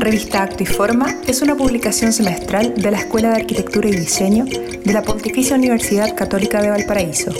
Revista 0.00 0.42
Acto 0.42 0.62
y 0.62 0.66
Forma 0.66 1.14
es 1.26 1.42
una 1.42 1.54
publicación 1.54 2.12
semestral 2.12 2.74
de 2.74 2.90
la 2.90 2.98
Escuela 2.98 3.28
de 3.28 3.42
Arquitectura 3.42 3.88
y 3.88 3.92
Diseño 3.92 4.46
de 4.46 4.92
la 4.92 5.02
Pontificia 5.02 5.56
Universidad 5.56 6.16
Católica 6.16 6.62
de 6.62 6.70
Valparaíso. 6.70 7.30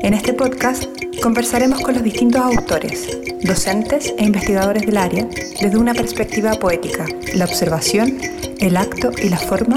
En 0.00 0.14
este 0.14 0.32
podcast 0.32 0.84
conversaremos 1.22 1.80
con 1.80 1.94
los 1.94 2.02
distintos 2.02 2.40
autores, 2.40 3.06
docentes 3.42 4.14
e 4.16 4.24
investigadores 4.24 4.86
del 4.86 4.96
área 4.96 5.26
desde 5.60 5.76
una 5.76 5.92
perspectiva 5.92 6.52
poética, 6.54 7.06
la 7.34 7.44
observación, 7.44 8.18
el 8.58 8.76
acto 8.76 9.10
y 9.22 9.28
la 9.28 9.38
forma 9.38 9.76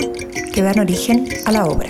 que 0.53 0.61
dan 0.61 0.79
origen 0.79 1.27
a 1.45 1.51
la 1.51 1.65
obra. 1.65 1.89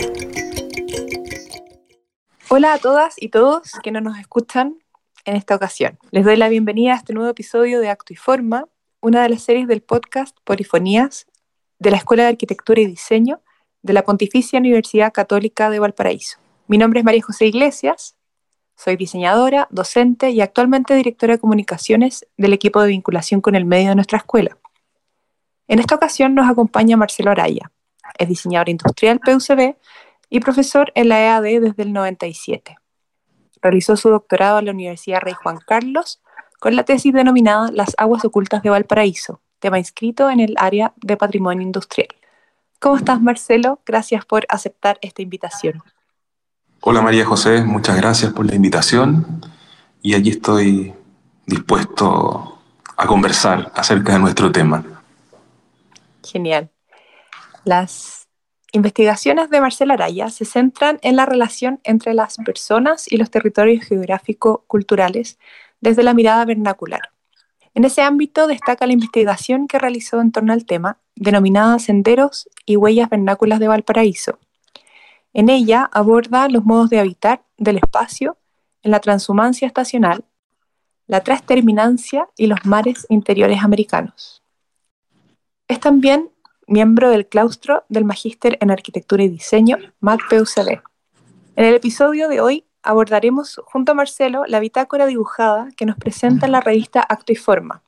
Hola 2.49 2.73
a 2.73 2.77
todas 2.79 3.13
y 3.17 3.29
todos 3.29 3.71
que 3.83 3.91
no 3.91 4.01
nos 4.01 4.17
escuchan 4.17 4.79
en 5.25 5.35
esta 5.35 5.55
ocasión. 5.55 5.97
Les 6.11 6.23
doy 6.23 6.37
la 6.37 6.49
bienvenida 6.49 6.93
a 6.93 6.97
este 6.97 7.13
nuevo 7.13 7.29
episodio 7.29 7.79
de 7.79 7.89
Acto 7.89 8.13
y 8.13 8.15
Forma, 8.15 8.67
una 9.01 9.23
de 9.23 9.29
las 9.29 9.41
series 9.41 9.67
del 9.67 9.81
podcast 9.81 10.37
Polifonías 10.43 11.25
de 11.79 11.91
la 11.91 11.97
Escuela 11.97 12.23
de 12.23 12.29
Arquitectura 12.29 12.81
y 12.81 12.85
Diseño 12.85 13.41
de 13.81 13.93
la 13.93 14.03
Pontificia 14.03 14.59
Universidad 14.59 15.11
Católica 15.11 15.69
de 15.69 15.79
Valparaíso. 15.79 16.37
Mi 16.67 16.77
nombre 16.77 16.99
es 16.99 17.05
María 17.05 17.21
José 17.23 17.47
Iglesias, 17.47 18.15
soy 18.77 18.95
diseñadora, 18.97 19.67
docente 19.71 20.31
y 20.31 20.41
actualmente 20.41 20.95
directora 20.95 21.33
de 21.33 21.39
comunicaciones 21.39 22.25
del 22.37 22.53
equipo 22.53 22.81
de 22.81 22.89
vinculación 22.89 23.41
con 23.41 23.55
el 23.55 23.65
medio 23.65 23.89
de 23.89 23.95
nuestra 23.95 24.17
escuela. 24.17 24.57
En 25.67 25.79
esta 25.79 25.95
ocasión 25.95 26.35
nos 26.35 26.49
acompaña 26.49 26.97
Marcelo 26.97 27.31
Araya, 27.31 27.71
es 28.17 28.27
diseñador 28.27 28.69
industrial 28.69 29.19
PUCB 29.19 29.75
y 30.29 30.39
profesor 30.39 30.91
en 30.95 31.09
la 31.09 31.21
EAD 31.21 31.61
desde 31.61 31.83
el 31.83 31.93
97. 31.93 32.77
Realizó 33.65 33.97
su 33.97 34.11
doctorado 34.11 34.59
en 34.59 34.65
la 34.65 34.73
Universidad 34.73 35.21
Rey 35.21 35.33
Juan 35.33 35.57
Carlos 35.57 36.21
con 36.59 36.75
la 36.75 36.83
tesis 36.83 37.11
denominada 37.11 37.71
Las 37.71 37.95
aguas 37.97 38.23
ocultas 38.23 38.61
de 38.61 38.69
Valparaíso, 38.69 39.41
tema 39.57 39.79
inscrito 39.79 40.29
en 40.29 40.39
el 40.39 40.53
área 40.59 40.93
de 40.97 41.17
patrimonio 41.17 41.63
industrial. 41.63 42.09
¿Cómo 42.79 42.97
estás, 42.97 43.19
Marcelo? 43.19 43.81
Gracias 43.83 44.23
por 44.23 44.45
aceptar 44.49 44.99
esta 45.01 45.23
invitación. 45.23 45.81
Hola, 46.81 47.01
María 47.01 47.25
José, 47.25 47.63
muchas 47.63 47.97
gracias 47.97 48.31
por 48.33 48.45
la 48.45 48.53
invitación 48.53 49.41
y 49.99 50.13
aquí 50.13 50.29
estoy 50.29 50.93
dispuesto 51.47 52.59
a 52.95 53.07
conversar 53.07 53.71
acerca 53.73 54.13
de 54.13 54.19
nuestro 54.19 54.51
tema. 54.51 54.85
Genial. 56.23 56.69
Las 57.63 58.24
investigaciones 58.75 59.49
de 59.49 59.61
Marcelo 59.61 59.93
Araya 59.93 60.29
se 60.29 60.45
centran 60.45 60.99
en 61.01 61.15
la 61.15 61.25
relación 61.25 61.79
entre 61.83 62.13
las 62.13 62.37
personas 62.37 63.11
y 63.11 63.17
los 63.17 63.31
territorios 63.31 63.85
geográfico-culturales 63.85 65.39
desde 65.81 66.03
la 66.03 66.13
mirada 66.13 66.45
vernacular. 66.45 67.11
En 67.73 67.83
ese 67.85 68.01
ámbito 68.01 68.47
destaca 68.47 68.85
la 68.85 68.93
investigación 68.93 69.67
que 69.67 69.79
realizó 69.79 70.21
en 70.21 70.31
torno 70.31 70.53
al 70.53 70.65
tema, 70.65 70.97
denominada 71.15 71.79
Senderos 71.79 72.49
y 72.65 72.75
Huellas 72.75 73.09
Vernáculas 73.09 73.59
de 73.59 73.67
Valparaíso. 73.67 74.39
En 75.33 75.49
ella 75.49 75.89
aborda 75.91 76.47
los 76.47 76.63
modos 76.63 76.89
de 76.89 76.99
habitar 76.99 77.43
del 77.57 77.77
espacio 77.77 78.37
en 78.83 78.91
la 78.91 78.99
transhumancia 78.99 79.67
estacional, 79.67 80.23
la 81.07 81.21
transterminancia 81.21 82.29
y 82.37 82.47
los 82.47 82.65
mares 82.65 83.05
interiores 83.09 83.63
americanos. 83.63 84.41
Es 85.67 85.79
también 85.79 86.29
miembro 86.67 87.09
del 87.09 87.27
claustro 87.27 87.85
del 87.89 88.05
Magíster 88.05 88.57
en 88.61 88.71
Arquitectura 88.71 89.23
y 89.23 89.29
Diseño, 89.29 89.77
MAC-PUCD. 89.99 90.81
En 91.55 91.65
el 91.65 91.75
episodio 91.75 92.27
de 92.27 92.41
hoy 92.41 92.65
abordaremos 92.83 93.61
junto 93.65 93.91
a 93.91 93.95
Marcelo 93.95 94.43
la 94.47 94.59
bitácora 94.59 95.05
dibujada 95.05 95.69
que 95.75 95.85
nos 95.85 95.97
presenta 95.97 96.45
en 96.45 96.51
la 96.51 96.61
revista 96.61 97.01
Acto 97.01 97.31
y 97.31 97.35
Forma, 97.35 97.83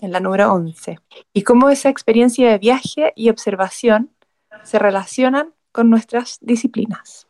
en 0.00 0.12
la 0.12 0.20
número 0.20 0.52
11, 0.52 0.98
y 1.32 1.42
cómo 1.42 1.70
esa 1.70 1.88
experiencia 1.88 2.50
de 2.50 2.58
viaje 2.58 3.12
y 3.16 3.30
observación 3.30 4.10
se 4.62 4.78
relacionan 4.78 5.54
con 5.72 5.90
nuestras 5.90 6.38
disciplinas. 6.40 7.26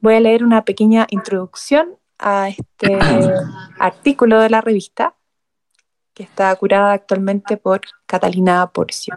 Voy 0.00 0.14
a 0.14 0.20
leer 0.20 0.44
una 0.44 0.64
pequeña 0.64 1.06
introducción 1.10 1.96
a 2.18 2.48
este 2.48 2.98
artículo 3.78 4.40
de 4.40 4.50
la 4.50 4.60
revista, 4.60 5.14
que 6.20 6.24
está 6.24 6.54
curada 6.54 6.92
actualmente 6.92 7.56
por 7.56 7.80
Catalina 8.04 8.66
Porcio. 8.66 9.14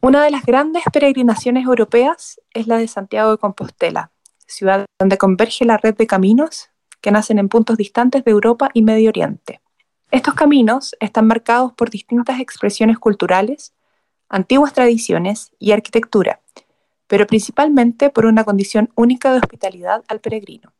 Una 0.00 0.24
de 0.24 0.32
las 0.32 0.44
grandes 0.44 0.82
peregrinaciones 0.92 1.64
europeas 1.64 2.40
es 2.52 2.66
la 2.66 2.76
de 2.78 2.88
Santiago 2.88 3.30
de 3.30 3.38
Compostela, 3.38 4.10
ciudad 4.48 4.86
donde 4.98 5.16
converge 5.16 5.64
la 5.64 5.76
red 5.76 5.94
de 5.94 6.08
caminos 6.08 6.70
que 7.00 7.12
nacen 7.12 7.38
en 7.38 7.48
puntos 7.48 7.76
distantes 7.76 8.24
de 8.24 8.32
Europa 8.32 8.70
y 8.74 8.82
Medio 8.82 9.10
Oriente. 9.10 9.60
Estos 10.10 10.34
caminos 10.34 10.96
están 10.98 11.28
marcados 11.28 11.72
por 11.72 11.88
distintas 11.88 12.40
expresiones 12.40 12.98
culturales, 12.98 13.74
antiguas 14.28 14.72
tradiciones 14.72 15.52
y 15.60 15.70
arquitectura, 15.70 16.40
pero 17.06 17.28
principalmente 17.28 18.10
por 18.10 18.26
una 18.26 18.42
condición 18.42 18.90
única 18.96 19.30
de 19.30 19.38
hospitalidad 19.38 20.02
al 20.08 20.18
peregrino. 20.18 20.72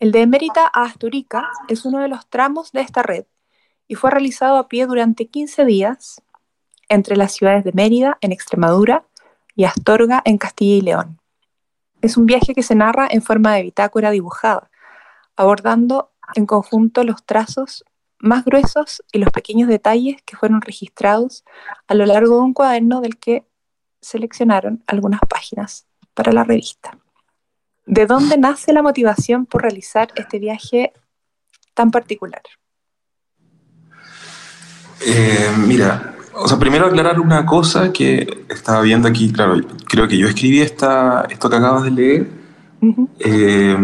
El 0.00 0.12
de 0.12 0.22
Emérita 0.22 0.70
a 0.72 0.84
Asturica 0.84 1.50
es 1.66 1.84
uno 1.84 1.98
de 1.98 2.06
los 2.06 2.28
tramos 2.28 2.70
de 2.70 2.82
esta 2.82 3.02
red 3.02 3.24
y 3.88 3.96
fue 3.96 4.12
realizado 4.12 4.56
a 4.56 4.68
pie 4.68 4.86
durante 4.86 5.26
15 5.26 5.64
días 5.64 6.22
entre 6.88 7.16
las 7.16 7.32
ciudades 7.32 7.64
de 7.64 7.72
Mérida, 7.72 8.16
en 8.20 8.30
Extremadura, 8.30 9.04
y 9.56 9.64
Astorga, 9.64 10.22
en 10.24 10.38
Castilla 10.38 10.76
y 10.76 10.80
León. 10.82 11.20
Es 12.00 12.16
un 12.16 12.26
viaje 12.26 12.54
que 12.54 12.62
se 12.62 12.76
narra 12.76 13.08
en 13.10 13.22
forma 13.22 13.54
de 13.54 13.64
bitácora 13.64 14.12
dibujada, 14.12 14.70
abordando 15.34 16.12
en 16.36 16.46
conjunto 16.46 17.02
los 17.02 17.24
trazos 17.24 17.84
más 18.20 18.44
gruesos 18.44 19.02
y 19.12 19.18
los 19.18 19.30
pequeños 19.30 19.68
detalles 19.68 20.22
que 20.22 20.36
fueron 20.36 20.60
registrados 20.60 21.44
a 21.88 21.94
lo 21.94 22.06
largo 22.06 22.36
de 22.36 22.42
un 22.42 22.54
cuaderno 22.54 23.00
del 23.00 23.18
que 23.18 23.48
seleccionaron 24.00 24.84
algunas 24.86 25.20
páginas 25.28 25.88
para 26.14 26.32
la 26.32 26.44
revista. 26.44 26.96
¿De 27.88 28.04
dónde 28.04 28.36
nace 28.36 28.74
la 28.74 28.82
motivación 28.82 29.46
por 29.46 29.62
realizar 29.62 30.08
este 30.14 30.38
viaje 30.38 30.92
tan 31.72 31.90
particular? 31.90 32.42
Eh, 35.06 35.48
mira, 35.56 36.14
o 36.34 36.46
sea, 36.46 36.58
primero 36.58 36.84
aclarar 36.84 37.18
una 37.18 37.46
cosa 37.46 37.90
que 37.90 38.44
estaba 38.50 38.82
viendo 38.82 39.08
aquí, 39.08 39.32
claro, 39.32 39.58
creo 39.88 40.06
que 40.06 40.18
yo 40.18 40.28
escribí 40.28 40.60
esta, 40.60 41.26
esto 41.30 41.48
que 41.48 41.56
acabas 41.56 41.84
de 41.84 41.90
leer. 41.90 42.26
Eh, 43.20 43.76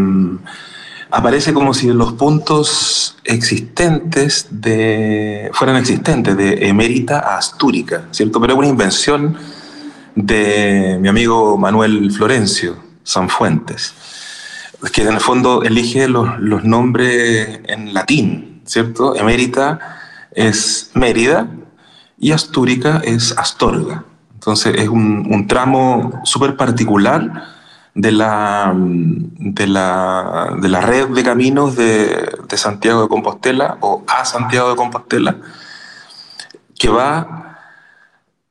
aparece 1.10 1.54
como 1.54 1.72
si 1.72 1.88
los 1.88 2.12
puntos 2.12 3.16
existentes 3.24 4.48
de, 4.50 5.50
fueran 5.54 5.76
existentes 5.76 6.36
de 6.36 6.68
emérita 6.68 7.20
a 7.20 7.38
astúrica, 7.38 8.06
¿cierto? 8.10 8.38
Pero 8.38 8.52
es 8.52 8.58
una 8.58 8.68
invención 8.68 9.34
de 10.14 10.98
mi 11.00 11.08
amigo 11.08 11.56
Manuel 11.56 12.12
Florencio 12.12 12.83
Sanfuentes, 13.04 13.94
que 14.92 15.02
en 15.02 15.14
el 15.14 15.20
fondo 15.20 15.62
elige 15.62 16.08
los, 16.08 16.40
los 16.40 16.64
nombres 16.64 17.60
en 17.64 17.94
latín, 17.94 18.62
¿cierto? 18.64 19.14
Emérita 19.14 19.78
es 20.32 20.90
Mérida 20.94 21.48
y 22.18 22.32
Astúrica 22.32 23.00
es 23.04 23.36
Astorga. 23.38 24.04
Entonces 24.44 24.74
es 24.76 24.88
un, 24.88 25.46
tramo 25.48 26.20
súper 26.24 26.56
particular 26.56 27.44
de 27.94 28.12
la, 28.12 28.74
de, 28.76 29.66
la, 29.66 30.54
de 30.60 30.68
la, 30.68 30.80
red 30.80 31.08
de 31.08 31.22
caminos 31.22 31.76
de, 31.76 32.28
Santiago 32.54 33.02
de 33.02 33.08
Compostela 33.08 33.78
o 33.80 34.04
a 34.06 34.24
Santiago 34.24 34.70
de 34.70 34.76
Compostela, 34.76 35.36
que 36.78 36.88
va 36.88 37.58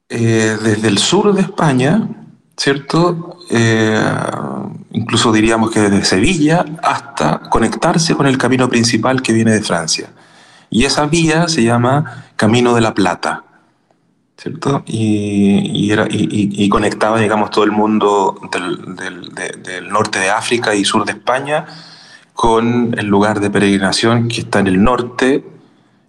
eh, 0.09 0.57
desde 0.63 0.87
el 0.87 0.97
sur 0.97 1.33
de 1.33 1.41
España, 1.41 2.07
¿cierto? 2.57 3.39
Eh, 3.49 4.01
incluso 4.91 5.31
diríamos 5.31 5.71
que 5.71 5.81
desde 5.81 6.05
Sevilla 6.05 6.65
hasta 6.81 7.39
conectarse 7.49 8.15
con 8.15 8.27
el 8.27 8.37
camino 8.37 8.69
principal 8.69 9.21
que 9.21 9.33
viene 9.33 9.51
de 9.51 9.61
Francia. 9.61 10.09
Y 10.69 10.85
esa 10.85 11.05
vía 11.05 11.47
se 11.47 11.63
llama 11.63 12.25
Camino 12.35 12.73
de 12.73 12.81
la 12.81 12.93
Plata. 12.93 13.43
¿cierto? 14.43 14.83
Y, 14.85 15.89
era, 15.89 16.05
y, 16.09 16.67
conectaba, 16.67 17.19
digamos, 17.19 17.49
todo 17.49 17.63
el 17.63 17.71
mundo 17.71 18.35
del, 18.51 19.89
norte 19.89 20.19
de 20.19 20.29
África 20.29 20.75
y 20.75 20.83
sur 20.83 21.05
de 21.05 21.13
España 21.13 21.65
con 22.33 22.93
el 22.97 23.05
lugar 23.05 23.39
de 23.39 23.49
peregrinación 23.49 24.27
que 24.27 24.41
está 24.41 24.59
en 24.59 24.67
el 24.67 24.83
norte, 24.83 25.45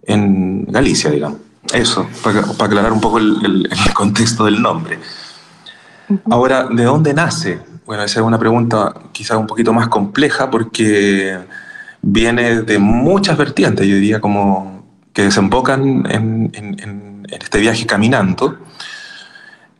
en 0.03 0.65
Galicia, 0.65 1.11
digamos. 1.11 1.39
Eso, 1.71 2.07
para, 2.23 2.41
aclarar 2.41 2.91
un 2.91 2.99
poco 2.99 3.19
el, 3.19 3.69
contexto 3.93 4.45
del 4.45 4.61
nombre. 4.61 4.99
Ahora, 6.29 6.67
¿de 6.69 6.83
dónde 6.83 7.13
nace? 7.13 7.59
Bueno, 7.85 8.03
esa 8.03 8.19
es 8.19 8.25
una 8.25 8.39
pregunta 8.39 8.93
quizás 9.11 9.37
un 9.37 9.47
poquito 9.47 9.73
más 9.73 9.87
compleja 9.87 10.49
porque 10.49 11.37
viene 12.01 12.61
de 12.61 12.79
muchas 12.79 13.37
vertientes, 13.37 13.87
yo 13.87 13.95
diría, 13.95 14.19
como 14.19 14.83
que 15.13 15.23
desembocan 15.23 16.05
en 16.09 17.25
este 17.29 17.59
viaje 17.59 17.85
caminando, 17.85 18.57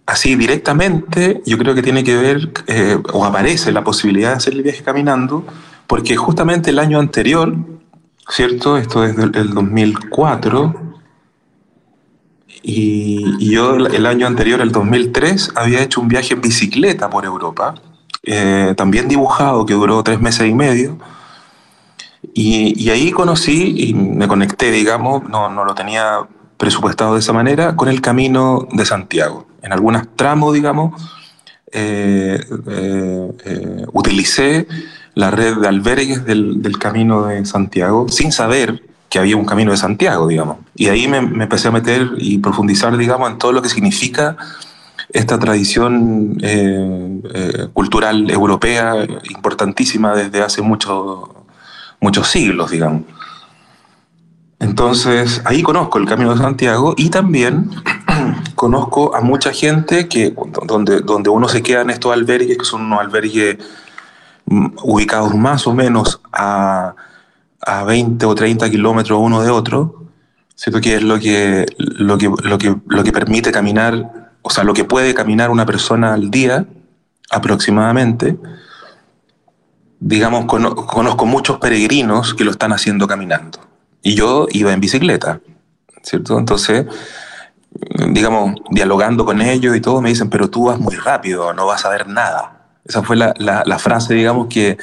así 0.06 0.36
directamente 0.36 1.42
yo 1.46 1.58
creo 1.58 1.76
que 1.76 1.84
tiene 1.84 2.04
que 2.04 2.16
ver, 2.16 2.52
eh, 2.68 2.98
o 3.14 3.26
aparece 3.26 3.72
la 3.72 3.84
posibilidad 3.84 4.30
de 4.32 4.36
hacer 4.38 4.54
el 4.54 4.64
viaje 4.64 4.84
caminando, 4.84 5.46
porque 5.88 6.16
justamente 6.16 6.70
el 6.72 6.80
año 6.80 7.00
anterior 7.00 7.56
¿cierto? 8.30 8.78
Esto 8.78 9.04
es 9.04 9.16
del 9.16 9.54
2004. 9.54 10.85
Y, 12.68 13.52
yo 13.52 13.76
el 13.76 14.06
año 14.08 14.26
anterior, 14.26 14.60
el 14.60 14.72
2003, 14.72 15.52
había 15.56 15.84
hecho 15.84 16.02
un 16.02 16.08
viaje 16.08 16.34
en 16.34 16.42
bicicleta 16.42 17.12
por 17.12 17.24
Europa, 17.24 17.76
eh, 18.24 18.74
también 18.76 19.08
dibujado, 19.08 19.68
que 19.68 19.76
duró 19.76 20.02
tres 20.02 20.20
meses 20.20 20.50
y 20.50 20.54
medio. 20.56 20.98
Y, 22.34 22.90
ahí 22.90 23.12
conocí 23.12 23.76
y 23.78 23.94
me 23.94 24.28
conecté, 24.28 24.72
digamos, 24.72 25.30
no, 25.30 25.48
no, 25.48 25.64
lo 25.64 25.76
tenía 25.76 26.22
presupuestado 26.58 27.14
de 27.14 27.20
esa 27.20 27.34
manera, 27.34 27.76
con 27.76 27.88
el 27.88 28.02
camino 28.02 28.68
de 28.72 28.84
Santiago. 28.84 29.46
En 29.62 29.72
algunos 29.72 30.08
tramos, 30.16 30.52
digamos, 30.56 31.00
eh, 31.72 32.44
eh, 32.68 33.86
utilicé 33.94 34.66
la 35.14 35.30
red 35.30 35.58
de 35.58 35.68
albergues 35.68 36.26
del, 36.26 36.64
del 36.64 36.80
camino 36.80 37.28
de 37.28 37.46
Santiago 37.46 38.08
sin 38.10 38.32
saber 38.32 38.82
que 39.16 39.20
había 39.20 39.38
un 39.38 39.46
camino 39.46 39.72
de 39.72 39.78
Santiago, 39.78 40.28
digamos. 40.28 40.58
Y 40.76 40.90
ahí 40.90 41.08
me, 41.08 41.20
empecé 41.20 41.70
a 41.70 41.72
meter 41.72 42.16
y 42.18 42.38
profundizar, 42.40 42.98
digamos, 42.98 43.32
en 43.32 43.38
todo 43.38 43.54
lo 43.54 43.62
que 43.62 43.70
significa 43.70 44.36
esta 45.08 45.40
tradición 45.40 46.38
eh, 46.42 47.22
eh, 47.34 47.68
cultural 47.72 48.30
europea 48.30 49.08
importantísima 49.30 50.14
desde 50.14 50.42
hace 50.42 50.62
muchos 50.62 52.28
siglos, 52.28 52.72
digamos. 52.72 53.04
Entonces, 54.60 55.42
ahí 55.46 55.64
conozco 55.64 55.98
el 55.98 56.08
Camino 56.08 56.34
de 56.36 56.42
Santiago 56.42 56.94
y 56.98 57.10
también 57.10 57.72
conozco 58.56 59.16
a 59.16 59.22
mucha 59.22 59.54
gente 59.54 60.10
que, 60.10 60.36
donde, 60.68 61.00
donde 61.00 61.30
uno 61.30 61.48
se 61.48 61.64
queda 61.64 61.84
en 61.84 61.92
estos 61.92 62.12
albergues, 62.12 62.58
que 62.58 62.66
son 62.66 62.82
unos 62.82 63.00
albergues 63.00 63.60
mm, 64.46 64.76
ubicados 64.84 65.34
más 65.34 65.66
o 65.68 65.74
menos 65.74 66.20
a 66.34 66.96
a 67.66 67.84
20 67.84 68.26
o 68.26 68.36
30 68.36 68.70
kilómetros 68.70 69.20
uno 69.22 69.42
de 69.42 69.50
otro, 69.50 70.06
¿cierto? 70.56 70.80
Que 70.80 70.96
es 70.96 71.04
lo 71.04 71.20
que, 71.20 71.66
lo 71.78 72.18
que, 72.18 72.30
lo 72.44 72.58
que, 72.58 72.76
lo 72.88 73.04
que 73.04 73.12
permite 73.12 73.52
caminar, 73.52 74.32
o 74.42 74.50
sea, 74.50 74.64
lo 74.64 74.74
que 74.74 74.84
puede 74.84 75.14
caminar 75.14 75.50
una 75.50 75.66
persona 75.66 76.14
al 76.14 76.30
día 76.30 76.66
aproximadamente. 77.32 78.38
Digamos, 80.00 80.46
conozco 80.46 81.26
muchos 81.26 81.58
peregrinos 81.58 82.34
que 82.36 82.44
lo 82.44 82.52
están 82.52 82.72
haciendo 82.72 83.08
caminando. 83.08 83.60
Y 84.04 84.14
yo 84.14 84.48
iba 84.52 84.72
en 84.72 84.80
bicicleta, 84.80 85.42
¿cierto? 86.04 86.38
Entonces, 86.38 86.86
digamos, 88.10 88.56
dialogando 88.70 89.26
con 89.26 89.42
ellos 89.42 89.76
y 89.76 89.82
todo, 89.82 90.02
me 90.02 90.10
dicen, 90.10 90.30
pero 90.30 90.50
tú 90.50 90.66
vas 90.66 90.80
muy 90.80 90.96
rápido, 90.96 91.54
no 91.54 91.66
vas 91.66 91.86
a 91.86 91.90
ver 91.90 92.08
nada. 92.08 92.68
Esa 92.86 93.02
fue 93.02 93.16
la, 93.16 93.34
la, 93.40 93.80
frase, 93.80 94.14
digamos, 94.14 94.48
que, 94.48 94.78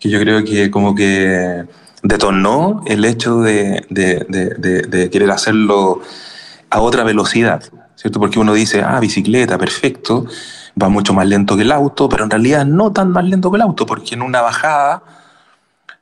que 0.00 0.10
yo 0.10 0.18
creo 0.18 0.42
que 0.42 0.68
como 0.68 0.96
que 0.96 1.64
detonó 2.06 2.82
el 2.86 3.04
hecho 3.04 3.40
de, 3.40 5.08
querer 5.12 5.30
hacerlo 5.30 6.00
a 6.70 6.80
otra 6.80 7.04
velocidad, 7.04 7.62
¿cierto? 7.96 8.20
Porque 8.20 8.38
uno 8.38 8.54
dice, 8.54 8.82
ah, 8.82 9.00
bicicleta, 9.00 9.58
perfecto, 9.58 10.26
va 10.80 10.88
mucho 10.88 11.14
más 11.14 11.26
lento 11.26 11.56
que 11.56 11.62
el 11.62 11.72
auto, 11.72 12.08
pero 12.08 12.24
en 12.24 12.30
realidad 12.30 12.64
no 12.64 12.92
tan 12.92 13.10
más 13.10 13.24
lento 13.24 13.50
que 13.50 13.56
el 13.56 13.62
auto, 13.62 13.86
porque 13.86 14.14
en 14.14 14.22
una 14.22 14.40
bajada 14.40 15.02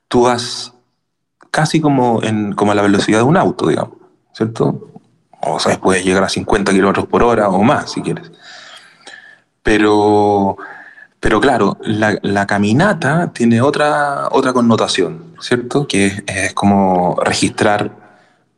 tú 0.08 0.22
vas 0.22 0.72
casi 1.50 1.80
como, 1.80 2.22
en, 2.22 2.52
como 2.52 2.72
a 2.72 2.74
la 2.74 2.82
velocidad 2.82 3.18
de 3.18 3.24
un 3.24 3.36
auto, 3.36 3.68
digamos, 3.68 3.96
¿cierto? 4.32 4.90
O 5.40 5.58
sea, 5.58 5.80
puedes 5.80 6.04
llegar 6.04 6.24
a 6.24 6.28
50 6.28 6.72
kilómetros 6.72 7.06
por 7.06 7.22
hora 7.22 7.48
o 7.48 7.62
más, 7.62 7.92
si 7.92 8.02
quieres. 8.02 8.30
Pero 9.62 10.56
pero 11.24 11.40
claro, 11.40 11.78
la, 11.80 12.46
caminata 12.46 13.32
tiene 13.32 13.62
otra, 13.62 14.28
otra 14.30 14.52
connotación, 14.52 15.34
¿cierto? 15.40 15.88
Que 15.88 16.22
es, 16.26 16.52
como 16.52 17.16
registrar 17.24 17.92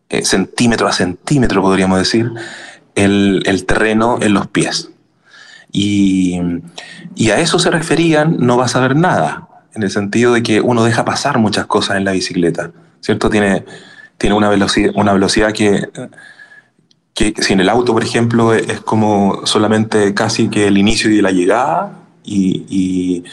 eh, 0.08 0.24
centímetro 0.24 0.88
a 0.88 0.92
centímetro, 0.92 1.62
podríamos 1.62 2.00
decir, 2.00 2.28
el, 2.96 3.64
terreno 3.68 4.18
en 4.20 4.34
los 4.34 4.48
pies. 4.48 4.90
Y, 5.70 6.40
a 7.30 7.38
eso 7.38 7.60
se 7.60 7.70
referían, 7.70 8.38
no 8.40 8.56
vas 8.56 8.74
a 8.74 8.80
ver 8.80 8.96
nada, 8.96 9.46
en 9.72 9.84
el 9.84 9.90
sentido 9.92 10.32
de 10.32 10.42
que 10.42 10.60
uno 10.60 10.82
deja 10.82 11.04
pasar 11.04 11.38
muchas 11.38 11.66
cosas 11.66 11.98
en 11.98 12.04
la 12.04 12.10
bicicleta, 12.10 12.72
¿cierto? 13.00 13.30
Tiene, 13.30 13.64
tiene 14.18 14.34
una, 14.34 14.48
velocidad, 14.48 14.90
una 14.96 15.12
velocidad 15.12 15.52
que, 15.52 15.88
que, 17.14 17.32
si 17.38 17.52
en 17.52 17.60
el 17.60 17.68
auto, 17.68 17.92
por 17.92 18.02
ejemplo, 18.02 18.54
es 18.54 18.80
como 18.80 19.46
solamente 19.46 20.14
casi 20.14 20.48
que 20.48 20.66
el 20.66 20.78
inicio 20.78 21.12
y 21.12 21.22
la 21.22 21.30
llegada, 21.30 22.02
y, 22.26 23.24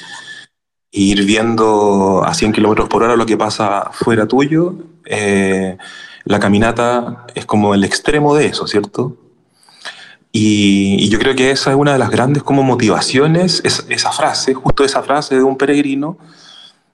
ir 0.95 1.25
viendo 1.25 2.23
a 2.23 2.35
100 2.35 2.53
kilómetros 2.53 2.87
por 2.87 3.01
hora 3.01 3.15
lo 3.15 3.25
que 3.25 3.35
pasa 3.35 3.89
fuera 3.93 4.27
tuyo, 4.27 4.75
eh, 5.05 5.75
la 6.25 6.39
caminata 6.39 7.25
es 7.33 7.45
como 7.45 7.73
el 7.73 7.83
extremo 7.83 8.35
de 8.35 8.45
eso, 8.45 8.67
¿cierto? 8.67 9.17
Y, 10.31 11.09
yo 11.09 11.19
creo 11.19 11.35
que 11.35 11.51
esa 11.51 11.71
es 11.71 11.75
una 11.75 11.93
de 11.93 11.99
las 11.99 12.09
grandes 12.09 12.43
como 12.43 12.63
motivaciones, 12.63 13.61
es, 13.63 13.85
esa 13.89 14.11
frase, 14.11 14.53
justo 14.53 14.83
esa 14.83 15.03
frase 15.03 15.35
de 15.35 15.43
un 15.43 15.57
peregrino, 15.57 16.17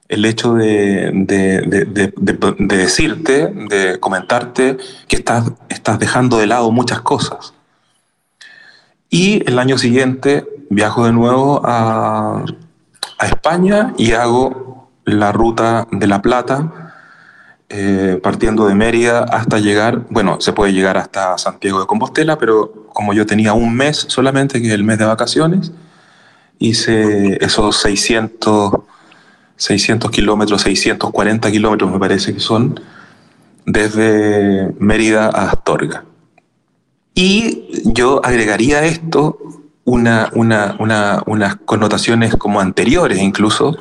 el 0.08 0.24
hecho 0.24 0.54
de, 0.54 1.10
de, 1.14 1.60
de, 1.62 2.76
decirte, 2.76 3.46
de 3.46 4.00
comentarte 4.00 4.76
que 5.06 5.16
estás, 5.16 5.52
estás 5.68 5.98
dejando 5.98 6.38
de 6.38 6.48
lado 6.48 6.70
muchas 6.72 7.00
cosas. 7.00 7.54
Y 9.08 9.48
el 9.48 9.58
año 9.58 9.78
siguiente 9.78 10.46
viajo 10.70 11.04
de 11.04 11.12
nuevo 11.12 11.60
a, 11.64 12.44
España 13.22 13.92
y 13.98 14.12
hago 14.12 14.88
la 15.04 15.30
ruta 15.30 15.86
de 15.92 16.06
La 16.06 16.22
Plata, 16.22 16.94
eh, 17.68 18.18
partiendo 18.22 18.66
de 18.66 18.74
Mérida 18.74 19.24
hasta 19.24 19.58
llegar, 19.58 20.06
bueno, 20.08 20.40
se 20.40 20.54
puede 20.54 20.72
llegar 20.72 20.96
hasta 20.96 21.36
Santiago 21.36 21.80
de 21.80 21.86
Compostela, 21.86 22.38
pero 22.38 22.86
como 22.94 23.12
yo 23.12 23.26
tenía 23.26 23.52
un 23.52 23.76
mes 23.76 24.06
solamente, 24.08 24.62
que 24.62 24.68
es 24.68 24.72
el 24.72 24.84
mes 24.84 24.98
de 24.98 25.04
vacaciones, 25.04 25.72
hice 26.58 27.44
esos 27.44 27.76
600, 27.82 28.72
600 29.56 30.10
kilómetros, 30.10 30.62
640 30.62 31.50
kilómetros 31.50 31.92
me 31.92 31.98
parece 31.98 32.32
que 32.32 32.40
son, 32.40 32.80
desde 33.66 34.74
Mérida 34.78 35.26
a 35.26 35.50
Astorga. 35.50 36.04
Y 37.14 37.82
yo 37.92 38.24
agregaría 38.24 38.82
esto 38.86 39.59
una, 39.90 40.30
unas 40.34 41.56
connotaciones 41.64 42.36
como 42.36 42.60
anteriores 42.60 43.18
incluso, 43.18 43.76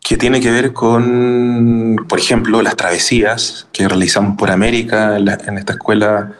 que 0.00 0.16
tiene 0.16 0.40
que 0.40 0.50
ver 0.50 0.72
con, 0.72 1.96
por 2.08 2.18
ejemplo, 2.18 2.60
las 2.62 2.76
travesías 2.76 3.68
que 3.72 3.86
realizamos 3.86 4.36
por 4.36 4.50
América 4.50 5.16
en, 5.16 5.58
esta 5.58 5.74
escuela 5.74 6.32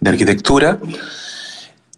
de 0.00 0.10
arquitectura, 0.10 0.78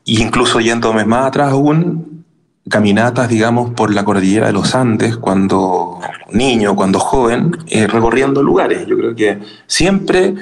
e 0.06 0.20
incluso 0.20 0.60
yéndome 0.60 1.04
más 1.04 1.26
atrás 1.26 1.52
aún, 1.52 2.24
caminatas, 2.68 3.28
digamos, 3.28 3.70
por 3.70 3.92
la 3.94 4.04
cordillera 4.04 4.48
de 4.48 4.52
los 4.52 4.74
Andes, 4.74 5.16
cuando 5.16 5.98
niño, 6.32 6.76
cuando 6.76 6.98
joven, 6.98 7.56
eh, 7.68 7.86
recorriendo 7.86 8.42
lugares. 8.42 8.86
Yo 8.86 8.96
creo 8.96 9.14
que 9.14 9.38
siempre 9.66 10.34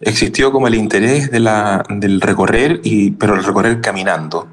existió 0.00 0.50
como 0.50 0.66
el 0.66 0.74
interés 0.74 1.30
del 1.30 2.20
recorrer, 2.20 2.80
y, 2.82 3.10
pero 3.12 3.34
el 3.34 3.44
recorrer 3.44 3.80
caminando 3.80 4.48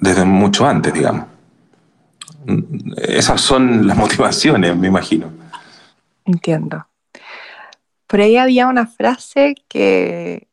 desde 0.00 0.24
mucho 0.24 0.66
antes, 0.66 0.92
digamos. 0.92 1.26
Esas 2.96 3.40
son 3.40 3.86
las 3.86 3.96
motivaciones, 3.96 4.76
me 4.76 4.88
imagino. 4.88 5.30
Entiendo. 6.24 6.86
Por 8.06 8.20
ahí 8.20 8.36
había 8.36 8.66
una 8.66 8.86
frase 8.86 9.54
que, 9.68 10.48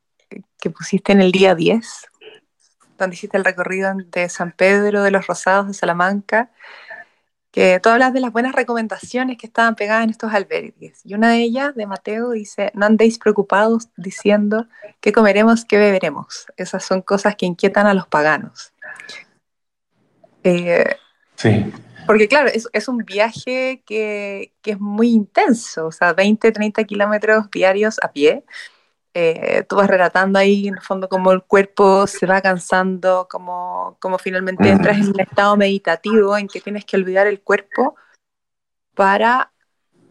que 0.60 0.70
pusiste 0.70 1.12
en 1.12 1.22
el 1.22 1.32
día 1.32 1.56
10, 1.56 2.08
donde 2.98 3.16
hiciste 3.16 3.38
el 3.38 3.46
recorrido 3.46 3.92
de 4.12 4.30
San 4.30 4.52
Pedro 4.52 5.04
de 5.04 5.12
los 5.12 5.26
Rosados 5.26 5.68
de 5.68 5.74
Salamanca, 5.74 6.52
que 7.52 7.80
tú 7.82 7.90
hablas 7.90 8.14
de 8.14 8.20
las 8.20 8.32
buenas 8.32 8.54
recomendaciones 8.54 9.38
que 9.38 9.48
estaban 9.48 9.76
pegadas 9.76 10.04
en 10.04 10.12
estos 10.12 10.32
albergues. 10.32 11.02
Y 11.04 11.16
una 11.16 11.32
de 11.32 11.38
ellas, 11.38 11.74
de 11.74 11.88
Mateo, 11.88 12.30
dice, 12.30 12.72
no 12.76 12.86
andéis 12.86 13.18
preocupados 13.18 13.90
diciendo 13.98 14.68
qué 15.00 15.12
comeremos, 15.12 15.66
qué 15.66 15.78
beberemos. 15.78 16.46
Esas 16.56 16.84
son 16.84 17.02
cosas 17.02 17.36
que 17.36 17.48
inquietan 17.48 17.88
a 17.88 17.96
los 17.96 18.08
paganos. 18.08 18.74
Eh, 20.48 20.96
sí. 21.36 21.72
Porque 22.06 22.28
claro, 22.30 22.48
es, 22.48 22.70
es 22.72 22.88
un 22.88 23.00
viaje 23.00 23.84
que, 23.86 24.54
que, 24.62 24.72
es 24.72 24.80
muy 24.80 25.10
intenso, 25.10 25.88
o 25.88 25.92
sea, 25.92 26.14
20, 26.14 26.52
30 26.54 26.84
kilómetros 26.86 27.52
diarios 27.52 27.98
a 28.02 28.12
pie. 28.14 28.46
Eh, 29.14 29.64
tú 29.68 29.76
vas 29.76 29.88
relatando 29.88 30.40
ahí 30.40 30.68
en 30.68 30.76
el 30.76 30.82
fondo 30.82 31.10
cómo 31.10 31.32
el 31.32 31.44
cuerpo 31.44 32.08
se 32.08 32.26
va 32.26 32.40
cansando, 32.40 33.28
cómo, 33.30 33.98
cómo 34.00 34.20
finalmente 34.20 34.70
entras 34.70 34.98
en 35.00 35.10
un 35.10 35.20
estado 35.20 35.58
meditativo 35.58 36.38
en 36.38 36.48
que 36.48 36.62
tienes 36.62 36.86
que 36.86 36.96
olvidar 36.96 37.28
el 37.28 37.42
cuerpo 37.42 37.96
para 38.94 39.52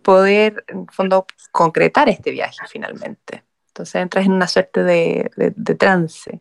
poder, 0.03 0.65
en 0.69 0.81
el 0.81 0.91
fondo, 0.91 1.27
concretar 1.51 2.09
este 2.09 2.31
viaje 2.31 2.59
finalmente. 2.69 3.45
Entonces 3.69 3.95
entras 4.03 4.27
en 4.27 4.33
una 4.33 4.49
suerte 4.49 4.83
de, 4.83 5.31
de, 5.37 5.53
de 5.57 5.75
trance. 5.77 6.41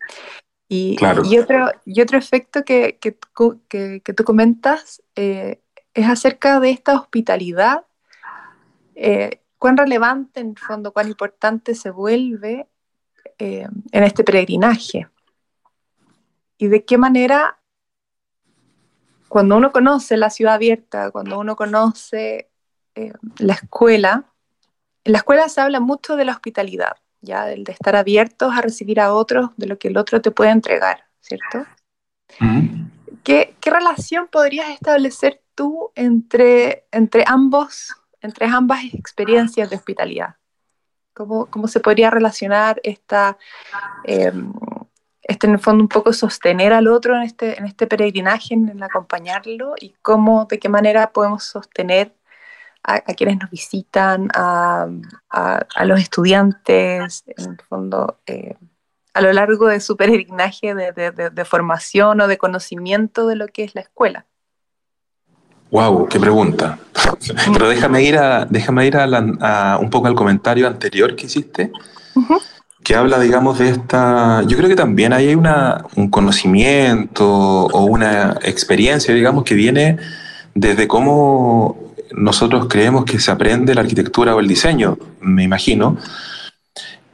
Y, 0.68 0.98
y, 1.26 1.38
otro, 1.38 1.70
y 1.86 2.02
otro 2.02 2.18
efecto 2.18 2.64
que, 2.64 2.98
que, 3.00 3.18
que, 3.68 4.14
tú 4.14 4.24
comentas 4.24 5.04
eh, 5.16 5.62
es 5.94 6.10
acerca 6.10 6.60
de 6.60 6.72
esta 6.72 6.96
hospitalidad. 6.96 7.86
Eh, 8.96 9.42
cuán 9.60 9.78
relevante 9.78 10.40
en 10.40 10.50
el 10.50 10.58
fondo, 10.58 10.92
cuán 10.92 11.08
importante 11.08 11.76
se 11.76 11.92
vuelve 11.92 12.68
eh, 13.38 13.68
en 13.92 14.04
este 14.04 14.24
peregrinaje. 14.24 15.08
Y 16.58 16.68
de 16.68 16.84
qué 16.84 16.98
manera, 16.98 17.60
cuando 19.28 19.58
uno 19.58 19.72
conoce 19.72 20.18
la 20.18 20.30
ciudad 20.30 20.56
abierta, 20.56 21.12
cuando 21.12 21.40
uno 21.40 21.56
conoce 21.56 22.50
la 23.38 23.54
escuela, 23.54 24.32
en 25.04 25.12
la 25.12 25.20
escuela 25.20 25.48
se 25.50 25.62
habla 25.62 25.80
mucho 25.80 26.16
de 26.16 26.26
la 26.26 26.32
hospitalidad, 26.32 26.98
ya 27.26 27.46
del 27.46 27.64
de 27.64 27.74
estar 27.74 27.96
abiertos 27.96 28.54
a 28.56 28.62
recibir 28.62 29.00
a 29.00 29.14
otros, 29.14 29.50
de 29.58 29.68
lo 29.68 29.78
que 29.78 29.90
el 29.90 29.98
otro 29.98 30.22
te 30.22 30.32
puede 30.32 30.52
entregar, 30.52 31.06
¿cierto? 31.20 31.66
¿Qué, 33.24 33.56
¿Qué, 33.60 33.70
relación 33.70 34.28
podrías 34.32 34.70
establecer 34.70 35.42
tú 35.56 35.92
entre, 35.96 36.86
entre, 36.92 37.24
ambos, 37.28 37.96
entre 38.22 38.46
ambas 38.46 38.84
experiencias 38.94 39.70
de 39.70 39.76
hospitalidad? 39.76 40.36
¿Cómo, 41.14 41.48
cómo 41.48 41.68
se 41.68 41.80
podría 41.80 42.10
relacionar 42.10 42.80
esta, 42.84 43.38
eh, 44.04 44.32
este, 45.24 45.48
en 45.48 45.54
el 45.54 45.60
fondo, 45.60 45.84
un 45.84 45.88
poco 45.88 46.14
sostener 46.14 46.74
al 46.74 46.88
otro 46.88 47.16
en 47.16 47.24
este, 47.24 47.58
en 47.58 47.66
este 47.66 47.88
peregrinaje, 47.88 48.54
en, 48.54 48.84
acompañarlo? 48.84 49.76
¿Y 49.80 49.96
cómo, 50.02 50.46
de 50.46 50.60
qué 50.60 50.70
manera 50.70 51.12
podemos 51.12 51.44
sostener 51.44 52.14
a, 52.88 53.02
quienes 53.14 53.40
nos 53.40 53.50
visitan, 53.50 54.30
a, 54.34 54.88
a, 55.30 55.86
los 55.86 56.00
estudiantes, 56.00 57.24
en 57.26 57.52
el 57.52 57.58
fondo, 57.68 58.20
eh, 58.28 58.56
a 59.14 59.22
lo 59.22 59.34
largo 59.34 59.68
de 59.68 59.80
su 59.80 59.98
peregrinaje 59.98 60.76
de, 60.76 60.92
de, 60.92 61.30
de, 61.30 61.46
formación 61.46 62.22
o 62.22 62.28
de 62.28 62.38
conocimiento 62.38 63.28
de 63.28 63.36
lo 63.36 63.48
que 63.48 63.64
es 63.64 63.74
la 63.74 63.82
escuela? 63.82 64.26
Wow, 65.72 66.08
qué 66.08 66.20
pregunta. 66.20 66.78
Pero 67.54 67.70
déjame 67.70 68.04
ir 68.04 68.18
a, 68.18 68.46
déjame 68.46 68.86
ir 68.86 68.98
a, 68.98 69.78
un 69.82 69.90
poco 69.90 70.08
al 70.08 70.16
comentario 70.16 70.68
anterior 70.68 71.16
que 71.16 71.26
hiciste, 71.26 71.72
que 72.84 72.96
habla, 72.96 73.20
digamos, 73.20 73.58
de 73.58 73.70
esta. 73.70 74.44
Yo 74.44 74.58
creo 74.58 74.70
que 74.70 74.76
también 74.76 75.12
hay 75.12 75.34
una, 75.34 75.86
un 75.96 76.10
conocimiento 76.10 77.26
o 77.28 77.86
una 77.86 78.38
experiencia, 78.44 79.14
digamos, 79.14 79.44
que 79.44 79.56
viene 79.56 79.98
desde 80.54 80.88
cómo 80.88 81.95
nosotros 82.16 82.68
creemos 82.70 83.04
que 83.06 83.20
se 83.20 83.30
aprende 83.30 83.76
la 83.76 83.82
arquitectura 83.82 84.36
o 84.36 84.40
el 84.40 84.48
diseño, 84.48 84.98
me 85.20 85.44
imagino. 85.44 85.98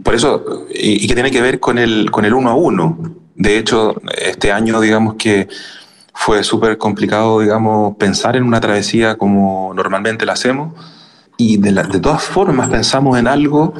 Por 0.03 0.15
eso, 0.15 0.65
y, 0.74 1.08
que 1.08 1.13
tiene 1.13 1.31
que 1.31 1.41
ver 1.41 1.60
con 1.60 1.77
el, 1.77 2.10
con 2.12 2.25
el 2.25 2.34
uno 2.34 2.50
a 2.50 2.55
uno. 2.55 2.98
De 3.36 3.58
hecho, 3.58 3.96
este 4.15 4.51
año, 4.51 4.79
digamos 4.79 5.15
que 5.15 5.48
fue 6.13 6.43
súper 6.43 6.77
complicado, 6.77 7.39
digamos, 7.39 7.96
pensar 7.98 8.36
en 8.36 8.43
una 8.43 8.60
travesía 8.60 9.17
como 9.17 9.74
normalmente 9.74 10.25
la 10.25 10.34
hacemos. 10.34 10.74
Y 11.38 11.58
de, 11.58 11.74
todas 12.00 12.22
formas 12.24 12.70
pensamos 12.70 13.17
en 13.17 13.27
algo 13.27 13.74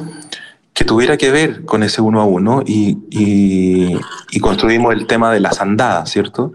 que 0.74 0.84
tuviera 0.84 1.16
que 1.16 1.30
ver 1.30 1.64
con 1.64 1.84
ese 1.84 2.00
uno 2.00 2.20
a 2.20 2.24
uno 2.24 2.62
y, 2.66 2.98
y, 3.10 4.40
construimos 4.40 4.92
el 4.94 5.06
tema 5.06 5.30
de 5.30 5.38
las 5.38 5.60
andadas, 5.60 6.10
¿cierto? 6.10 6.52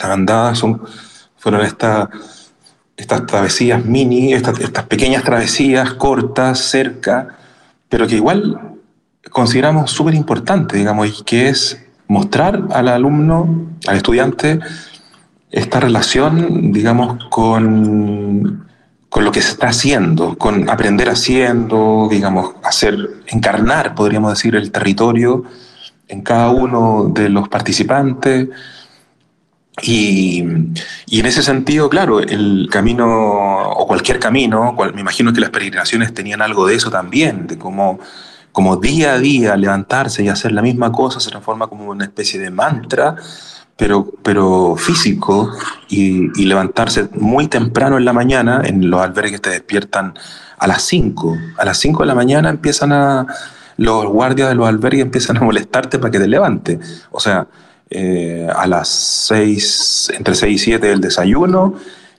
Las 0.00 0.10
andadas 0.10 0.62
fueron 1.38 1.62
estas 1.62 2.08
estas 2.96 3.26
travesías 3.26 3.84
mini, 3.84 4.32
estas, 4.32 4.58
estas 4.60 4.84
pequeñas 4.84 5.22
travesías 5.22 5.94
cortas, 5.94 6.58
cerca, 6.58 7.36
pero 7.88 8.06
que 8.06 8.16
igual 8.16 8.76
consideramos 9.30 9.90
súper 9.90 10.14
importante, 10.14 10.76
digamos, 10.76 11.20
y 11.20 11.24
que 11.24 11.48
es 11.48 11.84
mostrar 12.08 12.62
al 12.72 12.88
alumno, 12.88 13.68
al 13.86 13.96
estudiante, 13.96 14.60
esta 15.50 15.80
relación, 15.80 16.72
digamos, 16.72 17.24
con, 17.30 18.66
con 19.08 19.24
lo 19.24 19.32
que 19.32 19.40
se 19.40 19.52
está 19.52 19.68
haciendo, 19.68 20.36
con 20.36 20.68
aprender 20.68 21.08
haciendo, 21.08 22.08
digamos, 22.10 22.54
hacer, 22.62 22.96
encarnar, 23.26 23.94
podríamos 23.94 24.32
decir, 24.32 24.56
el 24.56 24.70
territorio 24.70 25.44
en 26.08 26.22
cada 26.22 26.50
uno 26.50 27.10
de 27.12 27.28
los 27.28 27.48
participantes. 27.48 28.48
Y, 29.82 30.42
y 31.06 31.20
en 31.20 31.26
ese 31.26 31.42
sentido, 31.42 31.90
claro, 31.90 32.20
el 32.20 32.68
camino, 32.70 33.68
o 33.70 33.86
cualquier 33.86 34.18
camino, 34.18 34.74
cual, 34.74 34.94
me 34.94 35.02
imagino 35.02 35.32
que 35.32 35.40
las 35.40 35.50
peregrinaciones 35.50 36.14
tenían 36.14 36.40
algo 36.40 36.66
de 36.66 36.76
eso 36.76 36.90
también, 36.90 37.46
de 37.46 37.58
cómo 37.58 37.98
como 38.52 38.76
día 38.78 39.12
a 39.12 39.18
día 39.18 39.54
levantarse 39.54 40.24
y 40.24 40.28
hacer 40.28 40.52
la 40.52 40.62
misma 40.62 40.90
cosa 40.90 41.20
se 41.20 41.28
transforma 41.28 41.66
como 41.66 41.90
una 41.90 42.04
especie 42.04 42.40
de 42.40 42.50
mantra, 42.50 43.14
pero, 43.76 44.10
pero 44.22 44.76
físico, 44.76 45.52
y, 45.88 46.30
y 46.40 46.46
levantarse 46.46 47.10
muy 47.12 47.48
temprano 47.48 47.98
en 47.98 48.06
la 48.06 48.14
mañana, 48.14 48.62
en 48.64 48.88
los 48.88 49.02
albergues 49.02 49.42
te 49.42 49.50
despiertan 49.50 50.14
a 50.58 50.66
las 50.66 50.80
5, 50.82 51.36
a 51.58 51.64
las 51.66 51.76
5 51.76 52.02
de 52.02 52.06
la 52.06 52.14
mañana 52.14 52.48
empiezan 52.48 52.92
a, 52.92 53.26
los 53.76 54.06
guardias 54.06 54.48
de 54.48 54.54
los 54.54 54.66
albergues 54.66 55.02
empiezan 55.02 55.36
a 55.36 55.40
molestarte 55.40 55.98
para 55.98 56.10
que 56.10 56.18
te 56.18 56.28
levantes. 56.28 57.06
O 57.10 57.20
sea, 57.20 57.46
eh, 57.90 58.48
a 58.54 58.66
las 58.66 58.88
6, 58.88 60.12
entre 60.16 60.34
6 60.34 60.54
y 60.54 60.58
7 60.58 60.92
el 60.92 61.00
desayuno, 61.00 61.74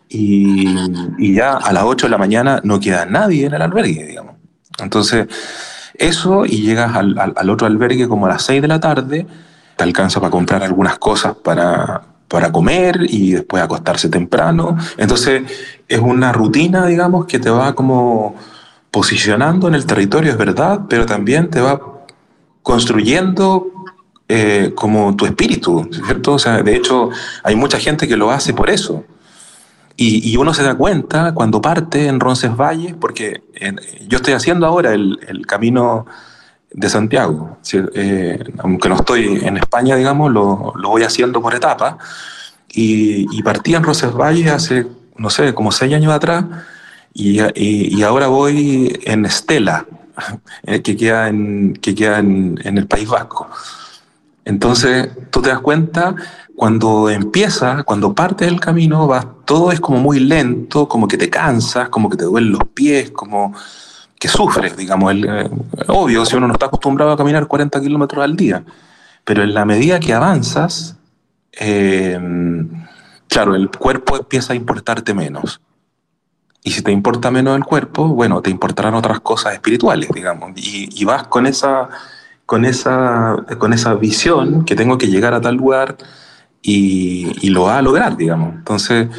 y, 0.09 1.33
ya 1.33 1.57
a 1.57 1.73
las 1.73 1.83
8 1.83 2.07
de 2.07 2.11
la 2.11 2.17
mañana 2.17 2.61
no 2.63 2.79
queda 2.79 3.05
nadie 3.05 3.45
en 3.45 3.53
el 3.53 3.61
albergue, 3.61 4.05
digamos. 4.05 4.35
Entonces, 4.79 5.27
eso 5.95 6.45
y 6.45 6.61
llegas 6.61 6.95
al, 6.95 7.49
otro 7.49 7.67
albergue 7.67 8.07
como 8.07 8.25
a 8.27 8.29
las 8.29 8.43
6 8.43 8.61
de 8.61 8.67
la 8.67 8.79
tarde, 8.79 9.27
te 9.75 9.83
alcanza 9.83 10.19
para 10.19 10.31
comprar 10.31 10.63
algunas 10.63 10.97
cosas 10.97 11.35
para, 11.35 12.01
para 12.27 12.51
comer 12.51 13.05
y 13.09 13.33
después 13.33 13.61
acostarse 13.61 14.09
temprano. 14.09 14.77
Entonces 14.97 15.43
es 15.87 15.99
una 15.99 16.31
rutina, 16.31 16.85
digamos, 16.85 17.25
que 17.25 17.39
te 17.39 17.49
va 17.49 17.73
como 17.75 18.35
posicionando 18.91 19.67
en 19.67 19.75
el 19.75 19.85
territorio, 19.85 20.31
es 20.31 20.37
verdad, 20.37 20.81
pero 20.89 21.05
también 21.05 21.49
te 21.49 21.61
va 21.61 21.79
construyendo 22.63 23.71
eh, 24.29 24.73
como 24.75 25.15
tu 25.15 25.25
espíritu, 25.25 25.89
¿cierto? 26.05 26.33
O 26.33 26.39
sea, 26.39 26.61
de 26.61 26.75
hecho, 26.75 27.09
hay 27.43 27.55
mucha 27.55 27.79
gente 27.79 28.09
que 28.09 28.17
lo 28.17 28.29
hace 28.29 28.53
por 28.53 28.69
eso. 28.69 29.05
Y, 29.95 30.31
y, 30.31 30.35
uno 30.35 30.53
se 30.53 30.63
da 30.63 30.75
cuenta 30.75 31.33
cuando 31.33 31.61
parte 31.61 32.07
en 32.07 32.19
Roncesvalles, 32.19 32.93
porque 32.99 33.41
en, 33.55 33.79
yo 34.07 34.17
estoy 34.17 34.33
haciendo 34.33 34.65
ahora 34.67 34.93
el, 34.93 35.17
el 35.27 35.47
camino 35.47 36.05
de 36.71 36.89
Santiago. 36.89 37.57
Eh, 37.73 38.43
aunque 38.59 38.89
no 38.89 38.95
estoy 38.95 39.39
en 39.43 39.55
España, 39.55 39.95
digamos, 39.95 40.31
lo, 40.31 40.73
lo 40.75 40.89
voy 40.89 41.03
haciendo 41.03 41.41
por 41.41 41.55
etapas. 41.55 41.95
Y, 42.69 43.25
y, 43.31 43.41
partí 43.43 43.75
en 43.75 43.83
Roncesvalles 43.83 44.51
hace, 44.51 44.87
no 45.15 45.29
sé, 45.29 45.53
como 45.53 45.71
seis 45.71 45.93
años 45.93 46.13
atrás, 46.13 46.43
y, 47.13 47.39
y 47.55 48.03
ahora 48.03 48.27
voy 48.27 48.99
en 49.05 49.25
Estela, 49.25 49.85
que 50.83 50.97
queda 50.97 51.29
en, 51.29 51.73
que 51.81 51.95
queda 51.95 52.19
en, 52.19 52.59
en 52.63 52.77
el 52.77 52.87
País 52.87 53.07
Vasco. 53.07 53.49
Entonces, 54.47 55.09
tú 55.29 55.41
te 55.41 55.49
das 55.49 55.59
cuenta 55.59 56.15
cuando 56.55 57.09
empieza, 57.09 57.83
cuando 57.83 58.15
parte 58.15 58.45
del 58.45 58.61
camino, 58.61 59.05
vas, 59.05 59.27
todo 59.43 59.73
es 59.73 59.81
como 59.81 59.99
muy 59.99 60.21
lento, 60.21 60.87
como 60.87 61.05
que 61.05 61.17
te 61.17 61.29
cansas, 61.29 61.89
como 61.89 62.09
que 62.09 62.15
te 62.15 62.23
duelen 62.23 62.53
los 62.53 62.63
pies, 62.73 63.11
como 63.11 63.53
que 64.17 64.29
sufres, 64.29 64.77
digamos. 64.77 65.13
Eh, 65.15 65.49
obvio, 65.89 66.25
si 66.25 66.37
uno 66.37 66.47
no 66.47 66.53
está 66.53 66.67
acostumbrado 66.67 67.11
a 67.11 67.17
caminar 67.17 67.45
40 67.45 67.81
kilómetros 67.81 68.23
al 68.23 68.37
día, 68.37 68.63
pero 69.25 69.43
en 69.43 69.53
la 69.53 69.65
medida 69.65 69.99
que 69.99 70.13
avanzas, 70.13 70.95
eh, 71.51 72.17
claro, 73.27 73.53
el 73.53 73.69
cuerpo 73.69 74.15
empieza 74.15 74.53
a 74.53 74.55
importarte 74.55 75.13
menos. 75.13 75.59
Y 76.63 76.71
si 76.71 76.81
te 76.81 76.93
importa 76.93 77.31
menos 77.31 77.57
el 77.57 77.65
cuerpo, 77.65 78.07
bueno, 78.07 78.41
te 78.41 78.49
importarán 78.49 78.93
otras 78.93 79.19
cosas 79.19 79.55
espirituales, 79.55 80.09
digamos. 80.13 80.51
Y 80.55 81.03
vas 81.03 81.27
con 81.27 81.45
esa, 81.47 81.89
con, 82.47 82.63
esa, 82.65 83.35
con 83.59 83.73
esa 83.73 83.93
visión 83.93 84.63
que 84.65 84.75
tengo 84.75 84.97
que 84.97 85.07
llegar 85.07 85.35
a 85.35 85.41
tal 85.41 85.55
lugar 85.55 85.97
y, 86.61 87.27
y, 87.45 87.49
lo 87.49 87.63
va 87.63 87.77
a 87.77 87.81
lograr, 87.81 88.15
digamos. 88.15 88.55
Entonces, 88.55 89.09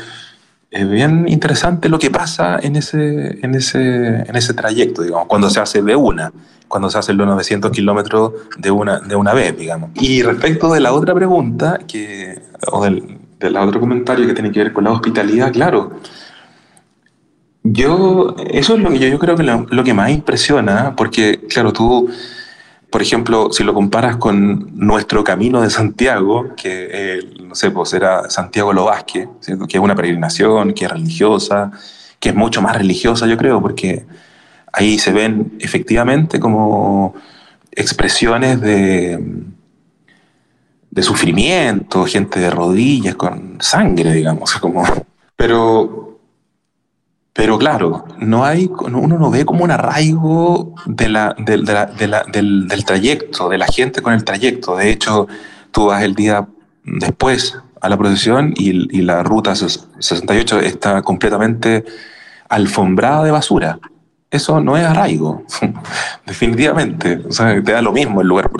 es 0.70 0.90
bien 0.90 1.26
interesante 1.28 1.90
lo 1.90 1.98
que 1.98 2.10
pasa 2.10 2.58
en 2.60 2.76
ese, 2.76 3.38
en 3.44 3.54
ese, 3.54 4.20
en 4.20 4.34
ese 4.34 4.54
trayecto, 4.54 5.02
digamos, 5.02 5.26
cuando 5.28 5.50
se 5.50 5.60
hace 5.60 5.82
de 5.82 5.94
una, 5.94 6.32
cuando 6.68 6.88
se 6.88 6.98
hacen 6.98 7.18
los 7.18 7.26
900 7.26 7.70
kilómetros 7.70 8.32
de 8.56 8.70
una, 8.70 8.98
de 9.00 9.14
una 9.14 9.34
vez, 9.34 9.56
digamos. 9.56 9.90
Y 9.94 10.22
respecto 10.22 10.72
de 10.72 10.80
la 10.80 10.94
otra 10.94 11.14
pregunta, 11.14 11.80
que, 11.86 12.40
o 12.72 12.82
del, 12.82 13.18
del 13.38 13.56
otro 13.58 13.78
comentario 13.78 14.26
que 14.26 14.32
tiene 14.32 14.50
que 14.50 14.60
ver 14.60 14.72
con 14.72 14.84
la 14.84 14.90
hospitalidad, 14.92 15.52
claro, 15.52 16.00
yo, 17.62 18.34
eso 18.50 18.74
es 18.74 18.80
lo 18.80 18.88
que 18.88 18.98
yo, 18.98 19.08
yo 19.08 19.18
creo 19.18 19.36
que 19.36 19.42
lo, 19.42 19.66
lo 19.68 19.84
que 19.84 19.92
más 19.92 20.10
impresiona, 20.10 20.96
porque, 20.96 21.40
claro, 21.46 21.74
tú 21.74 22.08
por 22.90 23.02
ejemplo, 23.02 23.52
si 23.52 23.64
lo 23.64 23.74
comparas 23.74 24.16
con 24.16 24.70
nuestro 24.74 25.22
camino 25.22 25.60
de 25.60 25.70
Santiago, 25.70 26.54
que 26.56 26.88
eh, 26.90 27.20
no 27.42 27.54
sé, 27.54 27.70
pues 27.70 27.92
era 27.92 28.30
Santiago 28.30 28.72
Lo 28.72 28.86
Vázquez, 28.86 29.28
que 29.44 29.76
es 29.76 29.82
una 29.82 29.94
peregrinación, 29.94 30.72
que 30.72 30.86
es 30.86 30.90
religiosa, 30.90 31.70
que 32.18 32.30
es 32.30 32.34
mucho 32.34 32.62
más 32.62 32.76
religiosa, 32.76 33.26
yo 33.26 33.36
creo, 33.36 33.60
porque 33.60 34.06
ahí 34.72 34.98
se 34.98 35.12
ven 35.12 35.52
efectivamente 35.60 36.40
como 36.40 37.14
expresiones 37.72 38.60
de, 38.60 39.22
de 40.90 41.02
sufrimiento, 41.02 42.06
gente 42.06 42.40
de 42.40 42.50
rodillas 42.50 43.16
con 43.16 43.58
sangre, 43.60 44.12
digamos, 44.14 44.54
como, 44.54 44.84
pero 45.36 46.07
Pero 47.38 47.56
claro, 47.56 48.04
no 48.18 48.44
hay, 48.44 48.68
uno 48.68 49.16
no 49.16 49.30
ve 49.30 49.44
como 49.44 49.62
un 49.62 49.70
arraigo 49.70 50.74
de 50.86 51.08
la, 51.08 51.36
del, 51.38 51.64
del, 51.64 52.84
trayecto, 52.84 53.48
de 53.48 53.58
la 53.58 53.66
gente 53.68 54.02
con 54.02 54.12
el 54.12 54.24
trayecto. 54.24 54.74
De 54.74 54.90
hecho, 54.90 55.28
tú 55.70 55.86
vas 55.86 56.02
el 56.02 56.16
día 56.16 56.48
después 56.82 57.56
a 57.80 57.88
la 57.88 57.96
procesión 57.96 58.54
y, 58.56 58.98
y 58.98 59.02
la 59.02 59.22
ruta 59.22 59.54
68 59.54 60.58
está 60.58 61.00
completamente 61.02 61.84
alfombrada 62.48 63.22
de 63.22 63.30
basura. 63.30 63.78
Eso 64.32 64.60
no 64.60 64.76
es 64.76 64.84
arraigo, 64.84 65.44
definitivamente. 66.26 67.22
O 67.28 67.30
sea, 67.30 67.62
te 67.62 67.70
da 67.70 67.82
lo 67.82 67.92
mismo 67.92 68.20
el 68.20 68.26
lugar. 68.26 68.50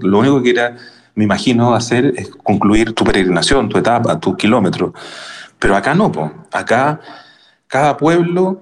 Lo 0.00 0.18
único 0.18 0.42
que 0.42 0.50
quería, 0.50 0.76
me 1.14 1.24
imagino, 1.24 1.74
hacer 1.74 2.12
es 2.18 2.28
concluir 2.28 2.92
tu 2.92 3.02
peregrinación, 3.02 3.70
tu 3.70 3.78
etapa, 3.78 4.20
tu 4.20 4.36
kilómetro. 4.36 4.92
Pero 5.58 5.74
acá 5.74 5.94
no, 5.94 6.12
po. 6.12 6.30
acá 6.52 7.00
cada 7.66 7.96
pueblo 7.96 8.60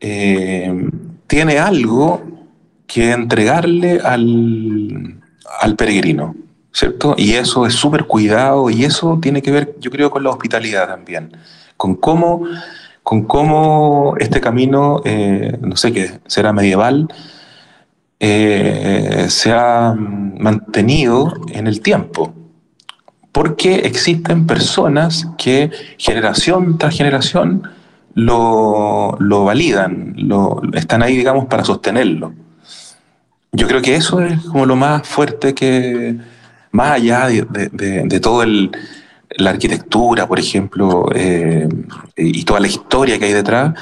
eh, 0.00 0.90
tiene 1.26 1.58
algo 1.58 2.22
que 2.86 3.12
entregarle 3.12 4.00
al, 4.02 5.20
al 5.60 5.76
peregrino, 5.76 6.34
¿cierto? 6.72 7.14
Y 7.18 7.34
eso 7.34 7.66
es 7.66 7.74
súper 7.74 8.04
cuidado 8.04 8.70
y 8.70 8.84
eso 8.84 9.18
tiene 9.20 9.42
que 9.42 9.50
ver, 9.50 9.76
yo 9.78 9.90
creo, 9.90 10.10
con 10.10 10.22
la 10.22 10.30
hospitalidad 10.30 10.88
también, 10.88 11.36
con 11.76 11.94
cómo, 11.94 12.44
con 13.02 13.24
cómo 13.24 14.14
este 14.18 14.40
camino, 14.40 15.02
eh, 15.04 15.56
no 15.60 15.76
sé 15.76 15.92
qué, 15.92 16.20
será 16.26 16.52
medieval, 16.52 17.08
eh, 18.20 19.26
se 19.28 19.52
ha 19.52 19.94
mantenido 19.94 21.32
en 21.52 21.66
el 21.66 21.80
tiempo. 21.80 22.34
Porque 23.32 23.76
existen 23.80 24.46
personas 24.46 25.28
que 25.36 25.70
generación 25.98 26.78
tras 26.78 26.96
generación 26.96 27.62
lo, 28.18 29.16
lo 29.20 29.44
validan, 29.44 30.12
lo, 30.16 30.60
están 30.74 31.04
ahí, 31.04 31.16
digamos, 31.16 31.46
para 31.46 31.64
sostenerlo. 31.64 32.34
Yo 33.52 33.68
creo 33.68 33.80
que 33.80 33.94
eso 33.94 34.20
es 34.20 34.40
como 34.42 34.66
lo 34.66 34.74
más 34.74 35.06
fuerte 35.06 35.54
que, 35.54 36.16
más 36.72 36.90
allá 36.90 37.28
de, 37.28 37.46
de, 37.48 38.02
de 38.04 38.20
todo 38.20 38.42
el, 38.42 38.72
la 39.36 39.50
arquitectura, 39.50 40.26
por 40.26 40.40
ejemplo, 40.40 41.08
eh, 41.14 41.68
y 42.16 42.44
toda 42.44 42.58
la 42.58 42.66
historia 42.66 43.20
que 43.20 43.26
hay 43.26 43.32
detrás, 43.32 43.74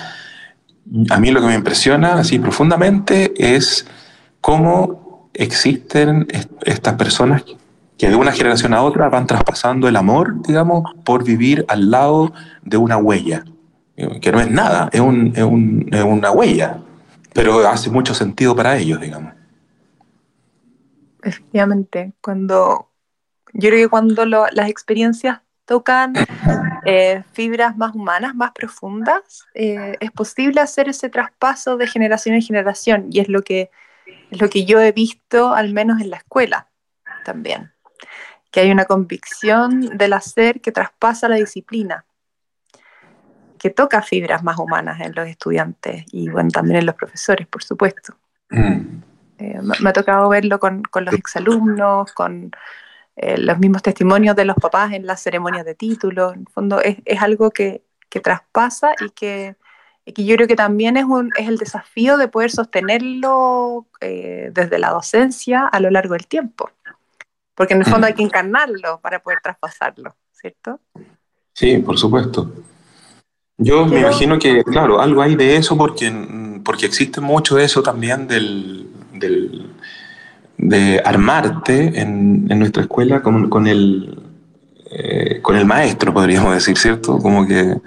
a 1.09 1.19
mí 1.19 1.31
lo 1.31 1.41
que 1.41 1.47
me 1.47 1.55
impresiona 1.55 2.15
así 2.17 2.39
profundamente 2.39 3.33
es 3.39 3.87
cómo 4.43 5.31
existen 5.33 6.29
estas 6.63 6.95
personas 6.95 7.43
que 7.97 8.11
de 8.11 8.17
una 8.17 8.33
generación 8.33 8.75
a 8.75 8.83
otra 8.83 9.09
van 9.09 9.27
traspasando 9.27 9.89
el 9.89 9.97
amor, 9.97 10.43
digamos, 10.43 10.93
por 11.05 11.25
vivir 11.25 11.65
al 11.69 11.91
lado 11.91 12.35
de 12.63 12.77
una 12.77 12.99
huella 12.99 13.43
que 13.97 14.33
no 14.33 14.41
es 14.41 14.51
nada, 14.51 14.91
es, 14.93 15.01
un, 15.01 15.33
es, 15.35 15.43
un, 15.43 15.89
es 15.91 16.03
una 16.03 16.31
huella, 16.31 16.83
pero 17.33 17.67
hace 17.67 17.91
mucho 17.91 18.15
sentido 18.15 18.55
para 18.55 18.77
ellos, 18.77 19.01
digamos. 19.01 19.33
Efectivamente, 21.23 22.13
cuando 22.21 22.91
yo 23.53 23.71
creo 23.71 23.87
que 23.87 23.89
cuando 23.89 24.27
las 24.27 24.69
experiencias 24.69 25.41
tocan 25.65 26.13
eh, 26.85 27.25
fibras 27.33 27.77
más 27.77 27.95
humanas, 27.95 28.35
más 28.35 28.53
profundas, 28.53 29.47
eh, 29.55 29.97
es 30.01 30.11
posible 30.13 30.61
hacer 30.61 30.89
ese 30.89 31.09
traspaso 31.09 31.77
de 31.77 31.87
generación 31.87 32.35
en 32.35 32.43
generación 32.43 33.07
y 33.11 33.21
es 33.21 33.29
lo 33.29 33.43
que, 33.43 33.71
es 34.31 34.41
lo 34.41 34.51
que 34.51 34.67
yo 34.67 34.81
he 34.81 34.93
visto 34.93 35.55
al 35.55 35.73
menos 35.73 36.01
en 36.01 36.11
la 36.11 36.19
escuela 36.19 36.69
también, 37.25 37.73
que 38.51 38.61
hay 38.61 38.71
una 38.71 38.85
convicción 38.85 39.97
del 39.97 40.13
hacer 40.13 40.61
que 40.61 40.71
traspasa 40.71 41.29
la 41.29 41.37
disciplina 41.37 42.05
que 43.67 43.71
toca 43.71 44.01
fibras 44.01 44.45
más 44.45 44.59
humanas 44.59 45.01
en 45.01 45.13
los 45.13 45.27
estudiantes 45.27 46.05
y 46.13 46.29
bueno, 46.29 46.51
también 46.51 46.77
en 46.77 46.87
los 46.87 46.95
profesores, 46.95 47.49
por 47.49 47.65
supuesto. 47.65 48.15
Mm. 48.51 49.03
Eh, 49.39 49.61
me, 49.81 49.91
ha 49.91 49.93
tocado 49.93 50.29
verlo 50.29 50.61
con, 50.61 50.83
con 50.83 51.05
los 51.05 51.13
exalumnos, 51.15 52.13
con 52.13 52.53
eh, 53.17 53.39
los 53.39 53.59
mismos 53.59 53.83
testimonios 53.83 54.37
de 54.37 54.45
los 54.45 54.55
papás 54.55 54.93
en 54.93 55.05
las 55.05 55.21
ceremonias 55.21 55.65
de 55.65 55.75
título. 55.75 56.33
En 56.33 56.41
el 56.43 56.49
fondo 56.49 56.81
es, 56.81 56.99
es 57.05 57.21
algo 57.21 57.51
que, 57.51 57.83
que, 58.09 58.21
traspasa 58.21 58.93
y 59.05 59.11
que, 59.11 59.57
y 60.05 60.13
que, 60.13 60.25
yo 60.25 60.37
creo 60.37 60.47
que 60.47 60.55
también 60.55 60.97
es, 60.97 61.05
un, 61.05 61.33
es 61.37 61.49
el 61.49 61.59
desafío 61.59 62.19
de 62.19 62.29
poder 62.29 62.53
sostenerlo 62.53 63.87
eh, 64.01 64.51
desde 64.53 64.79
la 64.79 64.91
docencia 64.91 65.67
a 65.67 65.81
lo 65.81 65.91
largo 65.91 66.13
del 66.13 66.29
tiempo. 66.29 66.71
Porque 67.57 67.75
en 67.75 67.81
el 67.81 67.87
fondo 67.87 68.07
hay 68.07 68.15
que 68.15 68.23
encarnarlo 68.23 69.01
para 69.01 69.19
poder 69.19 69.41
traspasarlo, 69.43 70.15
¿cierto? 70.31 70.79
Sí, 71.53 71.79
por 71.79 71.99
supuesto. 71.99 72.53
Yo 73.59 73.87
me 73.87 74.01
imagino 74.01 74.39
que, 74.39 74.63
claro, 74.65 75.01
algo 75.01 75.23
hay 75.23 75.35
de 75.35 75.57
eso 75.57 75.77
porque, 75.77 76.13
porque 76.63 76.87
existe 76.87 77.21
mucho 77.21 77.57
de 77.57 77.65
eso 77.65 77.83
también 77.83 78.29
del, 78.29 78.87
del 79.15 79.71
de 80.59 81.01
armarte 81.05 82.01
en, 82.01 82.47
en, 82.51 82.59
nuestra 82.59 82.83
escuela 82.83 83.23
con, 83.23 83.49
con 83.49 83.67
el, 83.67 84.19
eh, 84.91 85.41
con 85.43 85.57
el 85.57 85.65
maestro, 85.65 86.13
podríamos 86.13 86.55
decir, 86.55 86.77
¿cierto? 86.77 87.19
Como 87.19 87.47
que 87.47 87.79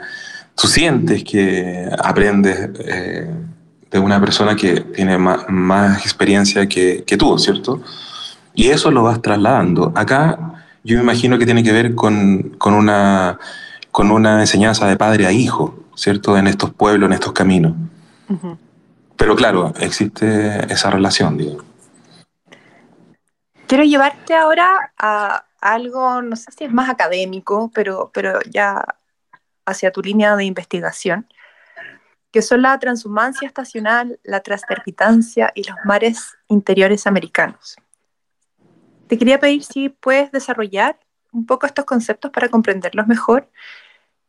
tú 0.55 0.67
sientes 0.67 1.23
que 1.23 1.87
aprendes 2.03 2.69
eh, 2.79 3.29
de 3.91 3.99
una 3.99 4.19
persona 4.19 4.55
que 4.55 4.81
tiene 4.81 5.17
más, 5.17 5.45
más 5.49 5.99
experiencia 5.99 6.67
que, 6.67 7.03
que, 7.05 7.17
tú, 7.17 7.37
¿cierto? 7.37 7.81
Y 8.55 8.69
eso 8.69 8.89
lo 8.91 9.03
vas 9.03 9.21
trasladando. 9.21 9.91
Acá 9.95 10.63
yo 10.83 10.97
me 10.97 11.03
imagino 11.03 11.37
que 11.37 11.45
tiene 11.45 11.63
que 11.63 11.71
ver 11.71 11.95
con, 11.95 12.55
con 12.57 12.73
una 12.73 13.39
con 13.91 14.11
una 14.11 14.39
enseñanza 14.39 14.87
de 14.87 14.97
padre 14.97 15.25
a 15.25 15.31
hijo, 15.31 15.77
¿cierto? 15.95 16.37
En 16.37 16.47
estos 16.47 16.73
pueblos, 16.73 17.07
en 17.07 17.13
estos 17.13 17.33
caminos. 17.33 17.73
Pero 19.15 19.35
claro, 19.35 19.73
existe 19.79 20.71
esa 20.71 20.91
relación, 20.91 21.37
digo. 21.37 21.63
Quiero 23.67 23.83
llevarte 23.83 24.33
ahora 24.35 24.93
a 24.97 25.45
algo, 25.61 26.21
no 26.21 26.35
sé 26.35 26.51
si 26.57 26.63
es 26.63 26.71
más 26.71 26.89
académico, 26.89 27.69
pero, 27.73 28.11
pero 28.13 28.39
ya 28.49 28.83
hacia 29.65 29.91
tu 29.91 30.01
línea 30.01 30.35
de 30.35 30.45
investigación, 30.45 31.27
que 32.31 32.41
son 32.41 32.61
la 32.61 32.77
transhumancia 32.79 33.47
estacional, 33.47 34.19
la 34.23 34.39
transterpitancia 34.41 35.51
y 35.55 35.63
los 35.67 35.77
mares 35.83 36.37
interiores 36.47 37.07
americanos. 37.07 37.75
Te 39.07 39.17
quería 39.17 39.39
pedir 39.39 39.63
si 39.63 39.89
puedes 39.89 40.31
desarrollar 40.31 40.99
un 41.31 41.45
poco 41.45 41.65
estos 41.65 41.85
conceptos 41.85 42.31
para 42.31 42.49
comprenderlos 42.49 43.07
mejor 43.07 43.49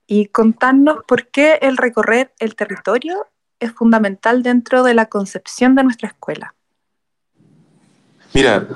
y 0.07 0.27
contarnos 0.27 1.05
por 1.07 1.29
qué 1.29 1.59
el 1.63 1.77
recorrer 1.77 2.35
el 2.39 2.57
territorio 2.57 3.27
es 3.61 3.73
fundamental 3.73 4.43
dentro 4.43 4.83
de 4.83 4.95
la 4.95 5.07
concepción 5.07 5.75
de 5.75 5.85
nuestra 5.85 6.09
escuela. 6.09 6.55
Mira, 8.33 8.67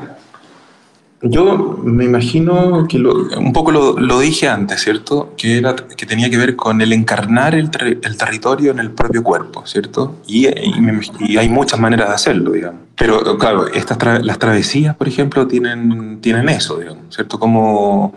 yo 1.27 1.79
me 1.83 2.05
imagino 2.05 2.87
que 2.87 2.99
un 2.99 3.53
poco 3.53 3.73
lo, 3.73 4.19
dije 4.21 4.49
antes, 4.49 4.83
¿cierto? 4.83 5.33
Que, 5.37 5.59
era, 5.59 5.75
que 5.75 6.07
tenía 6.07 6.29
que 6.29 6.37
ver 6.37 6.55
con 6.55 6.81
el 6.83 6.93
encarnar 6.93 7.55
el, 7.55 7.71
territorio 7.71 8.71
en 8.71 8.79
el 8.79 8.91
propio 8.91 9.23
cuerpo, 9.23 9.67
¿cierto? 9.67 10.17
Y, 10.27 10.47
y, 10.47 11.37
hay 11.39 11.49
muchas 11.49 11.81
maneras 11.81 12.09
de 12.09 12.15
hacerlo, 12.15 12.53
digamos. 12.53 12.83
Pero 12.97 13.39
claro, 13.39 13.67
estas 13.69 13.99
las 14.23 14.39
travesías, 14.39 14.95
por 14.97 15.09
ejemplo, 15.09 15.47
tienen, 15.47 16.21
tienen 16.21 16.49
eso, 16.49 16.79
digamos, 16.79 17.15
¿cierto? 17.15 17.39
Como 17.39 18.15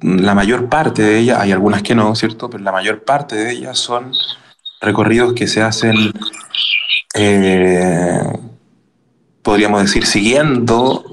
la 0.00 0.34
mayor 0.34 0.68
parte 0.68 1.02
de 1.02 1.18
ellas, 1.18 1.40
hay 1.40 1.52
algunas 1.52 1.82
que 1.82 1.94
no, 1.94 2.14
¿cierto? 2.14 2.50
Pero 2.50 2.62
la 2.62 2.72
mayor 2.72 3.04
parte 3.04 3.36
de 3.36 3.50
ellas 3.52 3.78
son 3.78 4.12
recorridos 4.82 5.32
que 5.32 5.46
se 5.46 5.62
hacen, 5.62 6.12
eh, 7.14 8.22
podríamos 9.42 9.80
decir, 9.82 10.04
siguiendo 10.04 11.03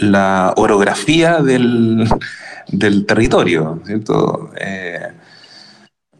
la 0.00 0.54
orografía 0.56 1.40
del, 1.40 2.08
del 2.68 3.06
territorio, 3.06 3.80
¿cierto? 3.84 4.50
Eh, 4.58 5.12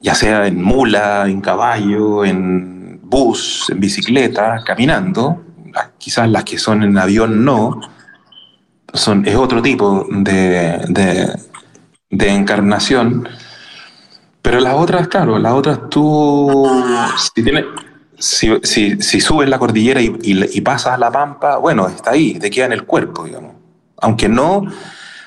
ya 0.03 0.15
sea 0.15 0.47
en 0.47 0.63
mula, 0.63 1.27
en 1.27 1.41
caballo, 1.41 2.25
en 2.25 3.01
bus, 3.03 3.71
en 3.71 3.81
bicicleta, 3.81 4.63
caminando, 4.65 5.43
quizás 5.99 6.29
las 6.29 6.45
que 6.45 6.59
son 6.59 6.83
en 6.83 6.97
avión 6.99 7.45
no, 7.45 7.81
son, 8.93 9.27
es 9.27 9.37
otro 9.37 9.63
tipo 9.63 10.07
de, 10.11 10.85
de, 12.09 12.29
encarnación, 12.29 13.29
pero 14.43 14.61
las 14.61 14.75
otras, 14.75 15.09
claro, 15.09 15.39
las 15.39 15.53
otras 15.53 15.89
tú, 15.91 16.69
si, 17.35 17.43
tienes, 17.43 17.65
si, 18.19 18.51
si, 18.63 19.21
subes 19.21 19.49
la 19.49 19.59
cordillera 19.59 20.01
y, 20.01 20.19
y, 20.23 20.61
pasas 20.63 20.95
a 20.95 20.99
la 20.99 21.11
pampa, 21.11 21.57
bueno, 21.59 21.89
está 21.89 22.13
ahí, 22.13 22.39
te 22.39 22.51
queda 22.51 22.67
en 22.67 22.73
el 22.73 22.85
cuerpo, 22.85 23.25
digamos 23.25 23.60
aunque 24.01 24.29
no, 24.29 24.65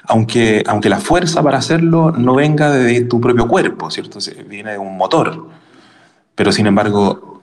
aunque, 0.06 0.64
aunque 0.68 0.90
la 0.90 1.00
fuerza 1.00 1.42
para 1.44 1.58
hacerlo 1.58 2.12
no 2.12 2.36
venga 2.36 2.72
de 2.72 3.02
tu 3.02 3.22
propio 3.22 3.48
cuerpo, 3.48 3.90
¿cierto? 3.90 4.20
Viene 4.48 4.74
de 4.74 4.78
un 4.78 4.98
motor. 4.98 5.48
Pero 6.36 6.52
sin 6.52 6.68
embargo, 6.68 7.42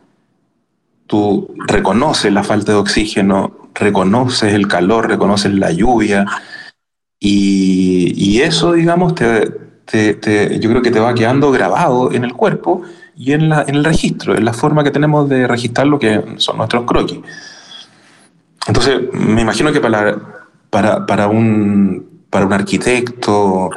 tú 1.06 1.54
reconoces 1.66 2.32
la 2.32 2.42
falta 2.42 2.72
de 2.72 2.78
oxígeno, 2.78 3.70
reconoces 3.74 4.54
el 4.54 4.68
calor, 4.68 5.08
reconoces 5.08 5.52
la 5.52 5.70
lluvia, 5.70 6.26
y, 7.22 8.40
eso, 8.40 8.72
digamos, 8.72 9.14
te, 9.14 9.50
te, 9.84 10.14
te, 10.14 10.58
yo 10.58 10.70
creo 10.70 10.80
que 10.80 10.90
te 10.90 11.00
va 11.00 11.14
quedando 11.14 11.50
grabado 11.52 12.12
en 12.12 12.24
el 12.24 12.32
cuerpo 12.32 12.82
y 13.14 13.32
en, 13.32 13.50
la, 13.50 13.62
en 13.62 13.74
el 13.74 13.84
registro, 13.84 14.34
en 14.34 14.46
la 14.46 14.54
forma 14.54 14.82
que 14.82 14.90
tenemos 14.90 15.28
de 15.28 15.46
registrar 15.46 15.86
lo 15.86 15.98
que 15.98 16.24
son 16.38 16.56
nuestros 16.56 16.84
croquis. 16.84 17.18
Entonces, 18.66 19.00
me 19.12 19.42
imagino 19.42 19.70
que 19.70 19.80
para, 19.80 20.39
para, 20.70 21.04
para, 21.04 21.28
un, 21.28 22.24
para 22.30 22.46
un 22.46 22.52
arquitecto, 22.52 23.70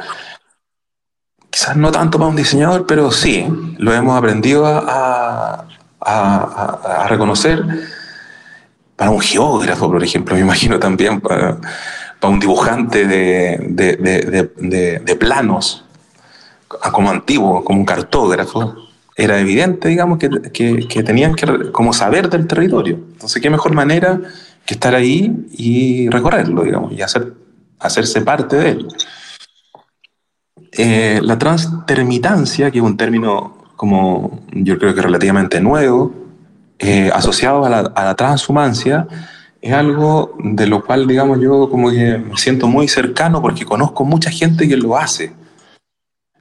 quizás 1.50 1.76
no 1.76 1.92
tanto 1.92 2.18
para 2.18 2.30
un 2.30 2.36
diseñador, 2.36 2.86
pero 2.86 3.10
sí, 3.10 3.46
lo 3.78 3.92
hemos 3.92 4.16
aprendido 4.16 4.66
a, 4.66 5.66
a, 6.00 7.02
a 7.02 7.08
reconocer. 7.08 7.64
Para 8.96 9.10
un 9.10 9.20
geógrafo, 9.20 9.90
por 9.90 10.02
ejemplo, 10.04 10.36
me 10.36 10.42
imagino 10.42 10.78
también 10.78 11.20
para, 11.20 11.58
para 12.20 12.32
un 12.32 12.40
dibujante 12.40 13.06
de, 13.06 13.58
de, 13.68 13.96
de, 14.56 14.98
de, 15.00 15.16
planos, 15.16 15.84
como 16.92 17.10
antiguo, 17.10 17.62
como 17.64 17.80
un 17.80 17.84
cartógrafo, 17.84 18.74
era 19.16 19.38
evidente, 19.38 19.88
digamos, 19.88 20.18
que, 20.18 20.30
que, 20.52 20.88
que, 20.88 21.02
tenían 21.02 21.34
que 21.34 21.70
como 21.70 21.92
saber 21.92 22.30
del 22.30 22.46
territorio. 22.46 22.94
Entonces, 23.12 23.42
¿qué 23.42 23.50
mejor 23.50 23.74
manera 23.74 24.20
que 24.64 24.74
estar 24.74 24.94
ahí 24.94 25.46
y 25.52 26.08
recorrerlo, 26.08 26.62
digamos, 26.62 26.92
y 26.92 27.02
hacer, 27.02 27.34
hacerse 27.78 28.20
parte 28.22 28.56
de 28.56 28.70
él? 28.70 28.88
Eh, 30.72 31.20
la 31.22 31.38
transtermitancia, 31.38 32.70
que 32.70 32.78
es 32.78 32.84
un 32.84 32.96
término 32.96 33.58
como 33.76 34.40
yo 34.52 34.78
creo 34.78 34.94
que 34.94 35.02
relativamente 35.02 35.60
nuevo, 35.60 36.12
eh, 36.78 37.10
asociado 37.12 37.64
a 37.64 37.68
la, 37.68 37.78
a 37.78 38.04
la 38.04 38.14
transhumancia, 38.14 39.06
es 39.64 39.72
algo 39.72 40.36
de 40.38 40.66
lo 40.66 40.84
cual, 40.84 41.06
digamos, 41.06 41.40
yo 41.40 41.70
como 41.70 41.90
que 41.90 42.18
me 42.18 42.36
siento 42.36 42.66
muy 42.66 42.86
cercano 42.86 43.40
porque 43.40 43.64
conozco 43.64 44.04
mucha 44.04 44.30
gente 44.30 44.68
que 44.68 44.76
lo 44.76 44.96
hace. 44.96 45.32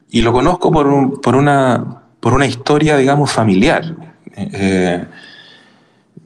Y 0.10 0.22
lo 0.22 0.34
conozco 0.34 0.72
por, 0.72 1.22
por, 1.22 1.36
una, 1.36 2.04
por 2.20 2.34
una 2.34 2.46
historia, 2.46 2.98
digamos, 2.98 3.32
familiar. 3.32 3.96
Eh, 4.36 5.06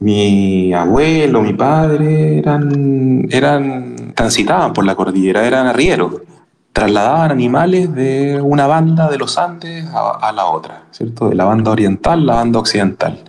mi 0.00 0.72
abuelo, 0.72 1.42
mi 1.42 1.52
padre 1.54 2.38
eran, 2.38 3.26
eran, 3.30 4.12
transitaban 4.14 4.72
por 4.72 4.84
la 4.84 4.94
cordillera, 4.94 5.46
eran 5.46 5.66
arrieros, 5.66 6.22
trasladaban 6.72 7.32
animales 7.32 7.92
de 7.94 8.40
una 8.40 8.66
banda 8.66 9.10
de 9.10 9.18
los 9.18 9.36
Andes 9.38 9.84
a, 9.92 10.32
la 10.32 10.46
otra, 10.46 10.84
¿cierto? 10.92 11.28
De 11.28 11.34
la 11.34 11.44
banda 11.44 11.72
oriental 11.72 12.24
la 12.24 12.36
banda 12.36 12.60
occidental. 12.60 13.24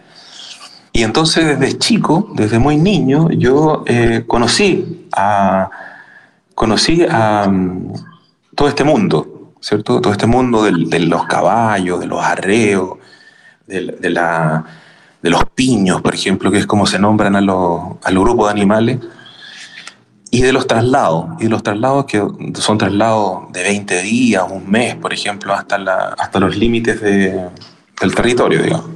Y 0.93 1.03
entonces 1.03 1.59
desde 1.59 1.77
chico, 1.77 2.31
desde 2.35 2.59
muy 2.59 2.77
niño, 2.77 3.29
yo 3.31 3.83
eh, 3.87 4.23
conocí 4.27 5.07
a, 5.11 5.69
conocí 6.53 7.05
a 7.09 7.45
um, 7.47 7.93
todo 8.55 8.67
este 8.67 8.83
mundo, 8.83 9.53
¿cierto? 9.61 10.01
Todo 10.01 10.11
este 10.11 10.27
mundo 10.27 10.63
del, 10.63 10.89
de 10.89 10.99
los 10.99 11.25
caballos, 11.25 11.99
de 11.99 12.05
los 12.05 12.23
arreos, 12.23 12.97
de, 13.65 13.97
de, 13.99 14.09
la, 14.09 14.65
de, 15.21 15.29
los 15.29 15.45
piños, 15.55 16.01
por 16.01 16.13
ejemplo, 16.13 16.51
que 16.51 16.59
es 16.59 16.65
como 16.65 16.85
se 16.85 16.99
nombran 16.99 17.35
a 17.35 17.41
los, 17.41 17.81
al 18.03 18.19
grupo 18.19 18.45
de 18.45 18.51
animales, 18.51 18.99
y 20.31 20.41
de 20.41 20.53
los 20.53 20.67
traslados, 20.67 21.25
y 21.39 21.43
de 21.45 21.49
los 21.49 21.63
traslados 21.63 22.05
que 22.05 22.23
son 22.55 22.77
traslados 22.77 23.51
de 23.51 23.63
20 23.63 24.01
días, 24.01 24.43
un 24.49 24.69
mes, 24.69 24.95
por 24.95 25.13
ejemplo, 25.13 25.53
hasta, 25.53 25.77
la, 25.77 26.15
hasta 26.17 26.39
los 26.39 26.55
límites 26.55 27.01
de, 27.01 27.49
del 27.99 28.15
territorio, 28.15 28.61
digamos. 28.61 28.89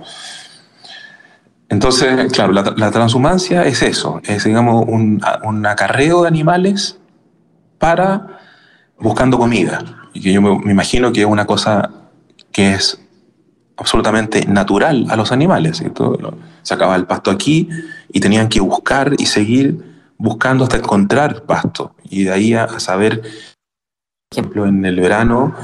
Entonces, 1.70 2.32
claro, 2.32 2.54
la, 2.54 2.92
transhumancia 2.92 3.66
es 3.66 3.82
eso, 3.82 4.22
es, 4.26 4.44
digamos, 4.44 4.86
un, 4.88 5.22
un, 5.44 5.66
acarreo 5.66 6.22
de 6.22 6.28
animales 6.28 7.00
para 7.80 8.40
buscando 9.00 9.38
comida. 9.38 9.84
Y 10.14 10.22
que 10.22 10.32
yo 10.32 10.42
me, 10.42 10.72
imagino 10.72 11.12
que 11.12 11.22
es 11.22 11.28
una 11.28 11.46
cosa 11.46 11.90
que 12.52 12.74
es 12.74 13.03
absolutamente 13.78 14.46
natural 14.46 15.08
a 15.10 15.16
los 15.16 15.32
animales. 15.32 15.78
¿cierto? 15.78 16.18
Se 16.62 16.74
acaba 16.74 16.96
el 16.96 17.06
pasto 17.06 17.32
aquí 17.32 17.70
y 18.12 18.20
tenían 18.20 18.50
que 18.50 18.60
buscar 18.60 19.14
y 19.18 19.26
seguir 19.26 19.94
buscando 20.18 20.64
hasta 20.64 20.78
encontrar 20.78 21.44
pasto. 21.44 21.96
Y 22.10 22.24
de 22.24 22.32
ahí 22.32 22.54
a, 22.54 22.80
saber, 22.80 23.22
por 23.22 24.40
ejemplo, 24.40 24.66
en 24.66 24.86
el 24.86 25.00
verano 25.00 25.56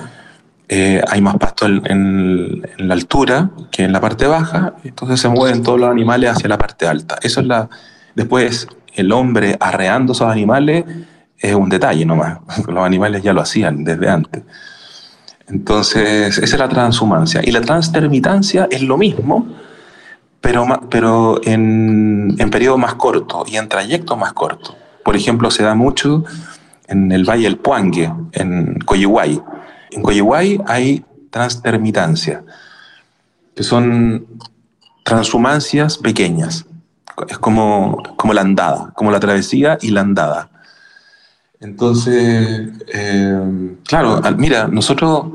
eh, 0.68 1.02
hay 1.08 1.22
más 1.22 1.38
pasto 1.38 1.66
en, 1.66 2.62
la 2.78 2.94
altura 2.94 3.52
que 3.72 3.84
en 3.84 3.92
la 3.92 4.02
parte 4.02 4.28
baja, 4.28 4.76
entonces 4.84 5.20
se 5.20 5.30
mueven 5.30 5.64
todos 5.64 5.80
los 5.80 5.90
animales 5.90 6.30
hacia 6.32 6.50
la 6.50 6.58
parte 6.58 6.88
alta. 6.88 7.18
Eso 7.22 7.42
es 7.42 7.48
la. 7.48 7.70
Después, 8.16 8.68
el 8.94 9.12
hombre 9.12 9.56
arreando 9.60 10.14
esos 10.14 10.30
animales 10.30 10.86
es 11.38 11.56
un 11.56 11.70
detalle 11.70 12.06
nomás. 12.06 12.40
Los 12.68 12.86
animales 12.86 13.24
ya 13.24 13.34
lo 13.34 13.42
hacían 13.42 13.84
desde 13.84 14.10
antes. 14.10 14.44
Entonces, 15.50 16.38
esa 16.38 16.56
es 16.56 16.60
la 16.60 16.70
transhumancia. 16.70 17.42
Y 17.44 17.52
la 17.52 17.62
transtermitancia 17.62 18.68
es 18.70 18.82
lo 18.82 18.98
mismo, 18.98 19.48
pero, 20.42 20.66
pero 20.90 21.42
en, 21.44 22.36
periodo 22.52 22.78
más 22.78 22.96
corto 22.96 23.44
y 23.48 23.58
en 23.58 23.68
trayectos 23.68 24.18
más 24.18 24.34
cortos. 24.34 24.76
Por 25.04 25.16
ejemplo, 25.16 25.52
se 25.52 25.64
da 25.64 25.76
mucho 25.76 26.24
en 26.88 27.12
el 27.12 27.24
Valle 27.24 27.44
del 27.44 27.58
Puangue, 27.58 28.12
en 28.34 28.80
Coyihuay 28.80 29.42
en 29.92 30.02
Coyihuay 30.02 30.60
hay 30.68 31.04
transtermitancia, 31.32 32.44
que 33.56 33.64
son 33.64 34.26
transhumancias 35.04 35.98
pequeñas. 35.98 36.66
Es 37.28 37.38
como, 37.38 38.02
como 38.16 38.34
la 38.34 38.42
andada, 38.42 38.94
como 38.96 39.12
la 39.12 39.20
travesía 39.20 39.78
y 39.82 39.92
la 39.92 40.02
andada. 40.02 40.50
Entonces, 41.62 42.70
eh, 42.94 43.76
claro, 43.86 44.22
mira, 44.38 44.68
nosotros 44.68 45.26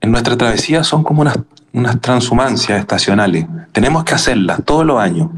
en 0.00 0.12
nuestra 0.12 0.36
travesía 0.36 0.84
son 0.84 1.02
como 1.02 1.22
unas, 1.22 1.38
unas 1.72 2.00
transhumancias 2.00 2.78
estacionales. 2.78 3.46
Tenemos 3.72 4.04
que 4.04 4.14
hacerlas 4.14 4.64
todos 4.64 4.86
los 4.86 5.00
años. 5.00 5.28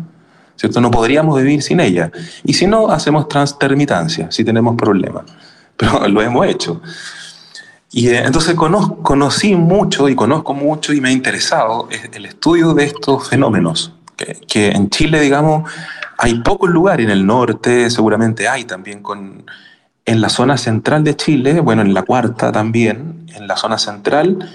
¿Cierto? 0.56 0.80
No 0.80 0.90
podríamos 0.90 1.40
vivir 1.40 1.62
sin 1.62 1.80
ellas. 1.80 2.10
Y 2.44 2.52
si 2.52 2.66
no, 2.66 2.88
hacemos 2.90 3.26
transtermitancia, 3.26 4.30
si 4.30 4.44
tenemos 4.44 4.76
problemas. 4.76 5.24
Pero 5.76 6.06
lo 6.08 6.20
hemos 6.20 6.46
hecho. 6.46 6.82
Y 7.90 8.08
eh, 8.08 8.22
entonces 8.24 8.54
conozco, 8.54 9.02
conocí 9.02 9.54
mucho 9.54 10.08
y 10.08 10.14
conozco 10.14 10.54
mucho 10.54 10.92
y 10.92 11.00
me 11.00 11.08
ha 11.08 11.12
interesado 11.12 11.88
el 12.12 12.26
estudio 12.26 12.74
de 12.74 12.84
estos 12.84 13.28
fenómenos, 13.28 13.92
que, 14.16 14.40
que, 14.46 14.68
en 14.70 14.88
Chile, 14.88 15.20
digamos, 15.20 15.70
hay 16.16 16.40
pocos 16.40 16.70
lugares, 16.70 17.04
en 17.04 17.10
el 17.10 17.26
norte 17.26 17.90
seguramente 17.90 18.48
hay 18.48 18.64
también, 18.64 19.02
con, 19.02 19.44
en 20.04 20.20
la 20.20 20.28
zona 20.28 20.56
central 20.56 21.04
de 21.04 21.16
Chile, 21.16 21.60
bueno, 21.60 21.82
en 21.82 21.94
la 21.94 22.02
cuarta 22.02 22.50
también, 22.52 23.26
en 23.34 23.46
la 23.46 23.56
zona 23.56 23.78
central, 23.78 24.50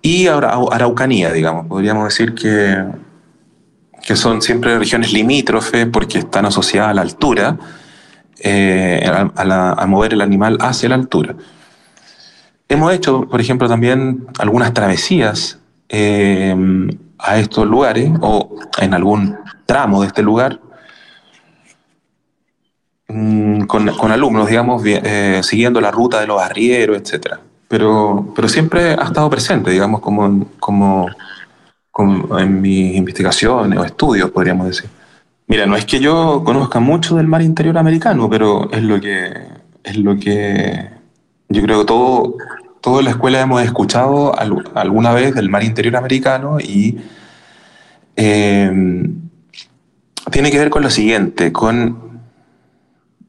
y 0.00 0.26
ahora 0.26 0.58
Araucanía, 0.70 1.32
digamos, 1.32 1.66
podríamos 1.66 2.04
decir 2.04 2.34
que, 2.34 2.84
que 4.02 4.16
son 4.16 4.42
siempre 4.42 4.78
regiones 4.78 5.12
limítrofes 5.12 5.86
porque 5.86 6.18
están 6.18 6.46
asociadas 6.46 6.90
a 6.90 6.94
la 6.94 7.02
altura, 7.02 7.56
eh, 8.40 9.08
a, 9.36 9.86
mover 9.86 10.14
el 10.14 10.20
animal 10.20 10.58
hacia 10.60 10.88
la 10.88 10.96
altura. 10.96 11.36
Hemos 12.68 12.92
hecho, 12.92 13.28
por 13.28 13.40
ejemplo, 13.40 13.68
también 13.68 14.26
algunas 14.38 14.72
travesías 14.72 15.60
eh, 15.88 16.56
a 17.18 17.38
estos 17.38 17.66
lugares 17.66 18.10
o 18.20 18.56
en 18.78 18.94
algún 18.94 19.36
tramo 19.66 20.00
de 20.00 20.08
este 20.08 20.22
lugar 20.22 20.58
mmm, 23.12 23.62
con, 23.66 23.86
con, 23.96 24.12
alumnos, 24.12 24.48
digamos, 24.48 24.82
eh, 24.84 25.40
siguiendo 25.42 25.80
la 25.80 25.90
ruta 25.90 26.20
de 26.20 26.26
los 26.26 26.40
arrieros, 26.40 26.96
etc. 26.96 27.36
Pero, 27.68 28.32
pero 28.34 28.48
siempre 28.48 28.94
ha 28.94 29.04
estado 29.04 29.28
presente, 29.30 29.70
digamos, 29.70 30.00
como, 30.00 30.46
como, 30.58 31.08
en 32.38 32.60
mis 32.60 32.96
investigaciones 32.96 33.78
o 33.78 33.84
estudios, 33.84 34.30
podríamos 34.30 34.66
decir. 34.66 34.88
Mira, 35.46 35.66
no 35.66 35.76
es 35.76 35.84
que 35.84 36.00
yo 36.00 36.42
conozca 36.44 36.80
mucho 36.80 37.16
del 37.16 37.26
mar 37.26 37.42
interior 37.42 37.76
americano, 37.78 38.28
pero 38.30 38.70
es 38.72 38.82
lo 38.82 39.00
que, 39.00 39.32
es 39.84 39.96
lo 39.96 40.16
que 40.16 40.88
yo 41.48 41.62
creo 41.62 41.80
que 41.80 41.86
todo, 41.86 42.36
toda 42.80 43.02
la 43.02 43.10
escuela 43.10 43.40
hemos 43.40 43.62
escuchado 43.62 44.34
alguna 44.74 45.12
vez 45.12 45.34
del 45.34 45.50
mar 45.50 45.62
interior 45.62 45.96
americano 45.96 46.58
y 46.60 46.98
eh, 48.16 48.70
tiene 50.30 50.50
que 50.50 50.58
ver 50.58 50.70
con 50.70 50.82
lo 50.82 50.90
siguiente, 50.90 51.52
con, 51.52 52.01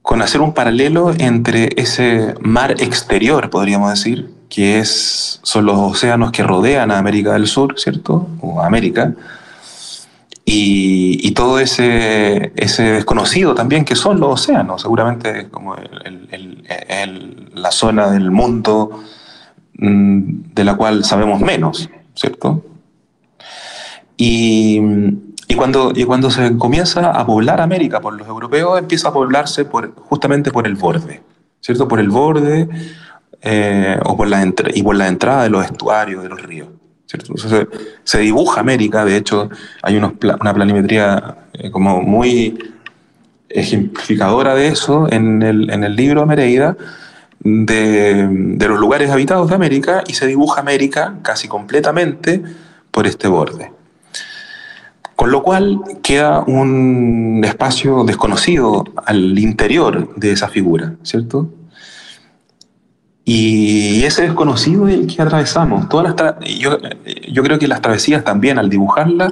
con 0.03 0.21
hacer 0.21 0.41
un 0.41 0.53
paralelo 0.53 1.11
entre 1.17 1.69
ese 1.75 2.35
mar 2.41 2.75
exterior, 2.79 3.49
podríamos 3.49 3.89
decir, 3.89 4.29
que 4.49 4.77
es, 4.77 5.39
son 5.41 5.65
los 5.65 5.77
océanos 5.77 6.31
que 6.31 6.43
rodean 6.43 6.91
a 6.91 6.99
América 6.99 7.33
del 7.33 7.47
Sur, 7.47 7.79
¿cierto? 7.79 8.27
O 8.39 8.61
América. 8.61 9.15
Y, 10.45 11.31
todo 11.31 11.57
ese, 11.57 12.51
desconocido 12.53 13.55
también 13.55 13.85
que 13.85 13.95
son 13.95 14.19
los 14.19 14.41
océanos, 14.41 14.83
seguramente 14.83 15.49
como 15.49 15.75
la 17.55 17.71
zona 17.71 18.11
del 18.11 18.29
mundo 18.29 19.03
Mm, 19.75 20.53
de 20.53 20.63
la 20.63 20.75
cual 20.75 21.03
sabemos 21.03 21.41
menos, 21.41 21.89
¿cierto? 22.15 22.63
Y, 24.15 24.79
y, 25.47 25.55
cuando, 25.55 25.91
y 25.95 26.03
cuando 26.05 26.29
se 26.29 26.57
comienza 26.57 27.11
a 27.11 27.25
poblar 27.25 27.61
América 27.61 27.99
por 27.99 28.17
los 28.17 28.27
europeos, 28.27 28.79
empieza 28.79 29.09
a 29.09 29.13
poblarse 29.13 29.65
por, 29.65 29.93
justamente 29.95 30.51
por 30.51 30.67
el 30.67 30.75
borde, 30.75 31.21
¿cierto? 31.59 31.87
Por 31.87 31.99
el 31.99 32.09
borde 32.09 32.69
eh, 33.41 33.99
o 34.05 34.15
por 34.15 34.27
la 34.27 34.45
y 34.73 34.83
por 34.83 34.95
la 34.95 35.07
entrada 35.07 35.43
de 35.43 35.49
los 35.49 35.65
estuarios, 35.65 36.23
de 36.23 36.29
los 36.29 36.41
ríos, 36.41 36.69
¿cierto? 37.05 37.33
se, 38.03 38.19
dibuja 38.19 38.61
América, 38.61 39.05
de 39.05 39.17
hecho 39.17 39.49
hay 39.81 39.97
unos, 39.97 40.13
una 40.39 40.53
planimetría 40.53 41.37
eh, 41.53 41.71
como 41.71 42.01
muy 42.01 42.57
ejemplificadora 43.49 44.55
de 44.55 44.67
eso 44.67 45.07
en 45.11 45.41
el, 45.43 45.69
en 45.69 45.83
el 45.83 45.95
libro 45.95 46.25
Mereida, 46.25 46.75
de, 47.39 48.27
de, 48.29 48.67
los 48.67 48.79
lugares 48.79 49.11
habitados 49.11 49.49
de 49.49 49.55
América 49.55 50.03
y 50.07 50.13
se 50.13 50.25
dibuja 50.25 50.61
América 50.61 51.15
casi 51.21 51.49
completamente 51.49 52.41
por 52.89 53.05
este 53.05 53.27
borde. 53.27 53.71
Con 55.15 55.31
lo 55.31 55.43
cual 55.43 55.79
queda 56.01 56.41
un 56.41 57.41
espacio 57.45 58.03
desconocido 58.03 58.83
al 59.05 59.37
interior 59.37 60.13
de 60.15 60.31
esa 60.31 60.47
figura, 60.47 60.95
¿cierto? 61.03 61.49
Y 63.25 64.03
ese 64.03 64.23
desconocido 64.23 64.87
es 64.87 64.95
el 64.95 65.07
que 65.07 65.21
atravesamos. 65.21 65.87
Todas 65.87 66.15
las 66.15 66.35
yo, 66.59 66.77
yo, 67.31 67.43
creo 67.43 67.59
que 67.59 67.67
las 67.67 67.81
travesías 67.81 68.23
también, 68.23 68.57
al 68.57 68.69
dibujarlas, 68.69 69.31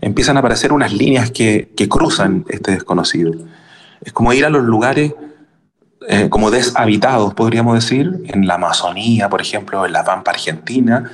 empiezan 0.00 0.36
a 0.36 0.40
aparecer 0.40 0.72
unas 0.72 0.92
líneas 0.92 1.30
que, 1.30 1.72
que 1.76 1.88
cruzan 1.88 2.44
este 2.48 2.72
desconocido. 2.72 3.32
Es 4.02 4.12
como 4.12 4.32
ir 4.32 4.44
a 4.44 4.50
los 4.50 4.62
lugares 4.64 5.14
eh, 6.08 6.28
como 6.28 6.52
deshabitados, 6.52 7.34
podríamos 7.34 7.74
decir, 7.74 8.22
en 8.26 8.46
la 8.46 8.54
Amazonía, 8.54 9.28
por 9.28 9.40
ejemplo, 9.40 9.84
en 9.84 9.92
la 9.92 10.04
Pampa 10.04 10.30
Argentina, 10.30 11.10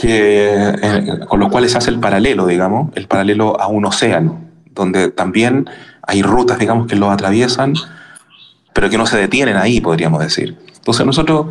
que, 0.00 0.74
eh, 0.82 1.18
con 1.28 1.40
los 1.40 1.50
cuales 1.50 1.72
se 1.72 1.78
hace 1.78 1.90
el 1.90 2.00
paralelo, 2.00 2.46
digamos, 2.46 2.90
el 2.94 3.06
paralelo 3.06 3.60
a 3.60 3.66
un 3.66 3.84
océano, 3.84 4.40
donde 4.74 5.10
también 5.10 5.68
hay 6.02 6.22
rutas, 6.22 6.58
digamos, 6.58 6.86
que 6.86 6.96
lo 6.96 7.10
atraviesan, 7.10 7.74
pero 8.72 8.88
que 8.88 8.96
no 8.96 9.04
se 9.06 9.18
detienen 9.18 9.56
ahí, 9.56 9.80
podríamos 9.80 10.20
decir. 10.20 10.56
Entonces 10.74 11.04
nosotros, 11.04 11.46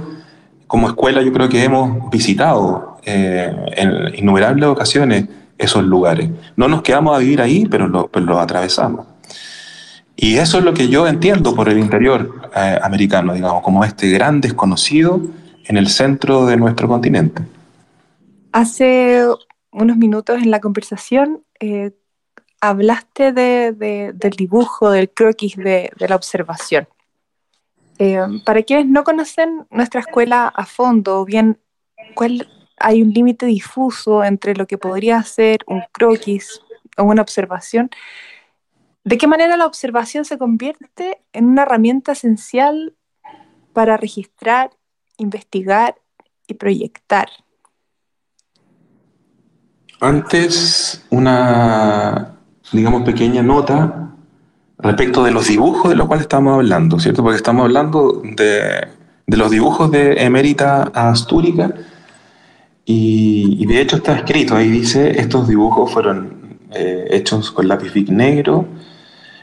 como 0.65 0.87
escuela, 0.87 1.21
yo 1.21 1.31
creo 1.31 1.47
que 1.47 1.63
hemos 1.63 2.09
visitado 2.09 2.97
eh, 3.05 3.53
en 3.75 4.15
innumerables 4.15 4.67
ocasiones 4.67 5.25
esos 5.57 5.83
lugares. 5.83 6.29
No 6.55 6.67
nos 6.67 6.81
quedamos 6.81 7.15
a 7.15 7.19
vivir 7.19 7.41
ahí, 7.41 7.67
pero 7.69 7.87
lo, 7.87 8.07
pero 8.07 8.25
lo 8.25 8.39
atravesamos. 8.39 9.05
Y 10.15 10.37
eso 10.37 10.57
es 10.57 10.63
lo 10.63 10.73
que 10.73 10.89
yo 10.89 11.07
entiendo 11.07 11.53
por 11.53 11.69
el 11.69 11.77
interior 11.77 12.49
eh, 12.55 12.79
americano, 12.81 13.33
digamos, 13.33 13.61
como 13.61 13.83
este 13.83 14.09
gran 14.09 14.41
desconocido 14.41 15.21
en 15.65 15.77
el 15.77 15.87
centro 15.87 16.47
de 16.47 16.57
nuestro 16.57 16.87
continente. 16.87 17.43
Hace 18.51 19.25
unos 19.71 19.97
minutos 19.97 20.41
en 20.41 20.49
la 20.49 20.59
conversación 20.59 21.45
eh, 21.59 21.91
hablaste 22.61 23.31
de, 23.31 24.11
del 24.13 24.31
dibujo, 24.31 24.89
del 24.89 25.09
croquis, 25.11 25.55
de, 25.55 25.91
la 25.97 26.15
observación. 26.15 26.87
Eh, 27.99 28.19
para 28.45 28.63
quienes 28.63 28.87
no 28.87 29.03
conocen 29.03 29.67
nuestra 29.69 30.01
escuela 30.01 30.47
a 30.47 30.65
fondo, 30.65 31.25
bien 31.25 31.59
cuál 32.15 32.49
hay 32.77 33.01
un 33.01 33.11
límite 33.11 33.45
difuso 33.45 34.23
entre 34.23 34.55
lo 34.55 34.65
que 34.65 34.77
podría 34.77 35.21
ser 35.23 35.59
un 35.67 35.83
croquis 35.91 36.61
o 36.97 37.03
una 37.03 37.21
observación, 37.21 37.89
¿de 39.03 39.17
qué 39.17 39.27
manera 39.27 39.57
la 39.57 39.65
observación 39.65 40.25
se 40.25 40.37
convierte 40.37 41.21
en 41.33 41.45
una 41.45 41.63
herramienta 41.63 42.13
esencial 42.13 42.95
para 43.73 43.97
registrar, 43.97 44.71
investigar 45.17 45.95
y 46.47 46.55
proyectar? 46.55 47.29
Antes, 50.01 51.05
una, 51.09 52.35
digamos, 52.71 53.03
pequeña 53.03 53.43
nota 53.43 54.11
respecto 54.77 55.23
de 55.25 55.31
los 55.31 55.47
dibujos 55.47 55.89
de 55.89 55.97
los 55.97 56.07
cuales 56.07 56.21
estamos 56.23 56.53
hablando, 56.53 56.99
¿cierto? 56.99 57.21
Porque 57.21 57.35
estamos 57.35 57.65
hablando 57.65 58.21
de, 58.23 58.87
los 59.27 59.51
dibujos 59.51 59.91
de 59.91 60.23
Emérita 60.23 60.83
Astúrica 60.93 61.73
y, 62.85 63.65
de 63.65 63.81
hecho 63.81 63.97
está 63.97 64.15
escrito, 64.15 64.55
ahí 64.55 64.69
dice, 64.69 65.19
estos 65.19 65.49
dibujos 65.49 65.91
fueron 65.91 66.59
eh, 66.71 67.07
hechos 67.11 67.51
con 67.51 67.67
lápiz 67.67 67.91
Bic 67.93 68.09
negro 68.09 68.65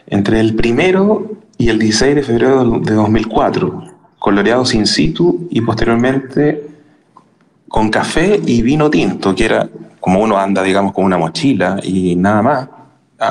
entre 0.06 0.40
el 0.40 0.56
primero 0.56 1.32
y 1.58 1.68
el 1.68 1.78
16 1.78 2.14
de 2.14 2.22
febrero 2.22 2.80
de 2.80 2.94
2004, 2.94 3.84
coloreados 4.18 4.74
in 4.74 4.86
situ 4.86 5.48
y 5.50 5.60
posteriormente 5.60 6.66
con 7.68 7.90
café 7.90 8.40
y 8.46 8.62
vino 8.62 8.88
tinto, 8.88 9.34
que 9.34 9.44
era 9.44 9.68
como 10.06 10.20
uno 10.20 10.38
anda, 10.38 10.62
digamos, 10.62 10.92
con 10.92 11.04
una 11.04 11.18
mochila 11.18 11.80
y 11.82 12.14
nada 12.14 12.40
más, 12.40 12.68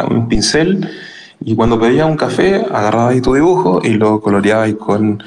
un 0.10 0.28
pincel, 0.28 0.86
y 1.40 1.56
cuando 1.56 1.80
pedía 1.80 2.06
un 2.06 2.18
café, 2.18 2.66
agarraba 2.70 3.12
ahí 3.12 3.22
tu 3.22 3.34
dibujo 3.34 3.80
y 3.82 3.92
lo 3.92 4.20
coloreaba 4.20 4.70
con, 4.74 5.24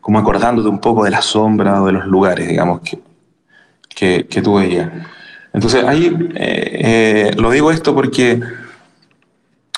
como 0.00 0.18
acordándote 0.18 0.68
un 0.68 0.80
poco 0.80 1.04
de 1.04 1.12
la 1.12 1.22
sombra 1.22 1.80
o 1.80 1.86
de 1.86 1.92
los 1.92 2.06
lugares, 2.06 2.48
digamos, 2.48 2.80
que, 2.80 2.98
que, 3.88 4.26
que 4.28 4.42
tú 4.42 4.56
veías. 4.56 4.90
Entonces 5.52 5.84
ahí 5.84 6.06
eh, 6.34 6.80
eh, 6.82 7.36
lo 7.36 7.52
digo 7.52 7.70
esto 7.70 7.94
porque 7.94 8.40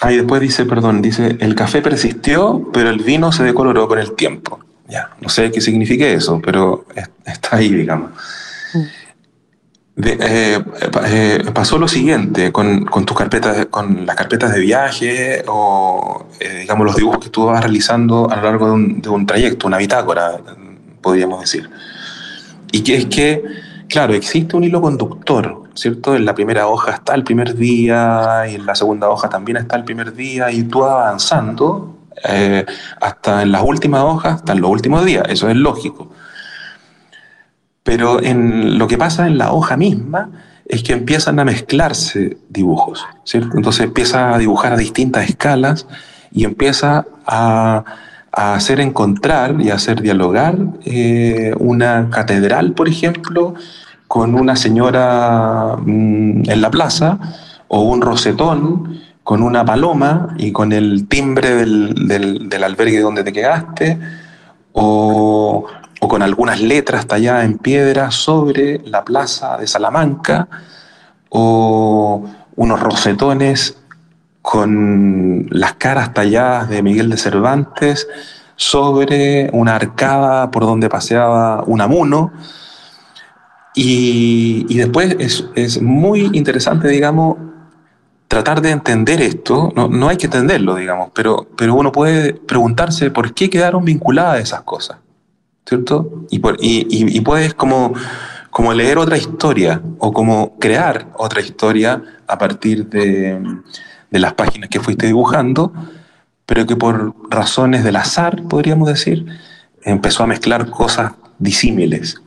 ahí 0.00 0.16
después 0.16 0.40
dice, 0.40 0.64
perdón, 0.64 1.02
dice, 1.02 1.36
el 1.40 1.54
café 1.54 1.82
persistió, 1.82 2.70
pero 2.72 2.88
el 2.88 3.00
vino 3.00 3.32
se 3.32 3.44
decoloró 3.44 3.86
con 3.86 3.98
el 3.98 4.12
tiempo. 4.12 4.60
Ya, 4.88 5.10
no 5.20 5.28
sé 5.28 5.50
qué 5.50 5.60
significa 5.60 6.06
eso, 6.06 6.40
pero 6.42 6.86
está 7.26 7.56
ahí, 7.56 7.68
digamos. 7.68 8.12
Mm. 8.72 9.01
Eh, 9.94 10.58
eh, 11.04 11.44
pasó 11.52 11.76
lo 11.76 11.86
siguiente 11.86 12.50
con, 12.50 12.86
tus 13.04 13.16
carpetas, 13.16 13.66
con 13.66 14.06
las 14.06 14.16
carpetas 14.16 14.54
de 14.54 14.60
viaje 14.60 15.44
o, 15.48 16.28
eh, 16.40 16.60
digamos, 16.60 16.86
los 16.86 16.96
dibujos 16.96 17.18
que 17.18 17.28
tú 17.28 17.46
vas 17.46 17.60
realizando 17.60 18.30
a 18.30 18.36
lo 18.36 18.42
largo 18.42 18.66
de 18.66 18.72
un, 18.72 19.02
de 19.02 19.08
un, 19.10 19.26
trayecto, 19.26 19.66
una 19.66 19.76
bitácora, 19.76 20.40
podríamos 21.02 21.40
decir. 21.42 21.68
Y 22.72 22.82
que 22.82 22.96
es 22.96 23.06
que, 23.06 23.44
claro, 23.86 24.14
existe 24.14 24.56
un 24.56 24.64
hilo 24.64 24.80
conductor, 24.80 25.64
¿cierto? 25.74 26.16
En 26.16 26.24
la 26.24 26.34
primera 26.34 26.68
hoja 26.68 26.92
está 26.92 27.14
el 27.14 27.22
primer 27.22 27.54
día 27.54 28.44
y 28.50 28.54
en 28.54 28.64
la 28.64 28.74
segunda 28.74 29.10
hoja 29.10 29.28
también 29.28 29.58
está 29.58 29.76
el 29.76 29.84
primer 29.84 30.14
día 30.14 30.50
y 30.50 30.62
tú 30.62 30.84
avanzando 30.84 31.98
hasta 33.00 33.42
en 33.42 33.52
las 33.52 33.62
últimas 33.62 34.02
hojas, 34.02 34.34
hasta 34.36 34.52
en 34.52 34.60
los 34.62 34.70
últimos 34.70 35.04
días, 35.04 35.24
eso 35.28 35.50
es 35.50 35.56
lógico. 35.56 36.08
Pero 37.82 38.22
en 38.22 38.78
lo 38.78 38.86
que 38.86 38.98
pasa 38.98 39.26
en 39.26 39.38
la 39.38 39.52
hoja 39.52 39.76
misma 39.76 40.30
es 40.66 40.82
que 40.82 40.92
empiezan 40.92 41.38
a 41.38 41.44
mezclarse 41.44 42.38
dibujos, 42.48 43.04
¿cierto? 43.24 43.56
Entonces 43.56 43.84
empieza 43.84 44.34
a 44.34 44.38
dibujar 44.38 44.72
a 44.72 44.76
distintas 44.76 45.28
escalas 45.28 45.86
y 46.30 46.44
empieza 46.44 47.06
a, 47.26 47.84
hacer 48.34 48.80
encontrar 48.80 49.60
y 49.60 49.68
a 49.68 49.74
hacer 49.74 50.00
dialogar 50.00 50.56
eh, 50.86 51.52
una 51.58 52.08
catedral, 52.08 52.72
por 52.72 52.88
ejemplo, 52.88 53.54
con 54.08 54.34
una 54.34 54.56
señora 54.56 55.76
mm, 55.76 56.48
en 56.48 56.60
la 56.62 56.70
plaza 56.70 57.18
o 57.68 57.82
un 57.82 58.00
rosetón 58.00 59.00
con 59.22 59.42
una 59.42 59.64
paloma 59.64 60.34
y 60.38 60.50
con 60.50 60.72
el 60.72 61.08
timbre 61.08 61.54
del, 61.54 62.08
del, 62.08 62.48
del 62.48 62.64
albergue 62.64 63.00
donde 63.00 63.22
te 63.22 63.32
quedaste 63.32 63.98
o 64.72 65.66
o 66.04 66.08
con 66.08 66.20
algunas 66.20 66.60
letras 66.60 67.06
talladas 67.06 67.44
en 67.44 67.58
piedra 67.58 68.10
sobre 68.10 68.80
la 68.84 69.04
plaza 69.04 69.56
de 69.56 69.68
Salamanca, 69.68 70.48
o 71.28 72.24
unos 72.56 72.80
rosetones 72.80 73.76
con 74.42 75.46
las 75.50 75.74
caras 75.74 76.12
talladas 76.12 76.68
de 76.68 76.82
Miguel 76.82 77.08
de 77.08 77.16
Cervantes 77.16 78.08
sobre 78.56 79.48
una 79.52 79.76
arcada 79.76 80.50
por 80.50 80.64
donde 80.64 80.88
paseaba 80.88 81.62
un 81.68 81.80
amuno. 81.80 82.32
Y, 83.76 84.74
después 84.74 85.16
es, 85.54 85.80
muy 85.80 86.30
interesante, 86.32 86.88
digamos, 86.88 87.36
tratar 88.26 88.60
de 88.60 88.70
entender 88.70 89.22
esto. 89.22 89.72
No, 89.76 89.86
no, 89.86 90.08
hay 90.08 90.16
que 90.16 90.26
entenderlo, 90.26 90.74
digamos, 90.74 91.10
pero, 91.14 91.46
pero 91.56 91.76
uno 91.76 91.92
puede 91.92 92.34
preguntarse 92.34 93.12
por 93.12 93.34
qué 93.34 93.48
quedaron 93.48 93.84
vinculadas 93.84 94.40
esas 94.40 94.62
cosas. 94.62 94.96
¿Cierto? 95.66 96.26
Y, 96.30 96.40
y, 96.60 97.20
puedes 97.20 97.54
como, 97.54 97.94
como 98.50 98.72
leer 98.74 98.98
otra 98.98 99.16
historia 99.16 99.80
o 99.98 100.12
como 100.12 100.58
crear 100.58 101.08
otra 101.16 101.40
historia 101.40 102.02
a 102.26 102.38
partir 102.38 102.88
de, 102.88 103.40
de 104.10 104.18
las 104.18 104.34
páginas 104.34 104.68
que 104.68 104.80
fuiste 104.80 105.06
dibujando, 105.06 105.72
pero 106.46 106.66
que 106.66 106.76
por 106.76 107.14
razones 107.30 107.84
del 107.84 107.96
azar, 107.96 108.42
podríamos 108.48 108.88
decir, 108.88 109.26
empezó 109.82 110.22
a 110.22 110.26
mezclar 110.26 110.70
cosas 110.70 111.12
disímiles, 111.38 112.20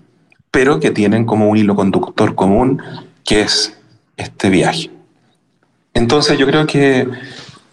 pero 0.51 0.79
que 0.79 0.91
tienen 0.91 1.25
como 1.25 1.49
un 1.49 1.57
hilo 1.57 1.75
conductor 1.75 2.35
común, 2.35 2.81
que 3.23 3.41
es 3.41 3.77
este 4.17 4.49
viaje. 4.49 4.89
Entonces 5.93 6.37
yo 6.37 6.45
creo 6.45 6.65
que 6.65 7.07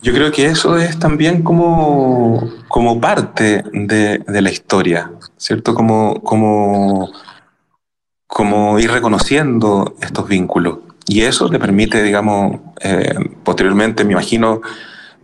yo 0.03 0.13
creo 0.13 0.33
que 0.33 0.47
eso 0.47 0.77
es 0.77 0.99
también 0.99 1.43
como, 1.43 2.51
como 2.69 3.01
parte 3.01 3.63
de, 3.73 4.19
de 4.19 4.43
la 4.43 4.51
historia, 4.51 5.13
¿cierto? 5.37 5.75
Como, 5.75 6.21
como, 6.23 7.09
como 8.27 8.79
ir 8.81 8.91
reconociendo 8.91 9.95
estos 10.01 10.29
vínculos. 10.29 10.79
Y 11.07 11.23
eso 11.23 11.49
te 11.49 11.59
permite, 11.59 12.03
digamos, 12.03 12.61
eh, 12.81 13.15
posteriormente, 13.45 14.05
me 14.05 14.13
imagino 14.13 14.61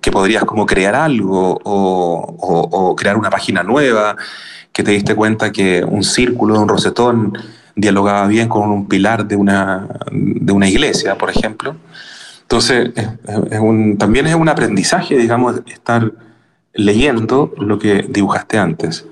que 0.01 0.13
podrías 0.13 0.45
como 0.45 0.65
crear 0.65 0.95
algo 0.95 1.59
o, 1.65 2.37
o, 2.39 2.61
o, 2.71 2.97
crear 2.97 3.17
una 3.17 3.31
página 3.31 3.65
nueva, 3.65 4.17
que 4.73 4.85
te 4.85 4.93
diste 4.93 5.17
cuenta 5.17 5.51
que 5.51 5.85
un 5.85 6.05
círculo, 6.05 6.61
un 6.61 6.69
rosetón, 6.69 7.37
dialogaba 7.75 8.29
bien 8.29 8.49
con 8.49 8.71
un 8.71 8.87
pilar 8.87 9.27
de 9.27 9.35
una, 9.35 9.89
de 10.13 10.53
una 10.53 10.69
iglesia, 10.69 11.17
por 11.19 11.31
ejemplo. 11.31 11.77
Entonces, 12.51 12.93
también 13.99 14.27
es 14.27 14.35
un 14.35 14.49
aprendizaje, 14.49 15.19
digamos, 15.19 15.61
estar 15.67 16.11
leyendo 16.73 17.53
lo 17.59 17.79
que 17.79 18.07
dibujaste 18.09 18.57
antes. 18.57 19.07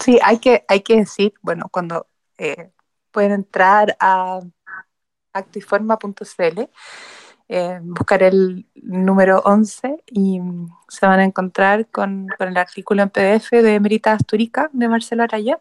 Sí, 0.00 0.18
hay 0.22 0.38
que, 0.38 0.66
hay 0.68 0.82
que 0.82 0.96
decir, 0.96 1.32
bueno, 1.40 1.70
cuando 1.70 2.08
eh, 2.36 2.72
pueden 3.10 3.32
entrar 3.32 3.96
a 4.00 4.40
actiforma.cl, 5.32 6.60
eh, 7.48 7.80
buscar 7.82 8.22
el 8.22 8.66
número 8.74 9.40
11 9.46 10.04
y 10.10 10.42
se 10.88 11.06
van 11.06 11.20
a 11.20 11.24
encontrar 11.24 11.88
con, 11.88 12.26
el 12.38 12.56
artículo 12.58 13.02
en 13.02 13.08
PDF 13.08 13.50
de 13.50 13.80
Merita 13.80 14.12
Asturica 14.12 14.68
de 14.74 14.88
Marcelo 14.88 15.22
Araya. 15.22 15.58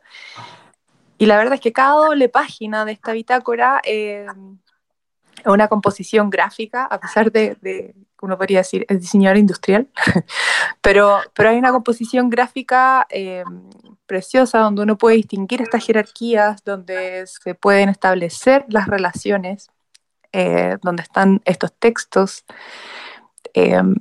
Y 1.17 1.25
la 1.25 1.37
verdad 1.37 1.53
es 1.53 1.61
que 1.61 1.71
cada 1.71 1.93
doble 1.93 2.27
página 2.27 2.83
de 2.83 2.91
esta 2.91 3.13
bitácora 3.13 3.79
eh, 3.85 4.25
es 4.27 4.70
una 5.45 5.67
composición 5.67 6.29
gráfica, 6.29 6.85
a 6.85 6.99
pesar 6.99 7.31
de, 7.31 7.57
de, 7.61 7.95
uno 8.21 8.37
podría 8.37 8.59
decir, 8.59 8.85
es 8.87 8.99
diseñador 8.99 9.37
industrial, 9.37 9.89
pero, 10.81 11.19
pero 11.33 11.49
hay 11.49 11.57
una 11.57 11.71
composición 11.71 12.29
gráfica 12.29 13.07
eh, 13.09 13.43
preciosa 14.05 14.59
donde 14.59 14.83
uno 14.83 14.97
puede 14.97 15.17
distinguir 15.17 15.61
estas 15.61 15.85
jerarquías, 15.85 16.63
donde 16.63 17.25
se 17.27 17.55
pueden 17.55 17.89
establecer 17.89 18.65
las 18.69 18.87
relaciones, 18.87 19.69
eh, 20.31 20.77
donde 20.81 21.03
están 21.03 21.41
estos 21.45 21.73
textos. 21.73 22.45
Em, 23.53 23.95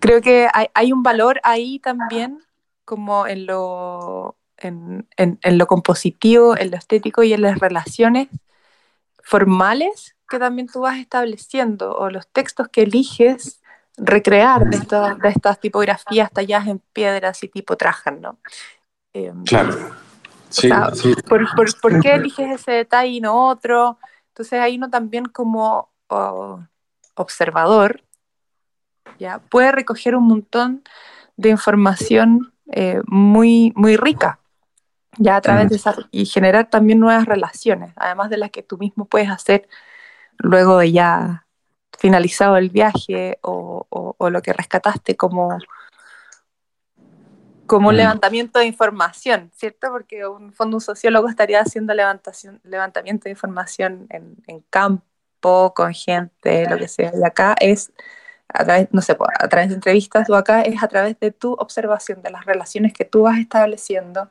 creo 0.00 0.20
que 0.20 0.48
hay, 0.74 0.92
un 0.92 1.02
valor 1.02 1.40
ahí 1.44 1.78
también, 1.78 2.42
como 2.84 3.26
en 3.26 3.46
lo, 3.46 4.36
en, 4.58 5.06
en 5.16 5.58
lo 5.58 5.66
compositivo, 5.66 6.56
en 6.56 6.70
lo 6.72 6.76
estético 6.76 7.22
y 7.22 7.32
en 7.32 7.42
las 7.42 7.58
relaciones 7.58 8.28
formales 9.22 10.16
que 10.28 10.38
también 10.38 10.66
tú 10.66 10.80
vas 10.80 10.98
estableciendo 10.98 11.94
o 11.94 12.10
los 12.10 12.26
textos 12.28 12.68
que 12.68 12.82
eliges 12.82 13.60
recrear 13.96 14.64
de, 14.68 14.78
de 14.78 15.28
estas 15.28 15.60
tipografías 15.60 16.30
talladas 16.30 16.68
en 16.68 16.78
piedras 16.92 17.42
y 17.42 17.48
tipo 17.48 17.76
Trajan, 17.76 18.20
¿no? 18.20 18.38
Em, 19.12 19.44
claro. 19.44 19.94
Sí, 20.48 20.68
¿por, 21.28 22.00
qué 22.02 22.14
eliges 22.14 22.60
ese 22.60 22.72
detalle 22.72 23.12
y 23.12 23.20
no 23.20 23.48
otro? 23.48 23.98
Entonces 24.28 24.60
ahí 24.60 24.76
uno 24.76 24.90
también 24.90 25.24
como 25.26 25.90
observador 27.14 28.02
ya 29.18 29.38
puede 29.38 29.72
recoger 29.72 30.14
un 30.14 30.24
montón 30.24 30.82
de 31.36 31.48
información 31.48 32.52
eh, 32.70 33.00
muy, 33.06 33.72
muy 33.76 33.96
rica 33.96 34.40
ya 35.18 35.36
a 35.36 35.40
través 35.40 35.68
de 35.68 35.76
esa, 35.76 35.94
y 36.10 36.26
generar 36.26 36.70
también 36.70 36.98
nuevas 36.98 37.26
relaciones, 37.26 37.92
además 37.96 38.30
de 38.30 38.38
las 38.38 38.50
que 38.50 38.62
tú 38.62 38.78
mismo 38.78 39.04
puedes 39.04 39.28
hacer 39.28 39.68
luego 40.38 40.78
de 40.78 40.92
ya 40.92 41.46
finalizado 41.98 42.56
el 42.56 42.70
viaje 42.70 43.38
o, 43.42 43.86
lo 44.18 44.42
que 44.42 44.52
rescataste 44.52 45.16
como, 45.16 45.58
como 47.66 47.88
un 47.88 47.94
mm. 47.94 47.98
levantamiento 47.98 48.58
de 48.58 48.66
información, 48.66 49.50
¿cierto? 49.54 49.90
Porque 49.90 50.20
en 50.20 50.52
fondo 50.52 50.78
un 50.78 50.80
sociólogo 50.80 51.28
estaría 51.28 51.60
haciendo 51.60 51.92
levantamiento 51.94 53.24
de 53.24 53.30
información 53.30 54.06
en, 54.10 54.64
campo, 54.70 55.74
con 55.74 55.92
gente, 55.92 56.68
lo 56.68 56.78
que 56.78 56.88
sea. 56.88 57.12
Y 57.14 57.24
acá 57.24 57.54
es 57.60 57.92
a 58.48 58.64
través, 58.64 58.88
no 58.92 59.00
sé, 59.00 59.16
a 59.40 59.48
través 59.48 59.68
de 59.68 59.74
entrevistas 59.76 60.28
o 60.30 60.34
acá 60.34 60.62
es 60.62 60.82
a 60.82 60.88
través 60.88 61.18
de 61.20 61.30
tu 61.30 61.52
observación, 61.52 62.22
de 62.22 62.30
las 62.30 62.44
relaciones 62.44 62.92
que 62.92 63.04
tú 63.04 63.22
vas 63.22 63.38
estableciendo 63.38 64.30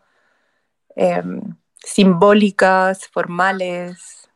Em, 0.95 1.41
simbólicas, 1.77 3.07
formales. 3.11 4.29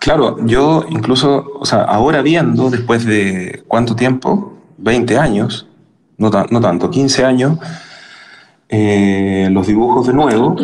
Claro, 0.00 0.36
yo 0.46 0.84
incluso, 0.88 1.52
o 1.58 1.64
sea, 1.64 1.82
ahora 1.82 2.22
viendo, 2.22 2.70
después 2.70 3.04
de 3.04 3.64
cuánto 3.66 3.96
tiempo, 3.96 4.58
20 4.78 5.18
años, 5.18 5.66
no, 6.18 6.30
no 6.50 6.60
tanto, 6.60 6.90
15 6.90 7.24
años, 7.24 7.58
eh, 8.68 9.48
los 9.50 9.66
dibujos 9.66 10.06
de 10.06 10.12
nuevo, 10.12 10.56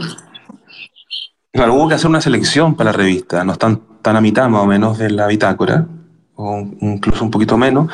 claro, 1.52 1.74
hubo 1.74 1.88
que 1.88 1.94
hacer 1.94 2.10
una 2.10 2.20
selección 2.20 2.74
para 2.74 2.90
la 2.90 2.96
revista, 2.98 3.44
no 3.44 3.52
están 3.52 3.80
tan 4.02 4.16
a 4.16 4.20
mitad 4.20 4.48
más 4.48 4.62
o 4.62 4.66
menos 4.66 4.98
de 4.98 5.10
la 5.10 5.26
bitácora, 5.26 5.86
o 6.34 6.58
incluso 6.80 7.24
un 7.24 7.30
poquito 7.30 7.56
menos, 7.56 7.90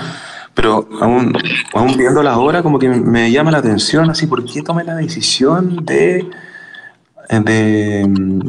pero 0.58 0.88
aún, 1.00 1.32
aún 1.72 1.96
viéndolas 1.96 2.34
ahora, 2.34 2.64
como 2.64 2.80
que 2.80 2.88
me 2.88 3.30
llama 3.30 3.52
la 3.52 3.58
atención, 3.58 4.10
así, 4.10 4.26
¿por 4.26 4.44
qué 4.44 4.60
tomé 4.60 4.82
la 4.82 4.96
decisión 4.96 5.84
de, 5.84 6.28
de, 7.30 8.04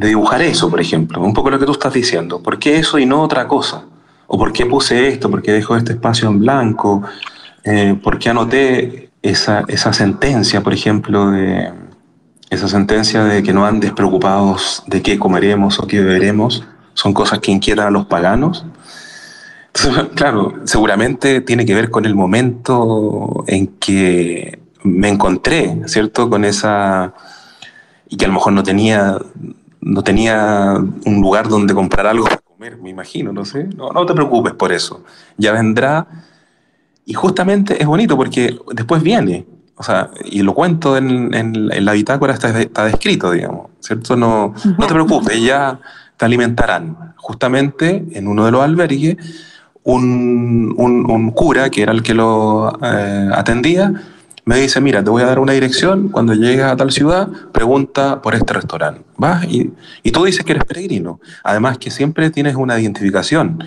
dibujar 0.08 0.42
eso, 0.42 0.72
por 0.72 0.82
ejemplo? 0.82 1.22
Un 1.22 1.36
poco 1.36 1.52
lo 1.52 1.60
que 1.60 1.68
tú 1.68 1.72
estás 1.74 1.94
diciendo. 1.94 2.42
¿Por 2.42 2.58
qué 2.58 2.80
eso 2.80 2.98
y 2.98 3.06
no 3.06 3.22
otra 3.22 3.48
cosa? 3.48 3.84
¿O 4.26 4.40
por 4.40 4.52
qué 4.52 4.66
puse 4.66 5.08
esto? 5.08 5.30
¿Por 5.30 5.44
qué 5.44 5.52
dejo 5.52 5.76
este 5.76 5.94
espacio 5.94 6.28
en 6.30 6.40
blanco? 6.40 7.04
Eh, 7.64 7.96
¿Por 8.02 8.18
qué 8.18 8.32
anoté 8.32 9.12
esa, 9.22 9.64
esa 9.68 9.94
sentencia, 9.94 10.62
por 10.62 10.74
ejemplo, 10.74 11.30
de 11.30 11.72
esa 12.50 12.68
sentencia 12.68 13.24
de 13.24 13.44
que 13.44 13.54
no 13.54 13.68
andes 13.68 13.92
preocupados 13.92 14.82
de 14.88 15.04
qué 15.04 15.20
comeremos 15.20 15.78
o 15.78 15.86
qué 15.86 16.00
beberemos? 16.00 16.64
Son 16.96 17.14
cosas 17.14 17.38
que 17.38 17.52
inquietan 17.52 17.86
a 17.86 17.92
los 17.92 18.08
paganos. 18.08 18.66
claro, 20.16 20.56
seguramente 20.66 21.42
tiene 21.42 21.66
que 21.66 21.76
ver 21.76 21.90
con 21.90 22.06
el 22.06 22.16
momento 22.16 23.44
en 23.48 23.68
que 23.68 24.60
me 24.84 25.10
encontré, 25.10 25.82
¿cierto? 25.86 26.30
Con 26.30 26.46
esa... 26.46 27.14
y 28.08 28.18
que 28.18 28.26
a 28.26 28.28
lo 28.28 28.36
mejor 28.36 28.54
no 28.54 28.64
tenía, 28.64 29.18
no 29.82 30.04
tenía 30.04 30.76
un 31.06 31.22
lugar 31.22 31.50
donde 31.50 31.74
comprar 31.74 32.08
algo 32.08 32.26
para 32.26 32.38
comer, 32.38 32.78
me 32.78 32.90
imagino, 32.90 33.32
no 33.32 33.46
sé. 33.46 33.66
No, 33.76 33.92
no 33.92 34.06
te 34.06 34.14
preocupes 34.14 34.54
por 34.54 34.72
eso. 34.72 35.04
Ya 35.38 35.52
vendrá. 35.52 36.08
Y 37.06 37.14
justamente 37.14 37.82
es 37.82 37.88
bonito 37.88 38.16
porque 38.16 38.58
después 38.74 39.02
viene. 39.02 39.46
O 39.76 39.84
sea, 39.84 40.12
y 40.26 40.42
lo 40.42 40.54
cuento 40.54 40.98
en, 40.98 41.34
en, 41.34 41.86
la 41.86 41.94
bitácora, 41.94 42.34
está, 42.34 42.60
está, 42.60 42.84
descrito, 42.84 43.32
digamos, 43.32 43.68
¿cierto? 43.80 44.18
No, 44.18 44.54
no 44.78 44.88
te 44.88 44.94
preocupes, 44.94 45.42
ya 45.42 45.80
te 46.18 46.26
alimentarán. 46.26 47.14
Justamente 47.16 48.06
en 48.12 48.28
uno 48.28 48.46
de 48.46 48.52
los 48.52 48.62
albergues 48.62 49.16
un, 49.96 51.32
cura, 51.36 51.70
que 51.70 51.82
era 51.82 51.92
el 51.92 52.04
que 52.04 52.14
lo 52.14 52.78
eh, 52.82 53.30
atendía, 53.34 53.94
me 54.46 54.58
dice, 54.60 54.82
mira, 54.82 55.04
te 55.04 55.10
voy 55.10 55.22
a 55.22 55.28
dar 55.28 55.40
una 55.40 55.54
dirección, 55.54 56.10
cuando 56.10 56.34
llegues 56.34 56.66
a 56.66 56.76
tal 56.76 56.92
ciudad, 56.92 57.28
pregunta 57.52 58.22
por 58.22 58.34
este 58.34 58.54
restaurante. 58.54 59.02
Vas 59.18 59.46
y, 59.46 59.72
tú 60.12 60.24
dices 60.24 60.44
que 60.44 60.54
eres 60.54 60.66
peregrino. 60.66 61.20
Además 61.44 61.78
que 61.78 61.92
siempre 61.92 62.30
tienes 62.32 62.56
una 62.56 62.80
identificación. 62.80 63.64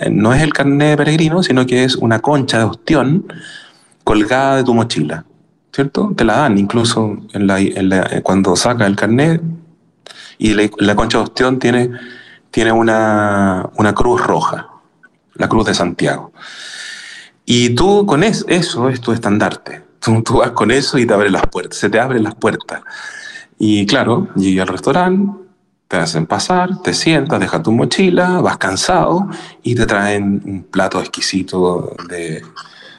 Eh, 0.00 0.10
no 0.10 0.34
es 0.34 0.42
el 0.42 0.52
carnet 0.52 0.90
de 0.90 0.96
peregrino, 0.98 1.42
sino 1.42 1.64
que 1.64 1.84
es 1.84 1.96
una 1.96 2.18
concha 2.18 2.58
de 2.58 2.64
ostión 2.64 3.26
colgada 4.04 4.56
de 4.56 4.64
tu 4.64 4.74
mochila. 4.74 5.24
¿Cierto? 5.72 6.12
Te 6.14 6.24
la 6.24 6.36
dan 6.36 6.58
incluso 6.58 7.16
la, 7.32 7.58
eh, 7.58 8.20
cuando 8.22 8.54
sacas 8.54 8.86
el 8.86 8.96
carnet 8.96 9.40
y 10.36 10.52
la, 10.52 10.94
concha 10.94 11.16
de 11.18 11.24
ostión 11.24 11.58
tiene, 11.58 11.90
tiene 12.50 12.72
una, 12.72 13.70
una 13.78 13.94
cruz 13.94 14.20
roja 14.20 14.71
la 15.34 15.48
cruz 15.48 15.66
de 15.66 15.74
Santiago. 15.74 16.32
Y 17.44 17.70
tú 17.70 18.06
con 18.06 18.22
eso, 18.22 18.44
eso 18.48 18.88
es 18.88 19.00
tu 19.00 19.12
estandarte. 19.12 19.82
Tú, 20.00 20.38
vas 20.38 20.50
con 20.52 20.70
eso 20.70 20.98
y 20.98 21.06
te 21.06 21.14
abren 21.14 21.32
las 21.32 21.46
puertas, 21.46 21.78
se 21.78 21.88
te 21.88 22.00
abren 22.00 22.24
las 22.24 22.34
puertas. 22.34 22.82
Y 23.58 23.86
claro, 23.86 24.28
llegas 24.34 24.68
al 24.68 24.72
restaurante, 24.72 25.38
te 25.86 25.96
hacen 25.96 26.26
pasar, 26.26 26.82
te 26.82 26.94
sientas, 26.94 27.38
dejas 27.38 27.62
tu 27.62 27.70
mochila, 27.70 28.40
vas 28.40 28.56
cansado 28.56 29.28
y 29.62 29.74
te 29.74 29.86
traen 29.86 30.42
un 30.44 30.64
plato 30.64 31.00
exquisito 31.00 31.94
de, 32.08 32.42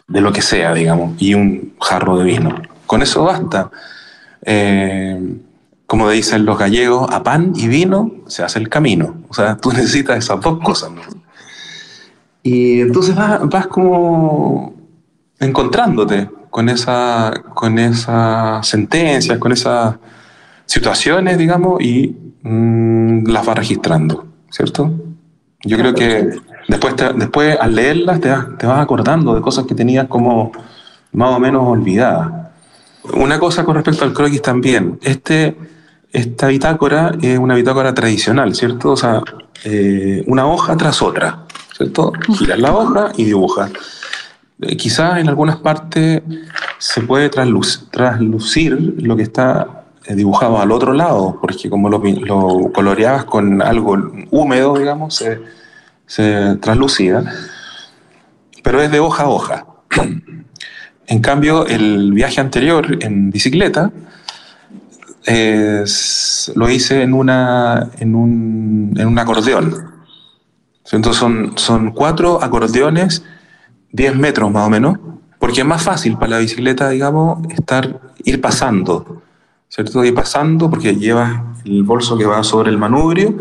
de 0.07 0.21
lo 0.21 0.31
que 0.31 0.41
sea, 0.41 0.73
digamos, 0.73 1.21
y 1.21 1.33
un 1.33 1.73
jarro 1.81 2.17
de 2.17 2.25
vino. 2.25 2.55
Con 2.85 3.01
eso 3.01 3.23
basta. 3.23 3.71
Eh, 4.45 5.37
como 5.85 6.09
dicen 6.09 6.45
los 6.45 6.57
gallegos, 6.57 7.09
a 7.11 7.23
pan 7.23 7.53
y 7.55 7.67
vino 7.67 8.11
se 8.27 8.43
hace 8.43 8.59
el 8.59 8.69
camino. 8.69 9.23
O 9.29 9.33
sea, 9.33 9.57
tú 9.57 9.71
necesitas 9.73 10.17
esas 10.17 10.39
dos 10.41 10.59
cosas. 10.59 10.91
Y 12.43 12.81
entonces 12.81 13.15
vas, 13.15 13.67
como 13.67 14.73
encontrándote 15.39 16.29
con, 16.49 16.69
esa, 16.69 17.33
con 17.53 17.79
esas 17.79 18.67
sentencias, 18.67 19.39
con 19.39 19.53
esas 19.53 19.95
situaciones, 20.65 21.37
digamos, 21.37 21.81
y 21.81 22.15
mm, 22.43 23.27
las 23.27 23.45
vas 23.45 23.57
registrando, 23.57 24.25
¿cierto? 24.51 24.91
Yo 25.63 25.77
creo 25.77 25.93
que 25.93 26.29
después, 26.67 26.93
después 27.15 27.57
al 27.59 27.75
leerlas 27.75 28.19
te 28.19 28.29
vas, 28.29 28.45
te 28.57 28.67
vas 28.67 28.81
acordando 28.81 29.33
de 29.33 29.41
cosas 29.41 29.65
que 29.65 29.73
tenías 29.73 30.07
como 30.07 30.51
más 31.13 31.29
o 31.29 31.39
menos 31.39 31.63
olvidadas. 31.65 32.43
Una 33.13 33.39
cosa 33.39 33.63
con 33.63 33.75
respecto 33.75 34.03
al 34.03 34.13
croquis 34.13 34.41
también, 34.41 34.99
este, 35.01 35.55
esta 36.11 36.47
bitácora 36.47 37.15
es 37.21 37.37
una 37.39 37.55
bitácora 37.55 37.93
tradicional, 37.93 38.53
¿cierto? 38.55 38.91
O 38.91 38.97
sea, 38.97 39.21
eh, 39.65 40.23
una 40.27 40.45
hoja 40.45 40.77
tras 40.77 41.01
otra. 41.01 41.45
¿Cierto? 41.75 42.13
Giras 42.37 42.59
la 42.59 42.73
hoja 42.73 43.11
y 43.17 43.25
dibujas. 43.25 43.71
Eh, 44.61 44.77
quizás 44.77 45.17
en 45.19 45.27
algunas 45.27 45.57
partes 45.57 46.21
se 46.77 47.01
puede 47.01 47.29
traslucir, 47.29 48.95
lo 48.99 49.15
que 49.15 49.23
está 49.23 49.85
eh, 50.05 50.15
dibujado 50.15 50.59
al 50.59 50.71
otro 50.71 50.93
lado, 50.93 51.37
porque 51.41 51.69
como 51.69 51.89
lo, 51.89 51.99
lo 51.99 52.71
coloreabas 52.73 53.25
con 53.25 53.61
algo 53.61 53.97
húmedo, 54.31 54.77
digamos, 54.77 55.15
se, 55.15 55.39
se 56.05 56.57
pero 58.63 58.81
es 58.81 58.91
de 58.91 58.99
hoja 58.99 59.23
a 59.23 59.29
hoja. 59.29 59.65
En 61.05 61.19
cambio, 61.19 61.67
el 61.67 62.13
viaje 62.13 62.39
anterior 62.39 63.03
en 63.03 63.29
bicicleta 63.29 63.91
lo 66.55 66.69
hice 66.69 67.01
en, 67.01 67.13
una, 67.13 67.89
en, 67.99 68.15
un, 68.15 68.93
en 68.97 69.07
un 69.07 69.19
acordeón. 69.19 69.92
Entonces 70.91 71.19
son, 71.19 71.53
son 71.55 71.91
cuatro 71.91 72.43
acordeones, 72.43 73.23
10 73.91 74.15
metros 74.15 74.51
más 74.51 74.67
o 74.67 74.69
menos, 74.69 74.99
porque 75.39 75.61
es 75.61 75.65
más 75.65 75.83
fácil 75.83 76.17
para 76.17 76.31
la 76.31 76.37
bicicleta, 76.39 76.89
digamos, 76.89 77.39
estar, 77.49 77.99
ir 78.23 78.41
pasando, 78.41 79.21
¿cierto? 79.69 80.03
Ir 80.03 80.13
pasando 80.13 80.69
porque 80.69 80.95
lleva 80.95 81.55
el 81.65 81.83
bolso 81.83 82.17
que 82.17 82.25
va 82.25 82.43
sobre 82.43 82.69
el 82.69 82.77
manubrio, 82.77 83.35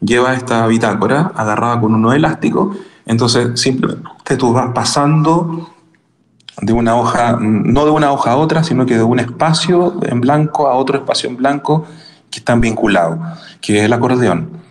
lleva 0.00 0.34
esta 0.34 0.66
bitácora 0.66 1.32
agarrada 1.34 1.80
con 1.80 1.94
uno 1.94 2.12
elástico, 2.12 2.76
entonces 3.04 3.60
simplemente 3.60 4.36
tú 4.36 4.52
vas 4.52 4.72
pasando 4.74 5.70
de 6.60 6.72
una 6.72 6.96
hoja, 6.96 7.38
no 7.40 7.84
de 7.84 7.90
una 7.90 8.12
hoja 8.12 8.32
a 8.32 8.36
otra, 8.36 8.64
sino 8.64 8.86
que 8.86 8.96
de 8.96 9.02
un 9.02 9.20
espacio 9.20 10.00
en 10.02 10.20
blanco 10.20 10.68
a 10.68 10.74
otro 10.74 10.98
espacio 10.98 11.28
en 11.28 11.36
blanco 11.36 11.84
que 12.30 12.38
están 12.38 12.60
vinculados, 12.60 13.18
que 13.60 13.78
es 13.78 13.84
el 13.84 13.92
acordeón. 13.92 14.65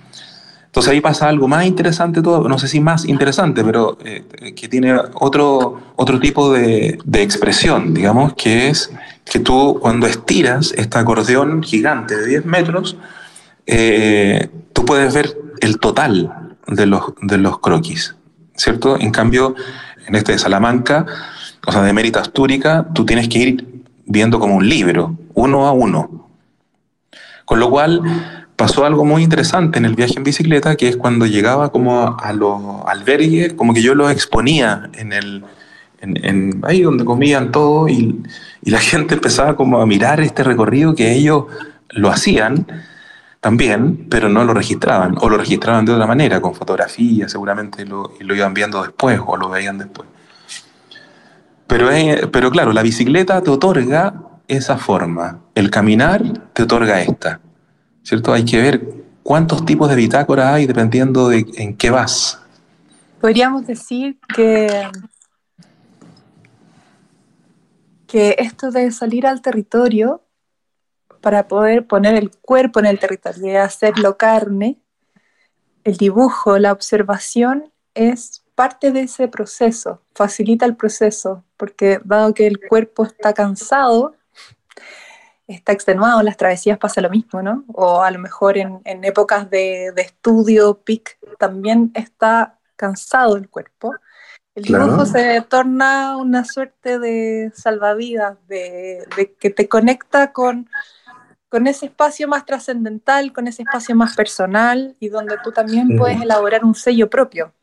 Entonces 0.76 0.92
ahí 0.92 1.00
pasa 1.00 1.30
algo 1.30 1.48
más 1.48 1.66
interesante, 1.66 2.22
no 2.22 2.60
sé 2.60 2.68
si 2.68 2.82
más 2.82 3.06
interesante, 3.06 3.64
pero 3.64 3.98
eh, 4.04 4.26
que 4.54 4.68
tiene 4.68 4.94
otro, 5.14 5.94
otro 5.96 6.20
tipo 6.20 6.52
de, 6.52 7.00
de, 7.06 7.22
expresión, 7.22 7.94
digamos, 7.94 8.34
que 8.34 8.68
es 8.68 8.92
que 9.24 9.40
tú 9.40 9.80
cuando 9.82 10.06
estiras 10.06 10.74
este 10.76 10.98
acordeón 10.98 11.64
gigante 11.64 12.18
de 12.18 12.28
10 12.28 12.46
metros, 12.46 12.98
eh, 13.66 14.50
tú 14.74 14.84
puedes 14.84 15.14
ver 15.14 15.38
el 15.62 15.80
total 15.80 16.58
de 16.68 16.86
los, 16.88 17.14
de 17.22 17.38
los 17.38 17.60
croquis, 17.60 18.14
¿cierto? 18.54 19.00
En 19.00 19.12
cambio, 19.12 19.56
en 20.06 20.16
este 20.16 20.34
de 20.34 20.40
Salamanca, 20.40 21.06
o 21.66 21.72
sea, 21.72 21.84
de 21.84 21.94
Mérita 21.94 22.20
Astúrica, 22.20 22.86
tú 22.94 23.06
tienes 23.06 23.30
que 23.30 23.40
ir 23.40 23.84
viendo 24.06 24.42
como 24.42 24.56
un 24.56 24.68
libro, 24.68 25.18
uno 25.36 25.68
a 25.68 25.72
uno. 25.72 26.28
Con 27.46 27.62
lo 27.62 27.70
cual 27.70 28.02
pasó 28.56 28.86
algo 28.86 29.06
muy 29.06 29.24
interesante 29.24 29.80
en 29.80 29.86
el 29.86 29.96
viaje 29.96 30.14
en 30.18 30.24
bicicleta, 30.24 30.76
que 30.76 30.88
es 30.88 30.98
cuando 30.98 31.26
llegaba 31.26 31.72
como 31.72 32.18
a, 32.18 32.34
los 32.34 32.62
albergues, 32.88 33.54
como 33.54 33.74
que 33.74 33.82
yo 33.82 33.96
los 33.96 34.12
exponía 34.12 34.90
en 34.94 35.14
el, 35.14 35.44
en, 36.00 36.62
ahí 36.64 36.82
donde 36.82 37.06
comían 37.06 37.52
todo 37.52 37.88
y, 37.88 38.24
la 38.64 38.80
gente 38.92 39.16
empezaba 39.16 39.56
como 39.56 39.80
a 39.80 39.86
mirar 39.86 40.22
este 40.22 40.44
recorrido 40.44 40.96
que 40.96 41.14
ellos 41.14 41.46
lo 41.90 42.10
hacían 42.10 42.66
también, 43.42 44.08
pero 44.10 44.28
no 44.28 44.44
lo 44.44 44.56
registraban, 44.56 45.16
o 45.20 45.30
lo 45.30 45.38
registraban 45.38 45.86
de 45.86 45.94
otra 45.94 46.08
manera, 46.08 46.42
con 46.42 46.56
fotografía, 46.56 47.30
seguramente 47.30 47.86
lo, 47.86 48.14
lo 48.20 48.36
iban 48.36 48.56
viendo 48.56 48.82
después 48.82 49.20
o 49.24 49.38
lo 49.38 49.50
veían 49.50 49.78
después. 49.78 50.10
Pero, 51.68 51.90
pero 52.32 52.50
claro, 52.50 52.74
la 52.74 52.82
bicicleta 52.82 53.42
te 53.42 53.52
otorga 53.52 54.16
esa 54.48 54.78
forma, 54.78 55.42
el 55.54 55.70
caminar 55.70 56.24
te 56.54 56.64
otorga 56.64 57.02
esta, 57.02 57.40
¿cierto? 58.06 58.32
Hay 58.32 58.46
que 58.46 58.62
ver 58.62 58.82
cuántos 59.24 59.66
tipos 59.66 59.90
de 59.90 59.96
bitácora 59.96 60.54
hay 60.54 60.68
dependiendo 60.68 61.30
de 61.30 61.46
en 61.56 61.76
qué 61.76 61.90
vas. 61.90 62.40
Podríamos 63.20 63.66
decir 63.66 64.20
que, 64.36 64.88
que 68.06 68.36
esto 68.38 68.70
de 68.70 68.92
salir 68.92 69.26
al 69.26 69.42
territorio 69.42 70.22
para 71.22 71.48
poder 71.48 71.88
poner 71.88 72.14
el 72.14 72.30
cuerpo 72.30 72.80
en 72.80 72.86
el 72.86 73.00
territorio 73.00 73.54
y 73.54 73.56
hacerlo 73.56 74.16
carne, 74.16 74.78
el 75.84 75.98
dibujo, 75.98 76.60
la 76.60 76.72
observación 76.72 77.72
es 77.96 78.44
parte 78.54 78.92
de 78.92 79.02
ese 79.02 79.28
proceso, 79.28 80.04
facilita 80.14 80.66
el 80.66 80.76
proceso, 80.76 81.44
porque 81.58 82.00
dado 82.04 82.34
que 82.36 82.46
el 82.46 82.60
cuerpo 82.60 83.06
está 83.06 83.34
cansado, 83.34 84.16
está 85.48 85.72
extenuado, 85.72 86.20
en 86.20 86.26
las 86.26 86.38
travesías 86.38 86.78
pasa 86.78 87.02
lo 87.02 87.10
mismo, 87.10 87.42
¿no? 87.42 87.64
O 87.74 88.02
a 88.02 88.12
lo 88.12 88.20
mejor 88.20 88.58
en, 88.58 88.82
épocas 89.04 89.50
de, 89.50 89.94
estudio, 89.98 90.82
PIC, 90.84 91.18
también 91.38 91.92
está 91.94 92.58
cansado 92.76 93.36
el 93.36 93.50
cuerpo. 93.50 93.94
El 94.56 94.64
dibujo 94.64 95.06
se 95.06 95.42
torna 95.42 96.18
una 96.18 96.46
suerte 96.46 96.98
de 96.98 97.52
salvavidas, 97.54 98.38
de, 98.48 99.06
que 99.40 99.50
te 99.50 99.68
conecta 99.68 100.32
con, 100.32 100.70
con 101.50 101.68
ese 101.68 101.88
espacio 101.88 102.28
más 102.28 102.46
trascendental, 102.46 103.34
con 103.34 103.48
ese 103.48 103.64
espacio 103.64 103.96
más 103.96 104.16
personal 104.16 104.96
y 105.00 105.10
donde 105.10 105.38
tú 105.44 105.52
también 105.52 105.98
puedes 105.98 106.22
elaborar 106.22 106.64
un 106.64 106.74
sello 106.74 107.10
propio. 107.10 107.54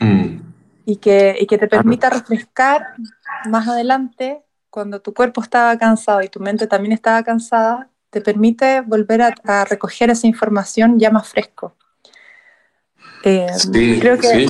Mm. 0.00 0.38
Y, 0.84 0.96
que, 0.96 1.36
y 1.38 1.46
que 1.46 1.58
te 1.58 1.68
permita 1.68 2.10
refrescar 2.10 2.94
más 3.46 3.68
adelante, 3.68 4.42
cuando 4.72 5.02
tu 5.02 5.12
cuerpo 5.12 5.42
estaba 5.42 5.76
cansado 5.76 6.22
y 6.22 6.28
tu 6.28 6.40
mente 6.40 6.66
también 6.66 6.92
estaba 6.92 7.22
cansada, 7.22 7.90
te 8.08 8.22
permite 8.22 8.80
volver 8.80 9.20
a, 9.20 9.64
recoger 9.66 10.08
esa 10.08 10.26
información 10.26 10.98
ya 10.98 11.10
más 11.10 11.28
fresco. 11.28 11.76
Eh, 13.22 13.46
creo 14.00 14.18
que 14.18 14.48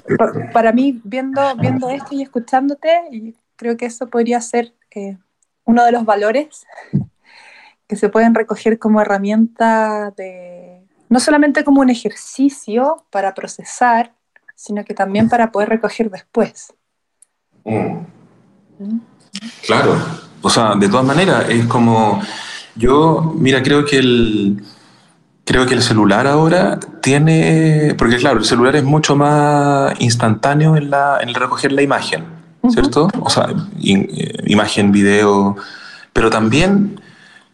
para 0.52 0.72
mí, 0.72 1.00
viendo, 1.02 1.42
viendo 1.56 1.90
esto 1.90 2.14
y 2.14 2.22
escuchándote, 2.22 3.34
creo 3.56 3.76
que 3.76 3.86
eso 3.86 4.08
podría 4.10 4.40
ser 4.40 4.72
eh, 4.92 5.18
uno 5.64 5.84
de 5.84 5.90
los 5.90 6.04
valores 6.04 6.66
que 7.88 7.96
se 7.96 8.08
pueden 8.08 8.36
recoger 8.36 8.78
como 8.78 9.00
herramienta 9.00 10.12
de, 10.16 10.86
no 11.08 11.18
solamente 11.18 11.64
como 11.64 11.80
un 11.80 11.90
ejercicio 11.90 13.06
para 13.10 13.34
procesar, 13.34 14.14
sino 14.54 14.84
que 14.84 14.94
también 14.94 15.28
para 15.28 15.50
poder 15.50 15.68
recoger 15.68 16.10
después. 16.12 16.72
Mm. 17.64 19.11
Claro, 19.66 19.96
o 20.42 20.50
sea, 20.50 20.74
de 20.74 20.88
todas 20.88 21.04
maneras, 21.04 21.46
es 21.48 21.66
como, 21.66 22.20
yo, 22.74 23.34
mira, 23.36 23.62
creo 23.62 23.84
que 23.84 23.98
el, 23.98 24.62
creo 25.44 25.66
que 25.66 25.74
el 25.74 25.82
celular 25.82 26.26
ahora 26.26 26.78
tiene, 27.00 27.94
porque 27.96 28.16
claro, 28.16 28.38
el 28.38 28.44
celular 28.44 28.76
es 28.76 28.84
mucho 28.84 29.16
más 29.16 29.94
instantáneo 30.00 30.76
en, 30.76 30.90
la, 30.90 31.18
en 31.20 31.28
el 31.28 31.34
recoger 31.34 31.72
la 31.72 31.82
imagen, 31.82 32.24
¿cierto? 32.68 33.08
O 33.20 33.30
sea, 33.30 33.48
eh, 33.82 34.34
imagen, 34.46 34.92
video, 34.92 35.56
pero 36.12 36.30
también 36.30 37.00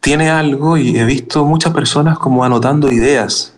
tiene 0.01 0.31
algo 0.31 0.77
y 0.77 0.97
he 0.99 1.05
visto 1.05 1.45
muchas 1.45 1.73
personas 1.73 2.19
como 2.19 2.45
anotando 2.45 2.91
ideas, 2.91 3.55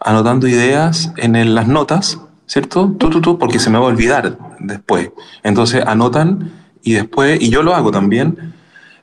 anotando 0.00 0.46
ideas 0.46 1.12
en 1.16 1.54
las 1.54 1.68
notas 1.68 2.18
¿cierto? 2.46 2.94
Tú, 2.98 3.10
tú, 3.10 3.20
tú, 3.20 3.38
porque 3.38 3.58
se 3.58 3.70
me 3.70 3.78
va 3.78 3.84
a 3.84 3.88
olvidar 3.88 4.38
después. 4.60 5.10
Entonces 5.42 5.84
anotan 5.84 6.52
y 6.86 6.92
después, 6.92 7.42
y 7.42 7.50
yo 7.50 7.64
lo 7.64 7.74
hago 7.74 7.90
también, 7.90 8.54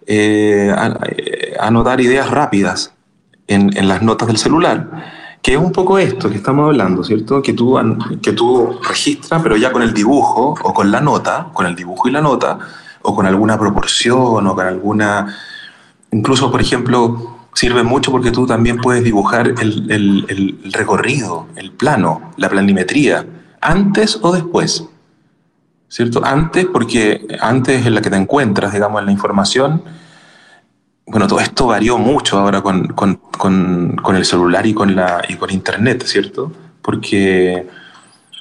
eh, 0.07 0.73
eh, 1.17 1.53
anotar 1.59 1.99
ideas 1.99 2.31
rápidas 2.31 2.93
en, 3.45 3.75
en, 3.75 3.89
las 3.89 4.01
notas 4.01 4.29
del 4.29 4.37
celular, 4.37 4.89
que 5.41 5.51
es 5.55 5.59
un 5.59 5.73
poco 5.73 5.97
esto 5.97 6.29
que 6.29 6.37
estamos 6.37 6.67
hablando, 6.67 7.03
¿cierto? 7.03 7.41
Que 7.41 7.51
tú, 7.51 7.77
que 8.21 8.31
tú 8.31 8.79
registras, 8.87 9.43
pero 9.43 9.57
ya 9.57 9.73
con 9.73 9.81
el 9.81 9.93
dibujo 9.93 10.55
o 10.63 10.73
con 10.73 10.91
la 10.91 11.01
nota, 11.01 11.49
con 11.51 11.65
el 11.65 11.75
dibujo 11.75 12.07
y 12.07 12.13
la 12.13 12.21
nota, 12.21 12.57
o 13.01 13.13
con 13.13 13.25
alguna 13.25 13.59
proporción 13.59 14.47
o 14.47 14.55
con 14.55 14.65
alguna... 14.65 15.35
Incluso, 16.13 16.49
por 16.49 16.61
ejemplo, 16.61 17.35
sirve 17.53 17.83
mucho 17.83 18.11
porque 18.11 18.31
tú 18.31 18.47
también 18.47 18.77
puedes 18.77 19.03
dibujar 19.03 19.47
el, 19.47 19.91
el, 19.91 20.25
el, 20.29 20.71
recorrido, 20.71 21.47
el 21.57 21.71
plano, 21.71 22.31
la 22.37 22.47
planimetría, 22.47 23.25
antes 23.59 24.19
o 24.21 24.31
después. 24.31 24.87
¿Cierto? 25.93 26.25
Antes, 26.25 26.65
porque 26.65 27.27
antes 27.39 27.85
en 27.85 27.93
la 27.93 28.01
que 28.01 28.09
te 28.09 28.15
encuentras, 28.15 28.73
digamos, 28.73 28.99
en 28.99 29.05
la 29.05 29.11
información. 29.11 29.83
Bueno, 31.05 31.27
todo 31.27 31.39
esto 31.39 31.67
varió 31.67 31.99
mucho 31.99 32.39
ahora 32.39 32.63
con, 32.63 32.87
con, 32.87 33.17
con, 33.37 33.95
con 33.97 34.15
el 34.15 34.25
celular 34.25 34.65
y 34.65 34.73
con, 34.73 34.95
la, 34.95 35.21
y 35.29 35.35
con 35.35 35.51
Internet, 35.51 36.03
¿cierto? 36.07 36.51
Porque, 36.81 37.67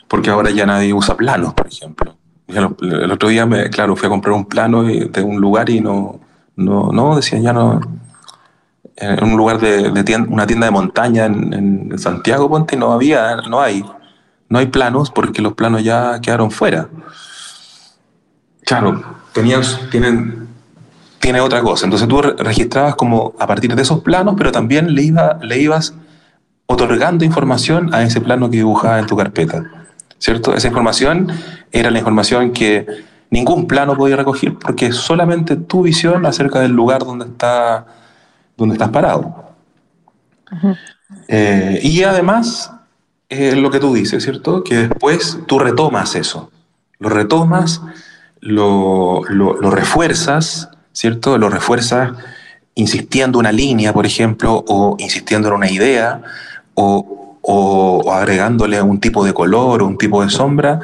porque 0.08 0.30
ahora 0.30 0.50
ya 0.50 0.64
nadie 0.64 0.94
usa 0.94 1.14
planos, 1.14 1.52
por 1.52 1.66
ejemplo. 1.66 2.16
El 2.48 3.10
otro 3.10 3.28
día, 3.28 3.44
me, 3.44 3.68
claro, 3.68 3.96
fui 3.96 4.06
a 4.06 4.08
comprar 4.08 4.34
un 4.34 4.46
plano 4.46 4.84
de 4.84 5.22
un 5.22 5.38
lugar 5.38 5.68
y 5.68 5.82
no, 5.82 6.20
no, 6.56 6.90
no 6.90 7.16
decían 7.16 7.42
ya 7.42 7.52
no, 7.52 7.82
en 8.96 9.24
un 9.24 9.36
lugar 9.36 9.60
de, 9.60 9.90
una 10.26 10.46
tienda 10.46 10.64
de 10.64 10.70
montaña 10.70 11.26
en, 11.26 11.98
Santiago, 11.98 12.48
Ponte, 12.48 12.78
no 12.78 12.92
había, 12.92 13.36
no 13.50 13.60
hay, 13.60 13.84
no 14.48 14.58
hay 14.58 14.68
planos 14.68 15.10
porque 15.10 15.42
los 15.42 15.52
planos 15.52 15.84
ya 15.84 16.18
quedaron 16.22 16.50
fuera. 16.50 16.88
Claro, 18.72 19.02
tenías, 19.34 19.78
tienen, 19.90 20.48
tiene 21.20 21.42
otra 21.42 21.60
cosa. 21.60 21.84
Entonces 21.84 22.08
tú 22.08 22.22
registrabas 22.22 22.96
como 22.96 23.34
a 23.38 23.46
partir 23.46 23.74
de 23.76 23.82
esos 23.82 24.00
planos, 24.00 24.34
pero 24.38 24.50
también 24.50 24.94
le, 24.94 25.02
iba, 25.02 25.38
le 25.42 25.60
ibas 25.60 25.94
otorgando 26.64 27.22
información 27.22 27.92
a 27.92 28.02
ese 28.02 28.22
plano 28.22 28.48
que 28.48 28.56
dibujaba 28.56 28.98
en 28.98 29.06
tu 29.06 29.14
carpeta. 29.14 29.62
¿Cierto? 30.16 30.54
Esa 30.54 30.68
información 30.68 31.30
era 31.70 31.90
la 31.90 31.98
información 31.98 32.52
que 32.52 32.86
ningún 33.28 33.66
plano 33.66 33.94
podía 33.94 34.16
recoger 34.16 34.54
porque 34.54 34.90
solamente 34.90 35.56
tu 35.56 35.82
visión 35.82 36.24
acerca 36.24 36.60
del 36.60 36.72
lugar 36.72 37.00
donde 37.00 37.26
está 37.26 37.84
donde 38.56 38.76
estás 38.76 38.88
parado. 38.88 39.52
Eh, 41.28 41.78
y 41.82 42.04
además, 42.04 42.72
eh, 43.28 43.54
lo 43.54 43.70
que 43.70 43.80
tú 43.80 43.92
dices, 43.92 44.24
¿cierto? 44.24 44.64
Que 44.64 44.88
después 44.88 45.40
tú 45.46 45.58
retomas 45.58 46.14
eso, 46.14 46.50
lo 46.98 47.10
retomas, 47.10 47.82
lo, 48.42 49.22
refuerzas, 49.70 50.68
¿cierto? 50.92 51.38
Lo 51.38 51.48
refuerzas 51.48 52.12
insistiendo 52.74 53.38
una 53.38 53.52
línea, 53.52 53.92
por 53.92 54.04
ejemplo, 54.04 54.64
o 54.66 54.96
insistiendo 54.98 55.48
en 55.48 55.54
una 55.54 55.70
idea, 55.70 56.22
o, 56.74 57.08
agregándole 58.12 58.80
un 58.82 59.00
tipo 59.00 59.24
de 59.24 59.32
color 59.32 59.82
o 59.82 59.86
un 59.86 59.98
tipo 59.98 60.22
de 60.22 60.30
sombra. 60.30 60.80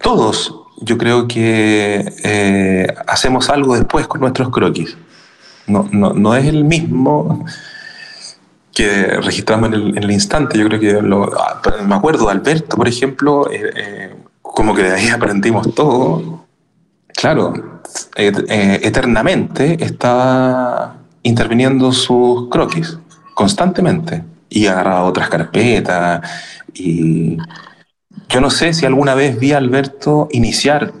Todos, 0.00 0.54
yo 0.80 0.96
creo 0.98 1.28
que 1.28 2.12
eh, 2.24 2.86
hacemos 3.06 3.48
algo 3.50 3.76
después 3.76 4.06
con 4.06 4.20
nuestros 4.20 4.50
croquis. 4.50 4.96
No, 5.66 5.88
no, 5.92 6.14
no 6.14 6.34
es 6.34 6.46
el 6.46 6.64
mismo 6.64 7.44
que 8.78 9.06
registramos 9.20 9.72
en 9.72 9.98
el, 9.98 10.10
instante. 10.10 10.56
Yo 10.56 10.68
creo 10.68 10.80
que 10.80 11.02
lo, 11.02 11.24
ah, 11.36 11.60
me 11.84 11.96
acuerdo 11.96 12.28
Alberto, 12.28 12.76
por 12.76 12.86
ejemplo, 12.86 13.50
eh, 13.50 13.72
eh, 13.74 14.07
como 14.58 14.74
que 14.74 14.82
de 14.82 14.94
ahí 14.94 15.08
aprendimos 15.14 15.72
todo. 15.72 16.44
Claro, 17.14 17.80
eh, 18.16 18.80
eternamente 18.82 19.84
estaba 19.84 20.96
interviniendo 21.22 21.92
sus 21.92 22.48
croquis, 22.48 22.98
constantemente, 23.34 24.24
y 24.48 24.66
agarraba 24.66 25.04
otras 25.04 25.28
carpetas. 25.28 26.28
Y 26.74 27.38
yo 28.28 28.40
no 28.40 28.50
sé 28.50 28.72
si 28.72 28.84
alguna 28.84 29.14
vez 29.14 29.38
vi 29.38 29.52
a 29.52 29.58
Alberto 29.58 30.26
iniciar 30.32 30.92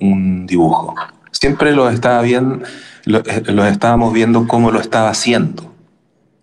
un, 0.00 0.46
dibujo. 0.46 0.94
Siempre 1.32 1.72
lo 1.72 1.90
estaba 1.90 2.22
viendo, 2.22 2.64
lo, 3.04 3.22
lo 3.48 3.66
estábamos 3.66 4.14
viendo 4.14 4.48
cómo 4.48 4.70
lo 4.70 4.80
estaba 4.80 5.10
haciendo 5.10 5.70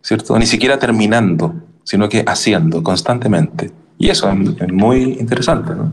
¿cierto? 0.03 0.37
Ni 0.37 0.45
siquiera 0.45 0.77
terminando, 0.77 1.55
sino 1.83 2.07
que 2.09 2.23
haciendo 2.25 2.83
constantemente. 2.83 3.71
Y 3.97 4.09
eso 4.09 4.31
es, 4.31 4.71
muy 4.71 5.17
interesante, 5.19 5.73
¿no? 5.75 5.91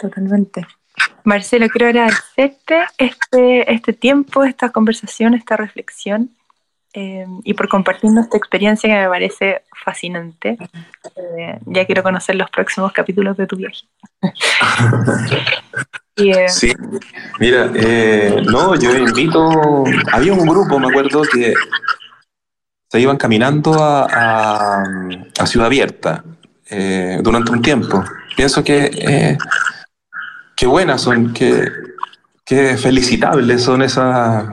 Totalmente. 0.00 0.66
Marcelo, 1.24 1.68
quiero 1.68 1.88
agradecerte 1.88 2.84
este, 2.98 3.72
este 3.72 3.92
tiempo, 3.92 4.44
esta 4.44 4.70
conversación, 4.70 5.34
esta 5.34 5.56
reflexión 5.56 6.30
eh, 6.94 7.26
y 7.44 7.54
por 7.54 7.68
compartirnos 7.68 8.24
esta 8.24 8.36
experiencia 8.36 8.88
que 8.88 9.00
me 9.02 9.08
parece 9.08 9.62
fascinante. 9.84 10.56
Eh, 11.16 11.58
ya 11.66 11.84
quiero 11.84 12.02
conocer 12.02 12.34
los 12.36 12.50
próximos 12.50 12.92
capítulos 12.92 13.36
de 13.36 13.46
tu 13.46 13.56
viaje. 13.56 13.86
Eh, 16.16 16.50
sí, 16.50 16.70
mira, 17.38 17.70
no, 18.44 18.74
yo 18.74 18.94
invito, 18.94 19.84
había 20.12 20.34
un 20.34 20.46
grupo, 20.46 20.78
me 20.78 20.88
acuerdo, 20.88 21.22
que 21.22 21.54
se 22.90 23.00
iban 23.00 23.16
caminando 23.16 23.76
a, 23.78 24.82
Ciudad 25.46 25.66
Abierta 25.66 26.24
eh, 26.68 27.20
durante 27.22 27.52
un 27.52 27.62
tiempo. 27.62 28.04
Pienso 28.36 28.64
que 28.64 28.90
eh, 28.92 29.38
qué 30.60 30.66
buenas 30.66 31.00
son, 31.00 31.32
qué, 31.32 31.72
qué 32.44 32.76
felicitables 32.76 33.62
son 33.62 33.80
esas, 33.80 34.44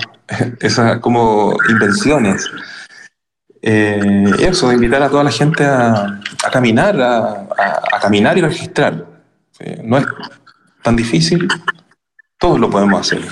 esas 0.62 1.00
como 1.00 1.58
invenciones. 1.68 2.50
Eh, 3.62 4.24
eso, 4.40 4.72
invitar 4.72 5.04
a 5.04 5.10
toda 5.10 5.26
la 5.26 5.32
gente 5.32 5.66
a, 5.66 6.22
caminar, 6.50 6.96
a, 7.02 8.00
caminar 8.02 8.38
y 8.38 8.42
registrar. 8.42 9.06
no 9.84 9.98
es 9.98 10.06
tan 10.82 10.96
difícil, 10.96 11.46
todos 12.38 12.58
lo 12.58 12.70
podemos 12.70 13.02
hacer. 13.02 13.28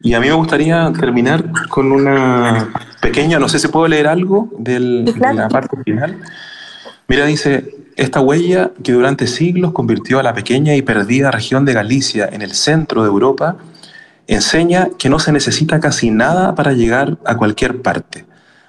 Y 0.00 0.12
a 0.12 0.20
mí 0.20 0.26
me 0.26 0.34
gustaría 0.34 0.92
terminar 0.92 1.42
con 1.70 1.90
una 1.90 2.70
pequeña, 3.00 3.38
no 3.38 3.48
sé 3.48 3.58
si 3.58 3.68
puedo 3.68 3.88
leer 3.88 4.08
algo 4.08 4.50
de 4.58 4.78
la 4.78 5.48
parte 5.48 5.74
final. 5.82 6.20
Mira, 7.08 7.24
dice, 7.24 7.83
esta 7.96 8.20
huella 8.20 8.72
que 8.82 8.92
durante 8.92 9.26
siglos 9.26 9.72
convirtió 9.72 10.18
a 10.18 10.22
la 10.22 10.34
pequeña 10.34 10.74
y 10.74 10.82
perdida 10.82 11.30
región 11.30 11.64
de 11.64 11.74
Galicia 11.74 12.28
en 12.30 12.42
el 12.42 12.52
centro 12.52 13.02
de 13.02 13.08
Europa, 13.08 13.56
enseña 14.26 14.88
que 14.98 15.08
no 15.08 15.18
se 15.18 15.32
necesita 15.32 15.80
casi 15.80 16.10
nada 16.10 16.54
para 16.54 16.72
llegar 16.72 17.18
a 17.24 17.36
cualquier 17.36 17.82
parte. 17.82 18.24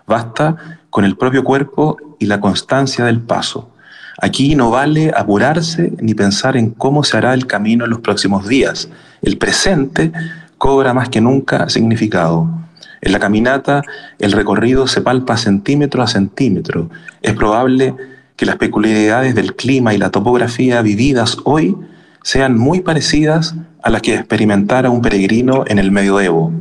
Basta 0.06 0.80
con 0.90 1.06
el 1.06 1.18
propio 1.18 1.44
cuerpo 1.44 1.98
y 2.20 2.26
la 2.26 2.40
constancia 2.40 3.06
del 3.06 3.22
paso. 3.22 3.72
Aquí 4.22 4.56
no 4.56 4.70
vale 4.70 5.12
apurarse 5.16 5.92
ni 6.00 6.14
pensar 6.14 6.56
en 6.56 6.70
cómo 6.72 7.04
se 7.04 7.18
hará 7.18 7.34
el 7.34 7.48
camino 7.48 7.86
en 7.86 7.92
los 7.92 8.00
próximos 8.00 8.48
días. 8.48 8.90
El 9.22 9.38
presente 9.38 10.12
cobra 10.58 10.94
más 10.94 11.10
que 11.10 11.20
nunca 11.20 11.68
significado. 11.70 12.48
En 13.02 13.12
la 13.12 13.20
caminata 13.20 13.82
el 14.20 14.32
recorrido 14.32 14.88
se 14.88 15.02
palpa 15.02 15.36
centímetro 15.36 16.02
a 16.02 16.08
centímetro. 16.08 16.90
Es 17.22 17.34
probable 17.34 17.94
que 18.36 18.46
las 18.46 18.58
peculiaridades 18.58 19.36
del 19.36 19.56
clima 19.56 19.94
y 19.94 19.98
la 19.98 20.12
topografía 20.12 20.82
vividas 20.82 21.38
hoy 21.46 21.78
sean 22.24 22.58
muy 22.58 22.82
parecidas 22.82 23.56
a 23.84 23.90
las 23.90 24.02
que 24.02 24.16
experimentara 24.16 24.90
un 24.90 25.02
peregrino 25.02 25.64
en 25.68 25.80
el 25.80 25.92
medioevo. 25.92 26.52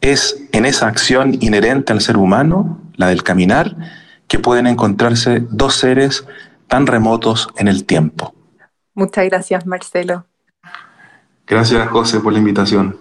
Es 0.00 0.42
en 0.52 0.66
esa 0.66 0.86
acción 0.86 1.36
inherente 1.40 1.92
al 1.92 2.00
ser 2.00 2.16
humano, 2.16 2.80
la 2.96 3.08
del 3.08 3.22
caminar, 3.22 3.76
que 4.28 4.38
pueden 4.38 4.66
encontrarse 4.66 5.42
dos 5.50 5.74
seres 5.74 6.24
tan 6.68 6.86
remotos 6.86 7.48
en 7.56 7.66
el 7.66 7.84
tiempo. 7.84 8.34
Muchas 8.94 9.24
gracias, 9.26 9.66
Marcelo. 9.66 10.26
Gracias, 11.46 11.88
José, 11.88 12.20
por 12.20 12.32
la 12.32 12.38
invitación. 12.38 12.96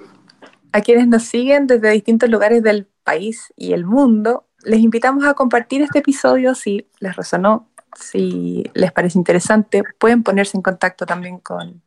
A 0.72 0.82
quienes 0.82 1.07
nos 1.07 1.24
siguen 1.24 1.68
desde 1.68 1.91
distintos 1.91 2.30
lugares 2.30 2.64
del 2.64 2.88
país 3.03 3.53
y 3.55 3.74
el 3.74 3.86
mundo, 3.86 4.47
les 4.64 4.80
invitamos 4.80 5.26
a 5.26 5.34
compartir 5.34 5.82
este 5.82 5.99
episodio 5.99 6.55
si 6.55 6.88
les 6.99 7.16
resonó, 7.16 7.70
si 7.96 8.70
les 8.74 8.92
parece 8.92 9.18
interesante. 9.18 9.84
Pueden 9.98 10.24
ponerse 10.24 10.58
en 10.58 10.64
contacto 10.64 11.06
también 11.06 11.40
con, 11.40 11.82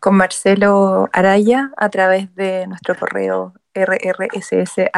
con 0.00 0.14
Marcelo 0.16 1.08
Araya 1.12 1.72
a 1.76 1.88
través 1.88 2.34
de 2.34 2.66
nuestro 2.66 2.96
correo 2.96 3.54
rrss.ead.cl. 3.74 4.88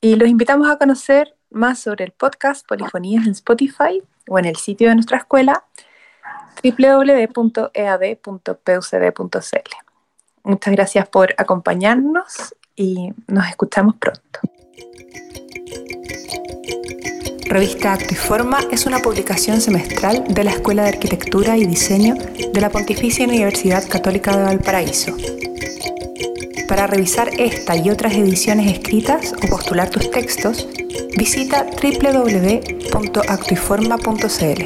Y 0.00 0.16
los 0.16 0.28
invitamos 0.28 0.68
a 0.68 0.78
conocer 0.78 1.36
más 1.50 1.78
sobre 1.78 2.04
el 2.04 2.12
podcast 2.12 2.66
Polifonías 2.66 3.26
en 3.26 3.32
Spotify 3.32 4.02
o 4.28 4.38
en 4.38 4.44
el 4.44 4.56
sitio 4.56 4.88
de 4.88 4.94
nuestra 4.94 5.18
escuela 5.18 5.64
www.ead.pucd.cl. 6.62 7.76
Muchas 10.44 10.72
gracias 10.74 11.08
por 11.08 11.34
acompañarnos 11.38 12.54
y 12.76 13.12
nos 13.26 13.48
escuchamos 13.48 13.96
pronto. 13.96 14.40
Revista 17.48 17.92
Acto 17.92 18.12
y 18.12 18.16
Forma 18.16 18.58
es 18.72 18.86
una 18.86 18.98
publicación 18.98 19.60
semestral 19.60 20.24
de 20.28 20.42
la 20.42 20.50
Escuela 20.50 20.82
de 20.82 20.88
Arquitectura 20.88 21.56
y 21.56 21.64
Diseño 21.64 22.16
de 22.16 22.60
la 22.60 22.70
Pontificia 22.70 23.24
Universidad 23.24 23.86
Católica 23.88 24.36
de 24.36 24.42
Valparaíso. 24.42 25.16
Para 26.66 26.88
revisar 26.88 27.30
esta 27.38 27.76
y 27.76 27.88
otras 27.90 28.14
ediciones 28.14 28.72
escritas 28.72 29.32
o 29.32 29.46
postular 29.48 29.90
tus 29.90 30.10
textos, 30.10 30.66
visita 31.16 31.66
www.actoyforma.cl. 31.80 34.62